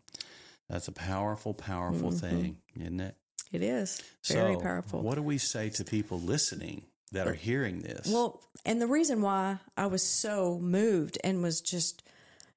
that's 0.68 0.88
a 0.88 0.92
powerful 0.92 1.54
powerful 1.54 2.10
thing 2.10 2.58
isn't 2.76 3.00
it 3.00 3.16
It 3.52 3.62
is 3.62 4.00
Mm-hmm. 4.00 4.34
very 4.38 4.54
So, 4.54 4.60
powerful. 4.60 5.02
what 5.02 5.14
do 5.16 5.22
we 5.22 5.38
say 5.38 5.70
to 5.70 5.84
people 5.84 6.18
listening 6.20 6.86
that 7.12 7.26
are 7.28 7.34
hearing 7.34 7.80
this 7.82 8.10
Well, 8.10 8.40
and 8.64 8.80
the 8.80 8.86
reason 8.86 9.20
why 9.22 9.58
I 9.76 9.86
was 9.86 10.02
so 10.02 10.58
moved 10.58 11.18
and 11.22 11.42
was 11.42 11.60
just 11.60 12.02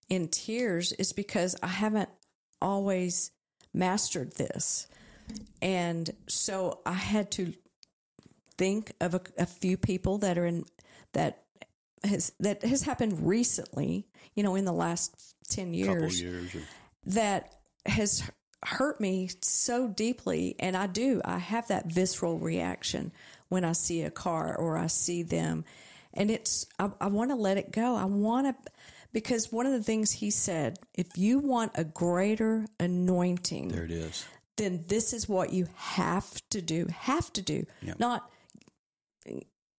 in 0.09 0.29
tears 0.29 0.93
is 0.93 1.11
because 1.13 1.55
I 1.61 1.67
haven't 1.67 2.09
always 2.61 3.31
mastered 3.73 4.31
this. 4.37 4.87
And 5.61 6.09
so 6.27 6.79
I 6.85 6.93
had 6.93 7.29
to 7.31 7.53
think 8.57 8.93
of 9.01 9.13
a, 9.15 9.21
a 9.37 9.45
few 9.45 9.77
people 9.77 10.17
that 10.19 10.37
are 10.37 10.45
in 10.45 10.63
that 11.13 11.43
has 12.03 12.31
that 12.39 12.63
has 12.63 12.83
happened 12.83 13.27
recently, 13.27 14.07
you 14.35 14.43
know, 14.43 14.55
in 14.55 14.65
the 14.65 14.71
last 14.73 15.35
10 15.49 15.65
couple 15.65 15.73
years 15.73 16.21
years 16.21 16.55
or, 16.55 16.61
that 17.07 17.56
has 17.87 18.23
hurt 18.65 18.99
me 18.99 19.29
so 19.41 19.87
deeply 19.87 20.55
and 20.59 20.75
I 20.75 20.87
do 20.87 21.21
I 21.23 21.37
have 21.37 21.67
that 21.67 21.91
visceral 21.91 22.39
reaction 22.39 23.11
when 23.49 23.63
I 23.63 23.73
see 23.73 24.01
a 24.01 24.11
car 24.11 24.55
or 24.57 24.77
I 24.77 24.87
see 24.87 25.23
them. 25.23 25.63
And 26.13 26.31
it's 26.31 26.65
I, 26.79 26.89
I 26.99 27.07
want 27.07 27.31
to 27.31 27.35
let 27.35 27.57
it 27.57 27.71
go. 27.71 27.95
I 27.95 28.05
want 28.05 28.47
to 28.47 28.71
because 29.13 29.51
one 29.51 29.65
of 29.65 29.71
the 29.71 29.83
things 29.83 30.11
he 30.11 30.31
said 30.31 30.79
if 30.95 31.17
you 31.17 31.39
want 31.39 31.71
a 31.75 31.83
greater 31.83 32.65
anointing 32.79 33.69
there 33.69 33.85
it 33.85 33.91
is. 33.91 34.25
then 34.57 34.83
this 34.87 35.13
is 35.13 35.29
what 35.29 35.53
you 35.53 35.67
have 35.75 36.41
to 36.49 36.61
do 36.61 36.87
have 36.91 37.31
to 37.33 37.41
do. 37.41 37.65
Yeah. 37.81 37.93
not 37.99 38.29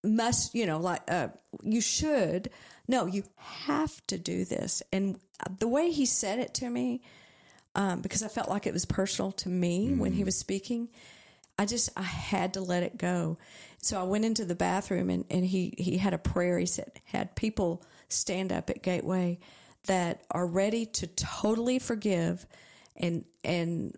must 0.05 0.55
you 0.55 0.67
know 0.67 0.79
like 0.79 1.03
uh, 1.09 1.29
you 1.63 1.81
should. 1.81 2.51
No 2.87 3.07
you 3.07 3.25
have 3.37 4.01
to 4.07 4.19
do 4.19 4.45
this. 4.45 4.83
And 4.93 5.19
the 5.59 5.69
way 5.69 5.91
he 5.91 6.07
said 6.07 6.39
it 6.39 6.55
to 6.55 6.71
me 6.71 7.03
um, 7.79 8.01
because 8.01 8.23
i 8.23 8.29
felt 8.29 8.49
like 8.49 8.67
it 8.67 8.73
was 8.75 8.85
personal 8.85 9.33
to 9.33 9.49
me 9.49 9.95
when 9.95 10.13
he 10.13 10.25
was 10.25 10.37
speaking 10.37 10.89
i 11.59 11.65
just 11.65 11.89
i 11.97 12.03
had 12.03 12.55
to 12.55 12.61
let 12.61 12.83
it 12.83 12.99
go 12.99 13.39
so 13.81 13.99
i 13.99 14.03
went 14.03 14.25
into 14.25 14.45
the 14.45 14.55
bathroom 14.55 15.09
and, 15.09 15.25
and 15.31 15.47
he, 15.47 15.73
he 15.79 15.97
had 15.97 16.13
a 16.13 16.19
prayer 16.19 16.59
he 16.59 16.67
said 16.67 16.91
had 17.05 17.35
people 17.37 17.83
stand 18.09 18.53
up 18.53 18.69
at 18.69 18.83
gateway 18.83 19.39
that 19.87 20.23
are 20.31 20.47
ready 20.47 20.85
to 20.85 21.07
totally 21.07 21.79
forgive 21.79 22.45
and 22.97 23.25
and 23.45 23.97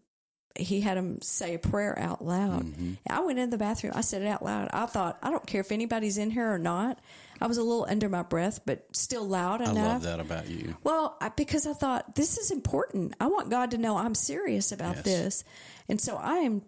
he 0.56 0.80
had 0.80 0.96
him 0.96 1.20
say 1.22 1.54
a 1.54 1.58
prayer 1.58 1.98
out 1.98 2.24
loud. 2.24 2.64
Mm-hmm. 2.64 2.94
I 3.08 3.20
went 3.20 3.38
in 3.38 3.50
the 3.50 3.56
bathroom. 3.56 3.92
I 3.96 4.00
said 4.00 4.22
it 4.22 4.26
out 4.26 4.44
loud. 4.44 4.68
I 4.72 4.86
thought, 4.86 5.18
I 5.22 5.30
don't 5.30 5.46
care 5.46 5.60
if 5.60 5.72
anybody's 5.72 6.18
in 6.18 6.30
here 6.30 6.52
or 6.52 6.58
not. 6.58 6.98
I 7.40 7.46
was 7.46 7.58
a 7.58 7.62
little 7.62 7.86
under 7.88 8.08
my 8.08 8.22
breath, 8.22 8.60
but 8.66 8.84
still 8.94 9.26
loud 9.26 9.60
enough. 9.60 9.76
i 9.78 9.92
love 9.92 10.02
that 10.02 10.20
about 10.20 10.48
you 10.48 10.76
Well, 10.84 11.16
I, 11.20 11.30
because 11.30 11.66
I 11.66 11.72
thought 11.72 12.14
this 12.14 12.36
is 12.38 12.50
important. 12.50 13.14
I 13.20 13.26
want 13.28 13.48
God 13.50 13.70
to 13.72 13.78
know 13.78 13.96
I'm 13.96 14.14
serious 14.14 14.72
about 14.72 14.96
Yes. 14.96 15.04
this, 15.04 15.44
and 15.88 16.00
so 16.00 16.16
I 16.16 16.38
am 16.38 16.62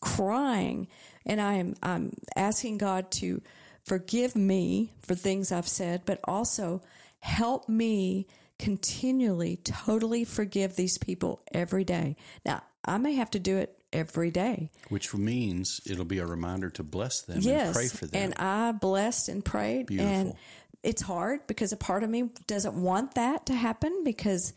crying, 0.00 0.88
and 1.26 1.40
I 1.40 1.54
am 1.54 1.74
I'm 1.82 2.12
asking 2.36 2.78
God 2.78 3.10
to 3.12 3.42
forgive 3.84 4.36
me 4.36 4.92
for 5.00 5.14
things 5.14 5.50
I've 5.52 5.68
said, 5.68 6.02
but 6.04 6.20
also 6.24 6.82
help 7.20 7.68
me 7.68 8.26
continually, 8.58 9.56
totally 9.56 10.24
forgive 10.24 10.76
these 10.76 10.98
people 10.98 11.42
every 11.52 11.84
day. 11.84 12.16
Now, 12.44 12.62
I 12.84 12.98
may 12.98 13.14
have 13.14 13.30
to 13.32 13.40
do 13.40 13.58
it 13.58 13.76
every 13.92 14.30
day. 14.30 14.70
which 14.88 15.14
means 15.14 15.80
it'll 15.86 16.04
be 16.04 16.18
a 16.18 16.26
reminder 16.26 16.70
to 16.70 16.82
bless 16.82 17.22
them 17.22 17.38
yes, 17.40 17.66
and 17.66 17.74
pray 17.74 17.88
for 17.88 18.06
them. 18.06 18.22
And 18.22 18.34
I 18.38 18.72
blessed 18.72 19.28
and 19.28 19.44
prayed, 19.44 19.90
and 19.90 19.98
Beautiful. 19.98 20.38
it's 20.82 21.02
hard 21.02 21.46
because 21.46 21.72
a 21.72 21.76
part 21.76 22.02
of 22.02 22.10
me 22.10 22.30
doesn't 22.46 22.74
want 22.74 23.14
that 23.14 23.46
to 23.46 23.54
happen 23.54 24.02
because 24.04 24.52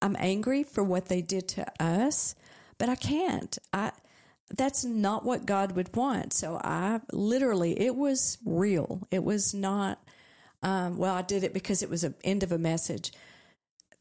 I'm 0.00 0.16
angry 0.18 0.62
for 0.62 0.82
what 0.84 1.06
they 1.06 1.22
did 1.22 1.48
to 1.48 1.66
us, 1.82 2.34
but 2.78 2.88
I 2.88 2.94
can't. 2.94 3.56
I 3.72 3.92
that's 4.56 4.84
not 4.84 5.24
what 5.24 5.46
God 5.46 5.72
would 5.72 5.94
want. 5.94 6.32
So 6.32 6.58
I 6.62 7.00
literally, 7.12 7.78
it 7.78 7.94
was 7.94 8.38
real. 8.44 9.06
It 9.10 9.22
was 9.22 9.54
not. 9.54 10.02
Um, 10.62 10.96
well, 10.96 11.14
I 11.14 11.22
did 11.22 11.44
it 11.44 11.52
because 11.52 11.82
it 11.82 11.90
was 11.90 12.04
an 12.04 12.14
end 12.24 12.42
of 12.42 12.50
a 12.50 12.58
message. 12.58 13.12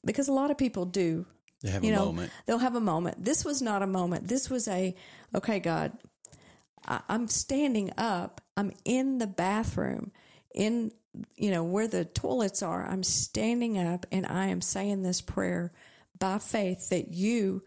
Because 0.06 0.28
a 0.28 0.34
lot 0.34 0.52
of 0.52 0.58
people 0.58 0.86
do. 0.86 1.26
They 1.62 1.70
have 1.72 1.84
You 1.84 1.94
a 1.94 1.96
know, 1.96 2.06
moment. 2.06 2.32
they'll 2.46 2.60
have 2.60 2.76
a 2.76 2.80
moment. 2.82 3.24
This 3.24 3.44
was 3.44 3.62
not 3.62 3.82
a 3.82 3.88
moment. 3.88 4.28
This 4.28 4.50
was 4.50 4.68
a, 4.68 4.96
okay, 5.34 5.60
God, 5.60 5.92
I, 6.88 7.02
I'm 7.10 7.28
standing 7.28 7.92
up. 7.98 8.42
I'm 8.56 8.72
in 8.86 9.18
the 9.18 9.28
bathroom, 9.28 10.12
in 10.54 10.92
you 11.36 11.50
know 11.52 11.64
where 11.64 11.88
the 11.88 12.06
toilets 12.06 12.62
are. 12.62 12.86
I'm 12.88 13.02
standing 13.04 13.78
up 13.80 14.06
and 14.12 14.26
I 14.26 14.48
am 14.48 14.62
saying 14.62 15.02
this 15.02 15.20
prayer 15.22 15.72
by 16.20 16.38
faith 16.38 16.90
that 16.90 17.12
you, 17.14 17.64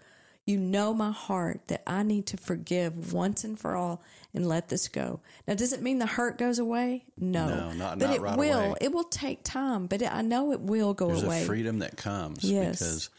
you 0.46 0.56
know 0.56 0.94
my 0.94 1.10
heart 1.10 1.66
that 1.68 1.82
I 1.86 2.04
need 2.04 2.26
to 2.28 2.36
forgive 2.36 3.12
once 3.12 3.42
and 3.42 3.58
for 3.58 3.74
all 3.76 4.02
and 4.34 4.46
let 4.48 4.68
this 4.68 4.86
go. 4.88 5.20
Now, 5.48 5.54
does 5.54 5.72
it 5.72 5.82
mean 5.82 5.98
the 5.98 6.06
hurt 6.06 6.38
goes 6.38 6.60
away? 6.60 7.04
No, 7.18 7.48
No, 7.48 7.72
not- 7.72 7.98
but 7.98 8.06
not 8.06 8.16
it 8.16 8.20
right 8.20 8.38
will. 8.38 8.58
away. 8.60 8.74
It 8.80 8.92
will 8.92 9.04
take 9.04 9.42
time, 9.42 9.86
but 9.88 10.00
I 10.04 10.22
know 10.22 10.52
it 10.52 10.60
will 10.60 10.94
go 10.94 11.08
There's 11.08 11.24
away. 11.24 11.42
a 11.42 11.46
freedom 11.46 11.80
that 11.80 11.96
comes 11.96 12.44
Yes. 12.44 12.78
because 12.78 13.10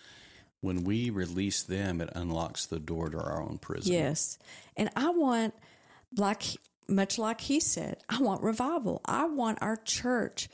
when 0.62 0.84
we 0.84 1.10
release 1.10 1.64
them, 1.64 2.02
it 2.02 2.10
unlocks 2.16 2.66
the 2.66 2.80
door 2.80 3.10
to 3.10 3.18
our 3.18 3.42
own 3.42 3.58
prison. 3.58 3.94
Yes. 3.94 4.38
And 4.78 4.90
I 4.96 5.10
want, 5.10 5.54
like, 6.16 6.44
much 6.88 7.18
like 7.18 7.42
he 7.42 7.60
said, 7.60 7.98
I 8.08 8.22
want 8.22 8.44
revival. 8.44 9.02
I 9.06 9.26
want 9.26 9.60
our 9.62 9.78
church 9.78 10.50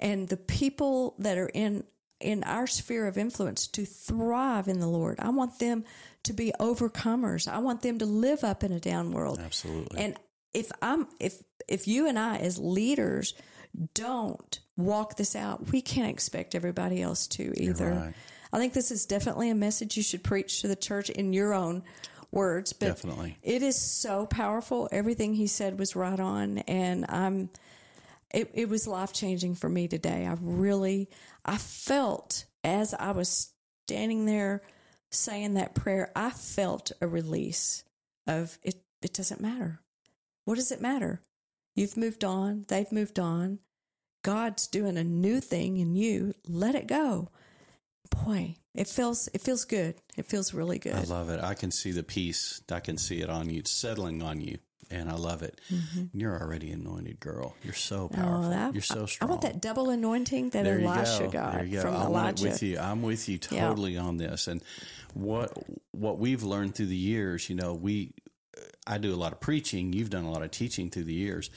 and 0.00 0.28
the 0.28 0.36
people 0.36 1.14
that 1.18 1.38
are 1.38 1.50
in 1.52 1.84
in 2.20 2.42
our 2.44 2.66
sphere 2.66 3.06
of 3.06 3.18
influence 3.18 3.66
to 3.66 3.84
thrive 3.84 4.66
in 4.66 4.78
the 4.80 4.86
Lord. 4.86 5.20
I 5.20 5.28
want 5.28 5.58
them 5.58 5.84
to 6.22 6.32
be 6.32 6.52
overcomers. 6.58 7.46
I 7.46 7.58
want 7.58 7.82
them 7.82 7.98
to 7.98 8.06
live 8.06 8.44
up 8.44 8.64
in 8.64 8.72
a 8.72 8.80
down 8.80 9.12
world. 9.12 9.40
Absolutely. 9.40 10.00
And 10.00 10.16
if 10.54 10.70
I'm 10.80 11.06
if 11.20 11.42
if 11.68 11.86
you 11.86 12.08
and 12.08 12.18
I 12.18 12.38
as 12.38 12.58
leaders 12.58 13.34
don't 13.92 14.60
walk 14.76 15.16
this 15.16 15.34
out, 15.36 15.70
we 15.70 15.82
can't 15.82 16.08
expect 16.08 16.54
everybody 16.54 17.02
else 17.02 17.26
to 17.28 17.52
either. 17.60 17.90
right. 17.90 18.14
I 18.54 18.58
think 18.58 18.72
this 18.72 18.92
is 18.92 19.04
definitely 19.04 19.50
a 19.50 19.54
message 19.54 19.96
you 19.96 20.02
should 20.04 20.22
preach 20.22 20.60
to 20.60 20.68
the 20.68 20.76
church 20.76 21.10
in 21.10 21.32
your 21.32 21.52
own 21.52 21.82
words, 22.30 22.72
but 22.72 22.86
Definitely. 22.86 23.36
it 23.42 23.64
is 23.64 23.76
so 23.76 24.26
powerful. 24.26 24.88
Everything 24.92 25.34
he 25.34 25.48
said 25.48 25.76
was 25.76 25.96
right 25.96 26.20
on 26.20 26.58
and 26.58 27.04
I'm 27.08 27.50
it, 28.32 28.52
it 28.54 28.68
was 28.68 28.86
life 28.86 29.12
changing 29.12 29.56
for 29.56 29.68
me 29.68 29.88
today. 29.88 30.24
I 30.24 30.36
really 30.40 31.08
I 31.44 31.56
felt 31.56 32.44
as 32.62 32.94
I 32.94 33.10
was 33.10 33.52
standing 33.88 34.24
there 34.24 34.62
saying 35.10 35.54
that 35.54 35.74
prayer, 35.74 36.12
I 36.14 36.30
felt 36.30 36.92
a 37.00 37.08
release 37.08 37.82
of 38.28 38.56
it 38.62 38.76
it 39.02 39.14
doesn't 39.14 39.40
matter. 39.40 39.80
What 40.44 40.54
does 40.54 40.70
it 40.70 40.80
matter? 40.80 41.22
You've 41.74 41.96
moved 41.96 42.22
on, 42.22 42.66
they've 42.68 42.92
moved 42.92 43.18
on. 43.18 43.58
God's 44.22 44.68
doing 44.68 44.96
a 44.96 45.02
new 45.02 45.40
thing 45.40 45.78
in 45.78 45.96
you. 45.96 46.34
Let 46.46 46.76
it 46.76 46.86
go. 46.86 47.30
Boy, 48.24 48.56
it 48.74 48.86
feels 48.88 49.28
it 49.34 49.40
feels 49.40 49.64
good. 49.64 49.94
It 50.16 50.26
feels 50.26 50.52
really 50.54 50.78
good. 50.78 50.94
I 50.94 51.02
love 51.02 51.30
it. 51.30 51.42
I 51.42 51.54
can 51.54 51.70
see 51.70 51.90
the 51.92 52.02
peace. 52.02 52.62
I 52.70 52.80
can 52.80 52.96
see 52.98 53.20
it 53.20 53.30
on 53.30 53.50
you. 53.50 53.60
It's 53.60 53.70
settling 53.70 54.22
on 54.22 54.40
you. 54.40 54.58
And 54.90 55.10
I 55.10 55.14
love 55.14 55.42
it. 55.42 55.60
You're 56.12 56.38
already 56.40 56.70
anointed, 56.70 57.18
girl. 57.18 57.56
You're 57.64 57.72
so 57.72 58.08
powerful. 58.08 58.34
Mm-hmm. 58.34 58.44
Oh, 58.44 58.50
that- 58.50 58.74
You're 58.74 58.82
so 58.82 59.06
strong. 59.06 59.28
I 59.28 59.30
want 59.30 59.42
that 59.42 59.60
double 59.62 59.88
anointing 59.90 60.50
that 60.50 60.62
there 60.64 60.78
Elisha 60.78 61.24
go. 61.24 61.30
got 61.30 61.52
there 61.54 61.64
you 61.64 61.72
go. 61.76 61.82
from 61.82 61.96
I 61.96 62.04
Elijah. 62.04 62.44
with 62.44 62.62
you. 62.62 62.78
I'm 62.78 63.02
with 63.02 63.28
you 63.28 63.38
Yeah. 63.50 63.68
totally 63.68 63.96
on 63.96 64.18
this. 64.18 64.46
And 64.46 64.62
what 65.14 65.56
what 65.92 66.18
we've 66.18 66.42
learned 66.42 66.74
through 66.74 66.86
the 66.86 66.96
years, 66.96 67.48
you 67.48 67.56
know, 67.56 67.72
we 67.74 68.12
I 68.86 68.98
do 68.98 69.12
a 69.12 69.16
lot 69.16 69.32
of 69.32 69.40
preaching. 69.40 69.92
You've 69.94 70.10
done 70.10 70.24
a 70.24 70.30
lot 70.30 70.42
of 70.42 70.50
teaching 70.50 70.90
through 70.90 71.04
the 71.04 71.14
years. 71.14 71.50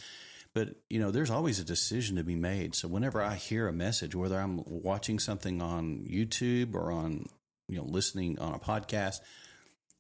But 0.58 0.70
you 0.90 1.00
know, 1.00 1.12
there's 1.12 1.30
always 1.30 1.60
a 1.60 1.64
decision 1.64 2.16
to 2.16 2.24
be 2.24 2.36
made. 2.36 2.74
So 2.74 2.88
whenever 2.88 3.22
I 3.22 3.36
hear 3.36 3.68
a 3.68 3.72
message, 3.72 4.16
whether 4.16 4.40
I'm 4.40 4.64
watching 4.66 5.20
something 5.20 5.62
on 5.62 6.08
YouTube 6.10 6.74
or 6.74 6.92
on 6.92 7.28
you 7.68 7.78
know 7.78 7.84
listening 7.84 8.40
on 8.40 8.56
a 8.56 8.60
podcast, 8.60 9.20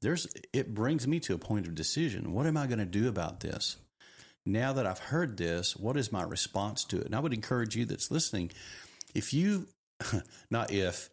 there's 0.01 0.26
it 0.53 0.74
brings 0.74 1.08
me 1.08 1.20
to 1.20 1.36
a 1.36 1.38
point 1.38 1.68
of 1.68 1.76
decision. 1.76 2.34
What 2.34 2.47
am 2.47 2.58
I 2.58 2.66
going 2.66 2.80
to 2.80 2.86
do 2.86 3.08
about 3.08 3.41
this? 3.41 3.78
Now 4.47 4.74
that 4.74 4.88
I've 4.88 4.97
heard 4.97 5.38
this, 5.38 5.76
what 5.76 5.95
is 5.95 6.12
my 6.12 6.24
response 6.24 6.86
to 6.86 7.01
it? 7.01 7.05
And 7.05 7.14
I 7.14 7.20
would 7.20 7.36
encourage 7.36 7.76
you 7.76 7.86
that's 7.86 8.10
listening, 8.10 8.49
if 9.14 9.36
you, 9.36 9.68
not 10.49 10.72
if, 10.72 11.12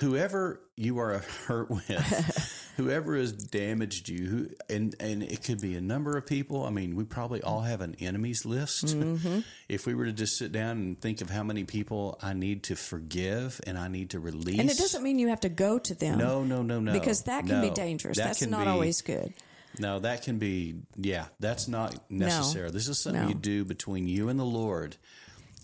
whoever 0.00 0.60
you 0.76 0.98
are 0.98 1.18
hurt 1.46 1.70
with, 1.70 2.72
whoever 2.76 3.16
has 3.16 3.32
damaged 3.32 4.08
you, 4.08 4.26
who, 4.26 4.48
and 4.68 4.94
and 5.00 5.22
it 5.22 5.42
could 5.42 5.60
be 5.60 5.74
a 5.76 5.80
number 5.80 6.16
of 6.16 6.26
people. 6.26 6.64
I 6.64 6.70
mean, 6.70 6.96
we 6.96 7.04
probably 7.04 7.42
all 7.42 7.62
have 7.62 7.80
an 7.80 7.96
enemies 8.00 8.44
list. 8.44 8.96
Mm-hmm. 9.06 9.40
if 9.68 9.86
we 9.86 9.94
were 9.94 10.06
to 10.06 10.12
just 10.12 10.36
sit 10.36 10.52
down 10.52 10.76
and 10.78 11.00
think 11.00 11.20
of 11.20 11.30
how 11.30 11.42
many 11.42 11.64
people 11.64 12.18
I 12.22 12.32
need 12.34 12.64
to 12.64 12.76
forgive 12.76 13.60
and 13.66 13.78
I 13.78 13.88
need 13.88 14.10
to 14.10 14.20
release, 14.20 14.58
and 14.58 14.70
it 14.70 14.76
doesn't 14.78 15.02
mean 15.02 15.18
you 15.18 15.28
have 15.28 15.40
to 15.40 15.48
go 15.48 15.78
to 15.78 15.94
them. 15.94 16.18
No, 16.18 16.42
no, 16.44 16.62
no, 16.62 16.80
no. 16.80 16.92
Because 16.92 17.22
that 17.22 17.46
can 17.46 17.60
be 17.62 17.70
dangerous. 17.70 18.16
That 18.18 18.26
That's 18.26 18.46
not 18.46 18.64
be- 18.64 18.70
always 18.70 19.00
good. 19.02 19.32
no, 19.78 19.98
that 20.00 20.22
can 20.22 20.38
be, 20.38 20.76
yeah, 20.96 21.26
that's 21.40 21.68
not 21.68 22.10
necessary. 22.10 22.70
This 22.70 22.88
is 22.88 22.98
something 22.98 23.22
No. 23.22 23.28
you 23.28 23.34
do 23.34 23.64
between 23.64 24.06
you 24.08 24.28
and 24.28 24.38
the 24.38 24.44
Lord. 24.44 24.96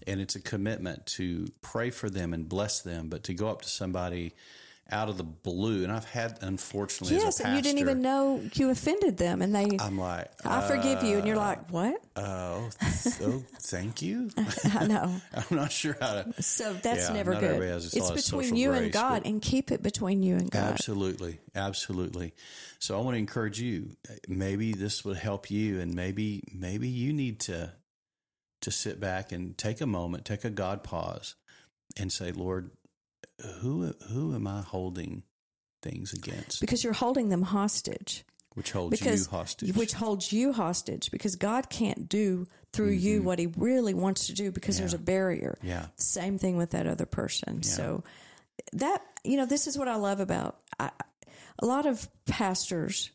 And 0.07 0.21
it's 0.21 0.35
a 0.35 0.41
commitment 0.41 1.07
to 1.19 1.49
pray 1.61 1.91
for 1.91 2.11
them 2.11 2.35
and 2.35 2.49
bless 2.49 2.81
them, 2.81 3.09
but 3.09 3.25
to 3.25 3.35
go 3.35 3.49
up 3.49 3.63
to 3.63 3.69
somebody 3.69 4.35
out 4.93 5.09
of 5.09 5.17
the 5.17 5.25
blue. 5.25 5.83
And 5.85 5.93
I've 5.93 6.05
had, 6.05 6.39
unfortunately, 6.43 7.17
Yes, 7.17 7.39
pastor, 7.39 7.45
and 7.45 7.57
you 7.57 7.63
didn't 7.63 7.79
even 7.79 8.03
know 8.03 8.43
you 8.55 8.71
offended 8.71 9.17
them, 9.17 9.43
and 9.43 9.55
they, 9.55 9.79
I'm 9.81 9.99
like, 9.99 10.31
I 10.45 10.61
forgive 10.69 11.03
you, 11.03 11.19
and 11.19 11.27
you're 11.27 11.37
uh, 11.37 11.41
like, 11.41 11.71
what? 11.71 12.01
oh, 12.17 12.69
oh, 13.23 13.45
thank 13.61 14.03
you. 14.03 14.31
I 14.75 14.87
know. 14.87 15.21
I'm 15.35 15.57
not 15.57 15.73
sure 15.73 15.97
how 16.01 16.23
to. 16.23 16.43
So 16.43 16.75
that's 16.75 17.09
Yeah, 17.09 17.15
never 17.15 17.35
good. 17.35 17.63
It's 17.63 18.11
between 18.11 18.55
you 18.55 18.73
and 18.73 18.93
God, 18.93 19.23
and 19.25 19.41
keep 19.41 19.73
it 19.73 19.83
between 19.83 20.23
you 20.23 20.37
and 20.37 20.51
God. 20.51 20.73
Absolutely, 20.73 21.39
absolutely. 21.55 22.35
So 22.79 22.99
I 22.99 23.03
want 23.03 23.15
to 23.15 23.19
encourage 23.19 23.61
you. 23.61 23.97
Maybe 24.29 24.73
this 24.73 25.05
would 25.05 25.17
help 25.17 25.51
you, 25.51 25.81
and 25.81 25.95
maybe 25.95 26.43
maybe 26.53 26.89
you 26.89 27.13
need 27.13 27.41
to 27.41 27.73
to 28.63 28.71
sit 28.71 28.99
back 29.01 29.31
and 29.33 29.57
take 29.59 29.81
a 29.81 29.87
moment, 29.87 30.25
take 30.25 30.45
a 30.45 30.51
God 30.51 30.83
pause, 30.83 31.35
and 31.97 32.11
say, 32.11 32.33
Lord, 32.33 32.71
who 33.61 33.93
who 34.11 34.35
am 34.35 34.47
I 34.47 34.61
holding 34.63 35.23
things 35.83 36.13
against, 36.13 36.61
Because 36.61 36.85
you're 36.85 36.93
holding 36.93 37.29
them 37.29 37.43
hostage. 37.43 38.25
which 38.55 38.71
holds 38.73 38.99
Because 38.99 39.27
you 39.27 39.31
hostage? 39.31 39.75
which 39.77 39.93
holds 39.95 40.33
you 40.33 40.53
hostage 40.53 41.11
because 41.11 41.35
God 41.37 41.69
can't 41.71 42.09
do 42.09 42.47
through 42.73 42.91
you 42.91 43.23
what 43.23 43.39
he 43.41 43.47
really 43.57 43.95
wants 43.95 44.27
to 44.29 44.33
do 44.33 44.53
because 44.53 44.79
there's 44.79 44.95
a 44.95 44.99
barrier. 44.99 45.57
Mm-hmm. 45.59 45.69
yeah, 45.69 45.87
Same 45.97 46.39
thing 46.39 46.57
with 46.57 46.71
that 46.71 46.87
other 46.87 47.07
person. 47.07 47.63
So 47.65 48.05
that 48.75 49.03
you 49.25 49.37
know, 49.37 49.47
this 49.47 49.67
is 49.67 49.77
what 49.77 49.89
I 49.89 49.97
love 49.97 50.21
about 50.21 50.59
I, 50.79 50.91
a 51.59 51.67
lot 51.67 51.87
of 51.87 52.09
pastors 52.27 53.11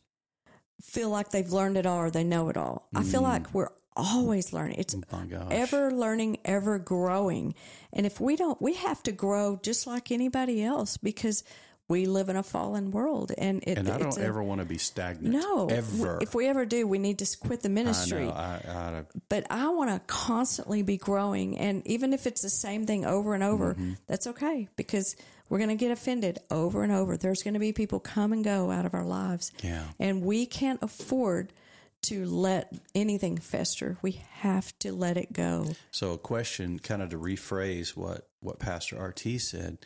feel 0.82 1.10
like 1.10 1.30
they've 1.30 1.50
learned 1.52 1.76
it 1.76 1.86
all 1.86 1.98
or 1.98 2.10
they 2.10 2.24
know 2.24 2.48
it 2.50 2.56
all. 2.56 2.88
I 2.94 3.02
feel 3.02 3.22
like 3.22 3.52
we're 3.54 3.70
always 3.98 4.52
learning. 4.54 4.76
It's 4.78 4.94
oh 5.12 5.22
ever 5.50 5.90
learning, 5.90 6.38
ever 6.44 6.78
growing. 6.78 7.54
And 7.92 8.06
if 8.06 8.20
we 8.20 8.36
don't, 8.36 8.60
we 8.62 8.74
have 8.74 9.02
to 9.02 9.12
grow 9.12 9.58
just 9.62 9.86
like 9.86 10.10
anybody 10.10 10.62
else 10.62 10.96
because 10.96 11.44
we 11.88 12.04
live 12.04 12.28
in 12.28 12.36
a 12.36 12.42
fallen 12.42 12.90
world. 12.90 13.32
And 13.38 13.62
it, 13.66 13.78
and 13.78 13.88
I 13.88 13.96
don't 13.98 14.16
a- 14.18 14.20
ever 14.22 14.42
want 14.42 14.60
to 14.60 14.66
be 14.66 14.76
stagnant. 14.78 15.34
no, 15.34 15.68
ever. 15.68 16.18
If 16.20 16.34
we 16.34 16.46
ever 16.46 16.64
do, 16.66 16.86
we 16.86 16.98
need 16.98 17.18
to 17.20 17.36
quit 17.40 17.62
the 17.62 17.70
I 17.70 17.72
ministry 17.72 18.26
know. 18.26 18.30
I, 18.32 18.60
I, 18.68 19.02
but 19.30 19.46
I 19.50 19.68
want 19.70 19.90
to 19.90 20.00
constantly 20.06 20.82
be 20.82 20.96
growing. 20.98 21.56
And 21.58 21.86
even 21.86 22.12
if 22.12 22.26
it's 22.26 22.42
the 22.42 22.50
same 22.50 22.84
thing 22.86 23.04
over 23.06 23.34
and 23.34 23.42
over, 23.42 23.72
Mm-hmm. 23.74 23.92
that's 24.06 24.26
okay 24.26 24.68
because 24.76 25.16
we're 25.48 25.58
going 25.58 25.70
to 25.70 25.76
get 25.76 25.90
offended 25.90 26.38
over 26.50 26.82
and 26.82 26.92
over. 26.92 27.16
There's 27.16 27.42
going 27.42 27.54
to 27.54 27.60
be 27.60 27.72
people 27.72 28.00
come 28.00 28.34
and 28.34 28.44
go 28.44 28.70
out 28.70 28.84
of 28.84 28.92
our 28.92 29.04
lives. 29.06 29.50
Yeah. 29.64 29.84
And 29.98 30.22
we 30.22 30.44
can't 30.44 30.82
afford 30.82 31.54
to 32.02 32.24
let 32.26 32.72
anything 32.94 33.38
fester. 33.38 33.96
We 34.02 34.20
have 34.40 34.76
to 34.80 34.92
let 34.92 35.16
it 35.16 35.32
go. 35.32 35.74
So 35.90 36.12
a 36.12 36.18
question, 36.18 36.78
kind 36.78 37.02
of 37.02 37.10
to 37.10 37.18
rephrase 37.18 37.96
what 37.96 38.28
what 38.40 38.58
Pastor 38.58 38.96
RT 39.02 39.40
said. 39.40 39.78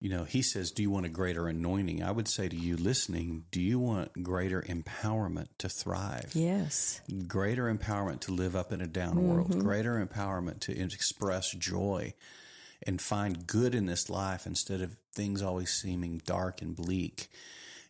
You 0.00 0.08
know, 0.08 0.24
he 0.24 0.42
says, 0.42 0.72
"Do 0.72 0.82
you 0.82 0.90
want 0.90 1.06
a 1.06 1.10
greater 1.10 1.46
anointing?" 1.46 2.02
I 2.02 2.10
would 2.10 2.26
say 2.26 2.48
to 2.48 2.56
you 2.56 2.76
listening, 2.76 3.44
"Do 3.52 3.60
you 3.60 3.78
want 3.78 4.22
greater 4.24 4.60
empowerment 4.62 5.46
to 5.58 5.68
thrive? 5.68 6.32
Yes. 6.34 7.00
Greater 7.28 7.72
empowerment 7.72 8.18
to 8.22 8.32
live 8.32 8.56
up 8.56 8.72
in 8.72 8.80
a 8.80 8.88
down 8.88 9.14
Mm-hmm. 9.14 9.28
world? 9.28 9.58
Greater 9.60 10.04
empowerment 10.04 10.58
to 10.60 10.76
express 10.76 11.52
joy 11.52 12.14
and 12.84 13.00
find 13.00 13.46
good 13.46 13.76
in 13.76 13.86
this 13.86 14.10
life 14.10 14.44
instead 14.44 14.80
of 14.80 14.96
things 15.14 15.40
always 15.40 15.70
seeming 15.70 16.20
dark 16.24 16.60
and 16.62 16.74
bleak." 16.74 17.28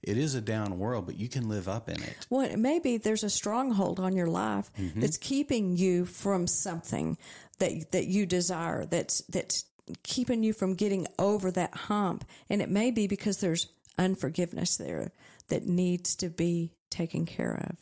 It 0.02 0.18
is 0.18 0.34
a 0.34 0.40
down 0.40 0.78
world, 0.78 1.06
but 1.06 1.16
you 1.16 1.28
can 1.28 1.48
live 1.48 1.68
up 1.68 1.88
in 1.88 2.02
it. 2.02 2.26
Well, 2.28 2.56
maybe 2.56 2.96
there's 2.96 3.22
a 3.24 3.30
stronghold 3.30 4.00
on 4.00 4.16
your 4.16 4.26
life 4.26 4.70
Mm-hmm. 4.78 5.00
that's 5.00 5.16
keeping 5.16 5.76
you 5.76 6.04
from 6.06 6.46
something 6.46 7.16
that 7.58 7.92
that 7.92 8.06
you 8.06 8.26
desire. 8.26 8.84
That's 8.84 9.20
that's 9.22 9.64
keeping 10.02 10.42
you 10.42 10.52
from 10.52 10.74
getting 10.74 11.06
over 11.18 11.50
that 11.52 11.74
hump, 11.74 12.24
and 12.50 12.60
it 12.62 12.68
may 12.70 12.90
be 12.90 13.06
because 13.06 13.38
there's 13.38 13.68
unforgiveness 13.98 14.76
there 14.76 15.12
that 15.48 15.66
needs 15.66 16.14
to 16.16 16.28
be 16.28 16.72
taken 16.90 17.26
care 17.26 17.66
of. 17.68 17.76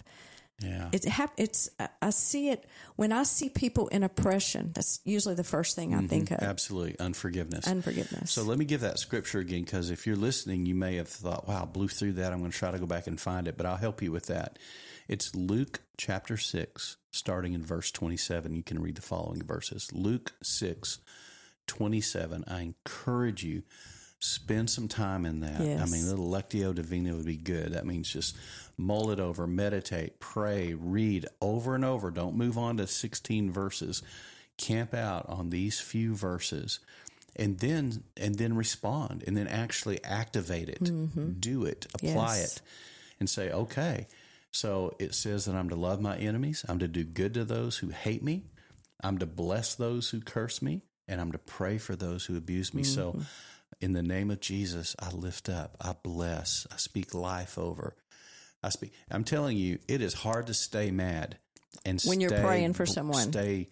Yeah. 0.61 0.89
It 0.93 1.05
hap- 1.07 1.35
it's 1.39 1.71
I- 1.79 1.89
I 2.03 2.11
see 2.11 2.51
it 2.51 2.67
when 2.97 3.13
I 3.13 3.23
see 3.23 3.49
people 3.49 3.89
in 3.89 4.03
oppression. 4.03 4.73
That's 4.75 5.01
usually 5.05 5.35
the 5.35 5.45
first 5.45 5.75
thing 5.75 5.95
I 5.95 5.99
mm-hmm. 5.99 6.07
think 6.07 6.31
of. 6.31 6.39
Absolutely. 6.39 6.99
Unforgiveness. 6.99 7.67
Unforgiveness. 7.67 8.31
So 8.31 8.43
let 8.43 8.59
me 8.59 8.65
give 8.65 8.83
that 8.83 8.99
scripture 8.99 9.39
again 9.39 9.65
because 9.65 9.91
if 9.91 10.07
you're 10.07 10.17
listening, 10.17 10.67
you 10.67 10.75
may 10.75 10.97
have 10.97 11.09
thought, 11.09 11.49
wow, 11.49 11.63
I 11.63 11.65
blew 11.65 11.89
through 11.89 12.15
that. 12.15 12.33
I'm 12.33 12.41
going 12.41 12.51
to 12.51 12.59
try 12.59 12.71
to 12.71 12.79
go 12.79 12.87
back 12.87 13.07
and 13.07 13.21
find 13.21 13.49
it, 13.49 13.57
but 13.57 13.67
I'll 13.67 13.77
help 13.77 14.03
you 14.03 14.13
with 14.13 14.27
that. 14.27 14.59
It's 15.09 15.35
Luke 15.35 15.81
chapter 15.97 16.37
6, 16.37 16.97
starting 17.11 17.55
in 17.55 17.65
verse 17.65 17.91
27. 17.91 18.55
You 18.55 18.63
can 18.63 18.81
read 18.81 18.95
the 18.97 19.03
following 19.03 19.43
verses. 19.43 19.91
Luke 19.93 20.35
6, 20.43 20.99
27. 21.67 22.45
I 22.47 22.61
encourage 22.61 23.43
you, 23.43 23.63
spend 24.21 24.71
some 24.71 24.87
time 24.87 25.25
in 25.25 25.41
that. 25.41 25.61
I 25.61 25.87
mean, 25.87 26.07
little 26.07 26.29
Lectio 26.29 26.75
Divina 26.75 27.17
would 27.17 27.27
be 27.27 27.37
good. 27.37 27.73
That 27.73 27.87
means 27.87 28.13
just 28.13 28.37
mull 28.81 29.11
it 29.11 29.21
over, 29.21 29.47
meditate, 29.47 30.19
pray, 30.21 30.75
read 30.75 31.27
over 31.41 31.75
and 31.75 31.85
over. 31.85 32.11
Don't 32.11 32.37
move 32.37 32.59
on 32.59 32.79
to 32.79 32.87
16 32.87 33.51
verses. 33.51 34.03
Camp 34.57 34.95
out 34.95 35.27
on 35.29 35.51
these 35.51 35.81
few 35.81 36.15
verses 36.15 36.81
and 37.37 37.59
then 37.61 38.03
and 38.17 38.35
then 38.35 38.55
respond 38.55 39.25
and 39.27 39.37
then 39.37 39.47
actually 39.47 40.03
activate 40.05 40.69
it. 40.69 40.81
Mm-hmm. 40.83 41.33
Do 41.39 41.65
it 41.65 41.87
apply 41.95 42.39
Yes. 42.39 42.57
it 42.57 42.63
and 43.21 43.31
say 43.31 43.51
okay 43.51 44.07
so 44.51 44.95
it 44.99 45.15
says 45.15 45.45
that 45.45 45.55
i'm 45.55 45.69
to 45.69 45.77
love 45.77 46.01
my 46.01 46.17
enemies. 46.19 46.65
I'm 46.69 46.81
to 46.81 46.89
do 46.89 47.05
good 47.05 47.35
to 47.35 47.45
those 47.45 47.79
who 47.79 47.91
hate 47.91 48.23
me. 48.23 48.45
I'm 49.03 49.19
to 49.19 49.27
bless 49.27 49.77
those 49.77 50.11
who 50.11 50.21
curse 50.21 50.61
me 50.61 50.83
and 51.09 51.21
i'm 51.21 51.33
to 51.33 51.39
pray 51.39 51.79
for 51.79 51.97
those 51.97 52.27
who 52.27 52.37
abuse 52.37 52.75
me. 52.75 52.83
So 52.83 53.13
mm-hmm. 53.13 53.23
in 53.81 53.93
the 53.93 54.03
name 54.03 54.31
of 54.31 54.41
jesus 54.41 54.95
i 54.99 55.11
lift 55.11 55.49
up 55.49 55.77
i 55.81 55.95
bless 56.03 56.67
i 56.73 56.77
speak 56.77 57.15
life 57.15 57.57
over 57.59 57.97
i 58.63 58.69
speak 58.69 58.93
i'm 59.11 59.25
telling 59.25 59.57
you 59.57 59.79
it 59.89 60.01
is 60.03 60.15
hard 60.15 60.47
to 60.47 60.55
stay 60.55 60.91
mad 60.91 61.39
and 61.85 62.01
When 62.03 62.21
you're 62.21 62.31
stay- 62.31 62.43
praying 62.43 62.73
for 62.75 62.85
someone. 62.87 63.31
stay 63.33 63.69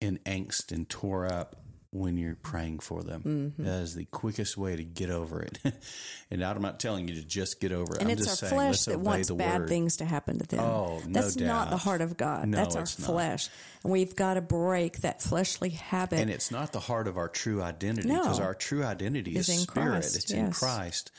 in 0.00 0.18
angst 0.26 0.72
and 0.72 0.88
tore 0.88 1.32
up 1.32 1.56
when 1.90 2.16
you're 2.18 2.34
praying 2.34 2.80
for 2.80 3.04
them. 3.04 3.22
Mm-hmm. 3.56 3.62
That 3.64 3.82
is 3.82 3.94
the 3.94 4.04
quickest 4.06 4.58
way 4.58 4.74
to 4.74 4.82
get 4.82 5.10
over 5.10 5.40
it. 5.42 5.60
and 6.30 6.44
I'm 6.44 6.60
not 6.60 6.80
telling 6.80 7.06
you 7.06 7.14
to 7.14 7.22
just 7.22 7.60
get 7.60 7.70
over 7.70 7.94
it. 7.94 8.00
and 8.00 8.10
I'm 8.10 8.18
it's 8.18 8.24
just 8.26 8.42
our 8.42 8.48
saying, 8.48 8.58
flesh 8.58 8.70
let's 8.72 8.84
that 8.86 8.94
obey 8.96 9.02
wants 9.04 9.30
bad 9.30 9.60
word. 9.60 9.68
things 9.68 9.96
to 9.98 10.04
happen 10.04 10.38
to 10.40 10.46
them. 10.48 10.58
Oh, 10.60 11.00
no 11.06 11.20
That's 11.20 11.36
not 11.36 11.70
the 11.70 11.76
heart 11.76 12.00
of 12.00 12.16
God. 12.16 12.48
No, 12.48 12.58
That's 12.58 12.74
our 12.74 12.82
it's 12.82 12.98
not. 12.98 13.06
flesh. 13.06 13.48
And 13.84 13.92
we've 13.92 14.16
got 14.16 14.34
to 14.34 14.40
break 14.40 14.98
that 15.02 15.22
fleshly 15.22 15.70
habit. 15.70 16.18
And 16.18 16.30
it's 16.30 16.50
not 16.50 16.72
the 16.72 16.80
heart 16.80 17.06
of 17.06 17.16
our 17.16 17.28
true 17.28 17.62
identity 17.62 18.08
No. 18.08 18.22
because 18.22 18.40
our 18.40 18.54
true 18.56 18.82
identity 18.82 19.36
is, 19.36 19.48
Is 19.48 19.60
in 19.60 19.62
spirit. 19.62 19.88
Christ, 19.90 20.16
it's 20.16 20.32
in. 20.32 20.50
Christ. 20.50 21.12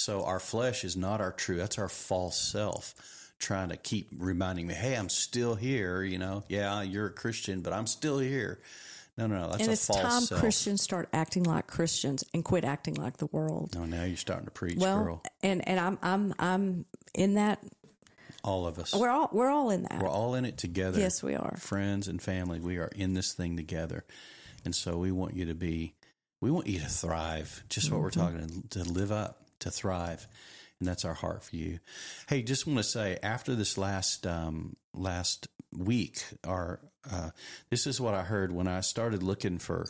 So 0.00 0.24
our 0.24 0.40
flesh 0.40 0.82
is 0.84 0.96
not 0.96 1.20
our 1.20 1.30
true. 1.30 1.56
That's 1.58 1.78
our 1.78 1.90
false 1.90 2.38
self 2.38 2.94
trying 3.38 3.68
to 3.68 3.76
keep 3.76 4.08
reminding 4.16 4.66
me, 4.66 4.72
hey, 4.72 4.96
I'm 4.96 5.10
still 5.10 5.54
here. 5.54 6.02
You 6.02 6.16
know, 6.16 6.42
yeah, 6.48 6.80
you're 6.80 7.06
a 7.06 7.12
Christian, 7.12 7.60
but 7.60 7.74
I'm 7.74 7.86
still 7.86 8.18
here. 8.18 8.60
No, 9.18 9.26
no, 9.26 9.38
no. 9.42 9.48
That's 9.50 9.60
and 9.60 9.68
a 9.68 9.72
it's 9.72 9.86
false 9.86 10.00
time 10.00 10.22
self. 10.22 10.40
Christians 10.40 10.82
start 10.82 11.10
acting 11.12 11.42
like 11.42 11.66
Christians 11.66 12.24
and 12.32 12.42
quit 12.42 12.64
acting 12.64 12.94
like 12.94 13.18
the 13.18 13.26
world. 13.26 13.74
No, 13.74 13.84
now 13.84 14.04
you're 14.04 14.16
starting 14.16 14.46
to 14.46 14.50
preach, 14.50 14.78
well, 14.78 15.04
girl. 15.04 15.22
and 15.42 15.68
and 15.68 15.78
I'm 15.78 15.98
I'm 16.02 16.34
I'm 16.38 16.84
in 17.12 17.34
that. 17.34 17.62
All 18.42 18.66
of 18.66 18.78
us. 18.78 18.94
We're 18.94 19.10
all 19.10 19.28
we're 19.32 19.50
all 19.50 19.68
in 19.68 19.82
that. 19.82 20.00
We're 20.00 20.08
all 20.08 20.34
in 20.34 20.46
it 20.46 20.56
together. 20.56 20.98
Yes, 20.98 21.22
we 21.22 21.34
are. 21.34 21.56
Friends 21.58 22.08
and 22.08 22.22
family, 22.22 22.58
we 22.58 22.78
are 22.78 22.90
in 22.96 23.12
this 23.12 23.34
thing 23.34 23.54
together. 23.58 24.04
And 24.64 24.74
so 24.74 24.96
we 24.96 25.12
want 25.12 25.36
you 25.36 25.44
to 25.46 25.54
be, 25.54 25.92
we 26.40 26.50
want 26.50 26.68
you 26.68 26.78
to 26.80 26.86
thrive. 26.88 27.62
Just 27.68 27.92
what 27.92 28.00
we're 28.00 28.10
Mm-hmm. 28.10 28.38
talking 28.38 28.64
to 28.70 28.84
live 28.84 29.12
up, 29.12 29.42
to 29.60 29.70
thrive. 29.70 30.26
And 30.78 30.88
that's 30.88 31.04
our 31.04 31.14
heart 31.14 31.42
for 31.44 31.56
you. 31.56 31.78
Hey, 32.28 32.42
just 32.42 32.66
want 32.66 32.78
to 32.78 32.84
say 32.84 33.18
after 33.22 33.54
this 33.54 33.76
last, 33.76 34.26
um, 34.26 34.76
last 34.94 35.48
week, 35.76 36.24
our, 36.44 36.80
uh, 37.10 37.30
this 37.68 37.86
is 37.86 38.00
what 38.00 38.14
I 38.14 38.22
heard 38.22 38.50
when 38.50 38.66
I 38.66 38.80
started 38.80 39.22
looking 39.22 39.58
for 39.58 39.86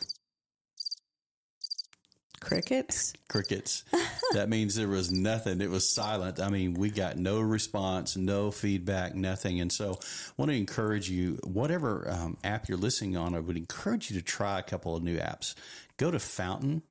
Crickets. 2.41 3.13
crickets. 3.29 3.83
that 4.33 4.49
means 4.49 4.75
there 4.75 4.87
was 4.87 5.11
nothing. 5.11 5.61
It 5.61 5.69
was 5.69 5.87
silent. 5.87 6.39
I 6.39 6.49
mean, 6.49 6.73
we 6.73 6.89
got 6.89 7.15
no 7.15 7.39
response, 7.39 8.17
no 8.17 8.49
feedback, 8.49 9.13
nothing. 9.13 9.61
And 9.61 9.71
so, 9.71 9.99
I 10.01 10.31
want 10.37 10.49
to 10.49 10.57
encourage 10.57 11.07
you, 11.07 11.39
whatever 11.43 12.09
um, 12.09 12.37
app 12.43 12.67
you're 12.67 12.79
listening 12.79 13.15
on, 13.15 13.35
I 13.35 13.39
would 13.39 13.57
encourage 13.57 14.09
you 14.09 14.17
to 14.17 14.25
try 14.25 14.57
a 14.57 14.63
couple 14.63 14.95
of 14.95 15.03
new 15.03 15.19
apps. 15.19 15.53
Go 15.97 16.09
to 16.09 16.17
Fountain, 16.17 16.81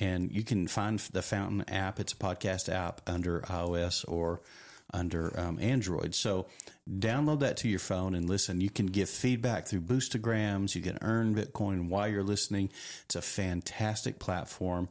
and 0.00 0.30
you 0.32 0.44
can 0.44 0.68
find 0.68 0.98
the 0.98 1.22
Fountain 1.22 1.64
app. 1.68 2.00
It's 2.00 2.12
a 2.12 2.16
podcast 2.16 2.68
app 2.72 3.00
under 3.06 3.40
iOS 3.42 4.04
or 4.06 4.40
under 4.92 5.38
um, 5.38 5.58
Android. 5.60 6.14
So 6.14 6.46
download 6.90 7.40
that 7.40 7.58
to 7.58 7.68
your 7.68 7.78
phone 7.78 8.14
and 8.14 8.28
listen. 8.28 8.60
You 8.60 8.70
can 8.70 8.86
give 8.86 9.08
feedback 9.10 9.66
through 9.66 9.82
Boostagrams. 9.82 10.74
You 10.74 10.82
can 10.82 10.98
earn 11.02 11.34
Bitcoin 11.34 11.88
while 11.88 12.08
you're 12.08 12.22
listening. 12.22 12.70
It's 13.04 13.16
a 13.16 13.22
fantastic 13.22 14.18
platform. 14.18 14.88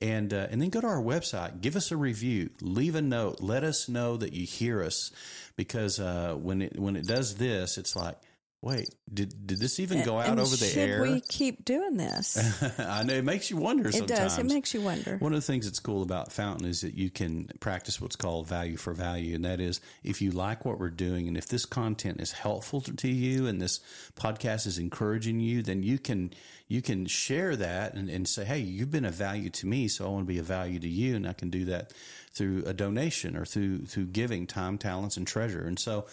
And 0.00 0.32
uh, 0.32 0.46
and 0.50 0.62
then 0.62 0.70
go 0.70 0.80
to 0.80 0.86
our 0.86 1.02
website. 1.02 1.60
Give 1.60 1.76
us 1.76 1.90
a 1.90 1.96
review. 1.96 2.50
Leave 2.60 2.94
a 2.94 3.02
note. 3.02 3.40
Let 3.40 3.64
us 3.64 3.88
know 3.88 4.16
that 4.16 4.32
you 4.32 4.46
hear 4.46 4.82
us 4.82 5.10
because 5.56 5.98
uh, 5.98 6.34
when 6.34 6.62
it 6.62 6.78
when 6.78 6.96
it 6.96 7.06
does 7.06 7.36
this, 7.36 7.78
it's 7.78 7.96
like. 7.96 8.16
Wait, 8.62 8.94
did 9.12 9.46
did 9.46 9.58
this 9.58 9.80
even 9.80 10.04
go 10.04 10.18
out 10.18 10.28
And 10.28 10.38
over 10.38 10.54
the 10.54 10.66
should 10.66 10.76
air? 10.90 11.00
we 11.02 11.22
keep 11.22 11.64
doing 11.64 11.96
this? 11.96 12.62
I 12.78 13.02
know 13.04 13.14
it 13.14 13.24
makes 13.24 13.50
you 13.50 13.56
wonder. 13.56 13.88
It 13.88 13.94
sometimes. 13.94 14.20
does. 14.20 14.38
It 14.38 14.44
makes 14.44 14.74
you 14.74 14.82
wonder. 14.82 15.16
One 15.16 15.32
of 15.32 15.38
the 15.40 15.46
things 15.46 15.64
that's 15.64 15.78
cool 15.80 16.02
about 16.02 16.30
Fountain 16.30 16.66
is 16.68 16.82
that 16.82 16.92
you 16.92 17.08
can 17.08 17.48
practice 17.60 18.02
what's 18.02 18.16
called 18.16 18.48
value 18.48 18.76
for 18.76 18.92
value. 18.92 19.34
And 19.34 19.46
that 19.46 19.60
is 19.60 19.80
if 20.04 20.20
you 20.20 20.30
like 20.30 20.66
what 20.66 20.78
we're 20.78 20.90
doing 20.90 21.26
and 21.26 21.38
if 21.38 21.46
this 21.46 21.64
content 21.64 22.20
is 22.20 22.32
helpful 22.32 22.82
to 22.82 23.08
you 23.08 23.46
and 23.46 23.62
this 23.62 23.80
podcast 24.14 24.66
is 24.66 24.76
encouraging 24.78 25.40
you, 25.40 25.62
then 25.62 25.82
you 25.82 25.98
can, 25.98 26.30
you 26.68 26.82
can 26.82 27.06
share 27.06 27.56
that 27.56 27.94
and, 27.94 28.10
and 28.10 28.28
say, 28.28 28.44
Hey, 28.44 28.58
you've 28.58 28.90
been 28.90 29.06
a 29.06 29.10
value 29.10 29.48
to 29.48 29.66
me. 29.66 29.88
So 29.88 30.04
I 30.04 30.08
want 30.10 30.26
to 30.26 30.32
be 30.34 30.38
a 30.38 30.42
value 30.42 30.78
to 30.80 30.88
you. 30.88 31.16
And 31.16 31.26
I 31.26 31.32
can 31.32 31.48
do 31.48 31.64
that 31.64 31.94
through 32.34 32.64
a 32.66 32.74
donation 32.74 33.38
or 33.38 33.46
through, 33.46 33.86
through 33.86 34.08
giving 34.08 34.46
time, 34.46 34.76
talents, 34.76 35.16
and 35.16 35.26
treasure. 35.26 35.62
And 35.62 35.78
so, 35.78 36.04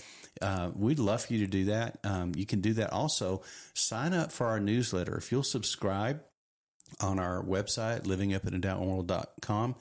uh, 0.41 0.71
we'd 0.75 0.99
love 0.99 1.25
for 1.25 1.33
you 1.33 1.39
to 1.39 1.51
do 1.51 1.65
that. 1.65 1.99
Um, 2.03 2.33
you 2.35 2.45
can 2.45 2.61
do 2.61 2.73
that 2.73 2.91
also. 2.91 3.41
Sign 3.73 4.13
up 4.13 4.31
for 4.31 4.47
our 4.47 4.59
newsletter. 4.59 5.17
If 5.17 5.31
you'll 5.31 5.43
subscribe, 5.43 6.21
on 6.99 7.19
our 7.19 7.43
website, 7.43 8.03
livingupinadownworld.com. 8.03 9.75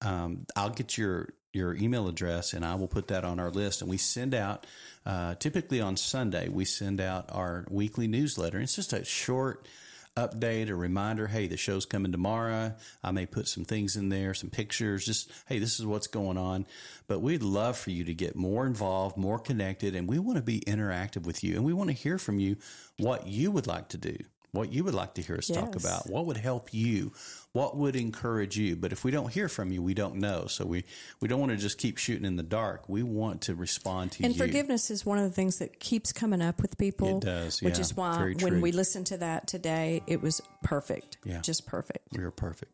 Um, 0.00 0.46
I'll 0.56 0.70
get 0.70 0.98
your 0.98 1.30
your 1.52 1.74
email 1.74 2.08
address 2.08 2.54
and 2.54 2.64
I 2.64 2.76
will 2.76 2.88
put 2.88 3.08
that 3.08 3.24
on 3.26 3.38
our 3.38 3.50
list. 3.50 3.82
And 3.82 3.90
we 3.90 3.98
send 3.98 4.34
out, 4.34 4.66
uh, 5.04 5.34
typically 5.34 5.82
on 5.82 5.98
Sunday, 5.98 6.48
we 6.48 6.64
send 6.64 6.98
out 6.98 7.26
our 7.30 7.66
weekly 7.68 8.06
newsletter. 8.06 8.58
It's 8.58 8.74
just 8.74 8.94
a 8.94 9.04
short 9.04 9.68
update, 10.16 10.68
a 10.68 10.74
reminder. 10.74 11.26
Hey, 11.26 11.46
the 11.46 11.56
show's 11.56 11.86
coming 11.86 12.12
tomorrow. 12.12 12.74
I 13.02 13.10
may 13.10 13.26
put 13.26 13.48
some 13.48 13.64
things 13.64 13.96
in 13.96 14.08
there, 14.08 14.34
some 14.34 14.50
pictures. 14.50 15.04
Just 15.04 15.30
hey, 15.46 15.58
this 15.58 15.78
is 15.78 15.86
what's 15.86 16.06
going 16.06 16.38
on. 16.38 16.66
But 17.06 17.20
we'd 17.20 17.42
love 17.42 17.78
for 17.78 17.90
you 17.90 18.04
to 18.04 18.14
get 18.14 18.36
more 18.36 18.66
involved, 18.66 19.16
more 19.16 19.38
connected, 19.38 19.94
and 19.94 20.08
we 20.08 20.18
want 20.18 20.36
to 20.36 20.42
be 20.42 20.60
interactive 20.60 21.24
with 21.24 21.42
you. 21.42 21.54
And 21.54 21.64
we 21.64 21.72
want 21.72 21.90
to 21.90 21.96
hear 21.96 22.18
from 22.18 22.38
you 22.38 22.56
what 22.98 23.26
you 23.26 23.50
would 23.50 23.66
like 23.66 23.88
to 23.88 23.98
do 23.98 24.16
what 24.52 24.70
you 24.70 24.84
would 24.84 24.94
like 24.94 25.14
to 25.14 25.22
hear 25.22 25.36
us 25.36 25.48
talk 25.48 25.76
about. 25.76 26.08
What 26.08 26.26
would 26.26 26.36
help 26.36 26.72
you? 26.72 27.12
What 27.54 27.76
would 27.76 27.96
encourage 27.96 28.56
you? 28.56 28.76
But 28.76 28.92
if 28.92 29.04
we 29.04 29.10
don't 29.10 29.30
hear 29.30 29.46
from 29.46 29.72
you, 29.72 29.82
we 29.82 29.92
don't 29.92 30.16
know. 30.16 30.46
So 30.46 30.64
we, 30.64 30.84
we 31.20 31.28
don't 31.28 31.38
want 31.38 31.52
to 31.52 31.58
just 31.58 31.76
keep 31.76 31.98
shooting 31.98 32.24
in 32.24 32.36
the 32.36 32.42
dark. 32.42 32.88
We 32.88 33.02
want 33.02 33.42
to 33.42 33.54
respond 33.54 34.12
to 34.12 34.24
And 34.24 34.34
you. 34.34 34.42
And 34.42 34.50
forgiveness 34.50 34.90
is 34.90 35.04
one 35.04 35.18
of 35.18 35.24
the 35.24 35.34
things 35.34 35.58
that 35.58 35.78
keeps 35.78 36.12
coming 36.12 36.40
up 36.40 36.62
with 36.62 36.78
people. 36.78 37.18
It 37.18 37.24
does, 37.24 37.60
Which 37.60 37.74
yeah. 37.74 37.80
is 37.80 37.96
why 37.96 38.34
when 38.40 38.62
we 38.62 38.72
listened 38.72 39.06
to 39.08 39.18
that 39.18 39.46
today, 39.46 40.02
it 40.06 40.22
was 40.22 40.40
perfect. 40.62 41.18
Yeah. 41.24 41.42
Just 41.42 41.66
perfect. 41.66 42.08
We 42.16 42.24
are 42.24 42.30
perfect. 42.30 42.72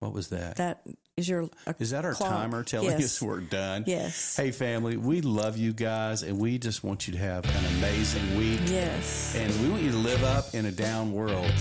What 0.00 0.12
was 0.12 0.28
that? 0.30 0.56
That 0.56 0.86
is 1.16 1.28
your. 1.28 1.48
Uh, 1.66 1.72
is 1.78 1.90
that 1.90 2.04
our 2.04 2.14
clock. 2.14 2.30
timer 2.30 2.64
telling 2.64 2.90
Yes. 2.90 3.04
us 3.04 3.22
we're 3.22 3.40
done? 3.40 3.84
Yes. 3.86 4.36
Hey, 4.36 4.50
family, 4.50 4.96
we 4.96 5.20
love 5.20 5.56
you 5.56 5.72
guys, 5.72 6.22
and 6.22 6.38
we 6.38 6.58
just 6.58 6.82
want 6.82 7.06
you 7.06 7.12
to 7.12 7.18
have 7.18 7.44
an 7.44 7.64
amazing 7.78 8.36
week. 8.36 8.60
Yes. 8.66 9.34
And 9.36 9.52
we 9.62 9.68
want 9.68 9.82
you 9.82 9.92
to 9.92 9.96
live 9.98 10.24
up 10.24 10.54
in 10.54 10.66
a 10.66 10.72
down 10.72 11.12
world. 11.12 11.52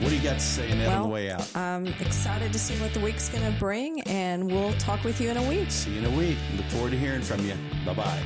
What 0.00 0.08
do 0.10 0.16
you 0.16 0.22
got 0.22 0.34
to 0.34 0.40
say, 0.40 0.70
Annette, 0.70 0.88
on 0.88 0.92
Well, 0.94 1.02
the 1.04 1.08
way 1.14 1.30
out? 1.30 1.56
I'm 1.56 1.86
excited 1.86 2.52
to 2.52 2.58
see 2.58 2.74
what 2.80 2.92
the 2.94 3.00
week's 3.00 3.28
going 3.28 3.44
to 3.52 3.58
bring, 3.58 4.00
and 4.02 4.50
we'll 4.50 4.72
talk 4.74 5.04
with 5.04 5.20
you 5.20 5.30
in 5.30 5.36
a 5.36 5.48
week. 5.48 5.70
See 5.70 5.92
you 5.92 5.98
in 5.98 6.04
a 6.06 6.16
week. 6.16 6.38
Look 6.56 6.66
forward 6.66 6.90
to 6.90 6.98
hearing 6.98 7.22
from 7.22 7.44
you. 7.46 7.54
Bye 7.86 7.94
bye. 7.94 8.22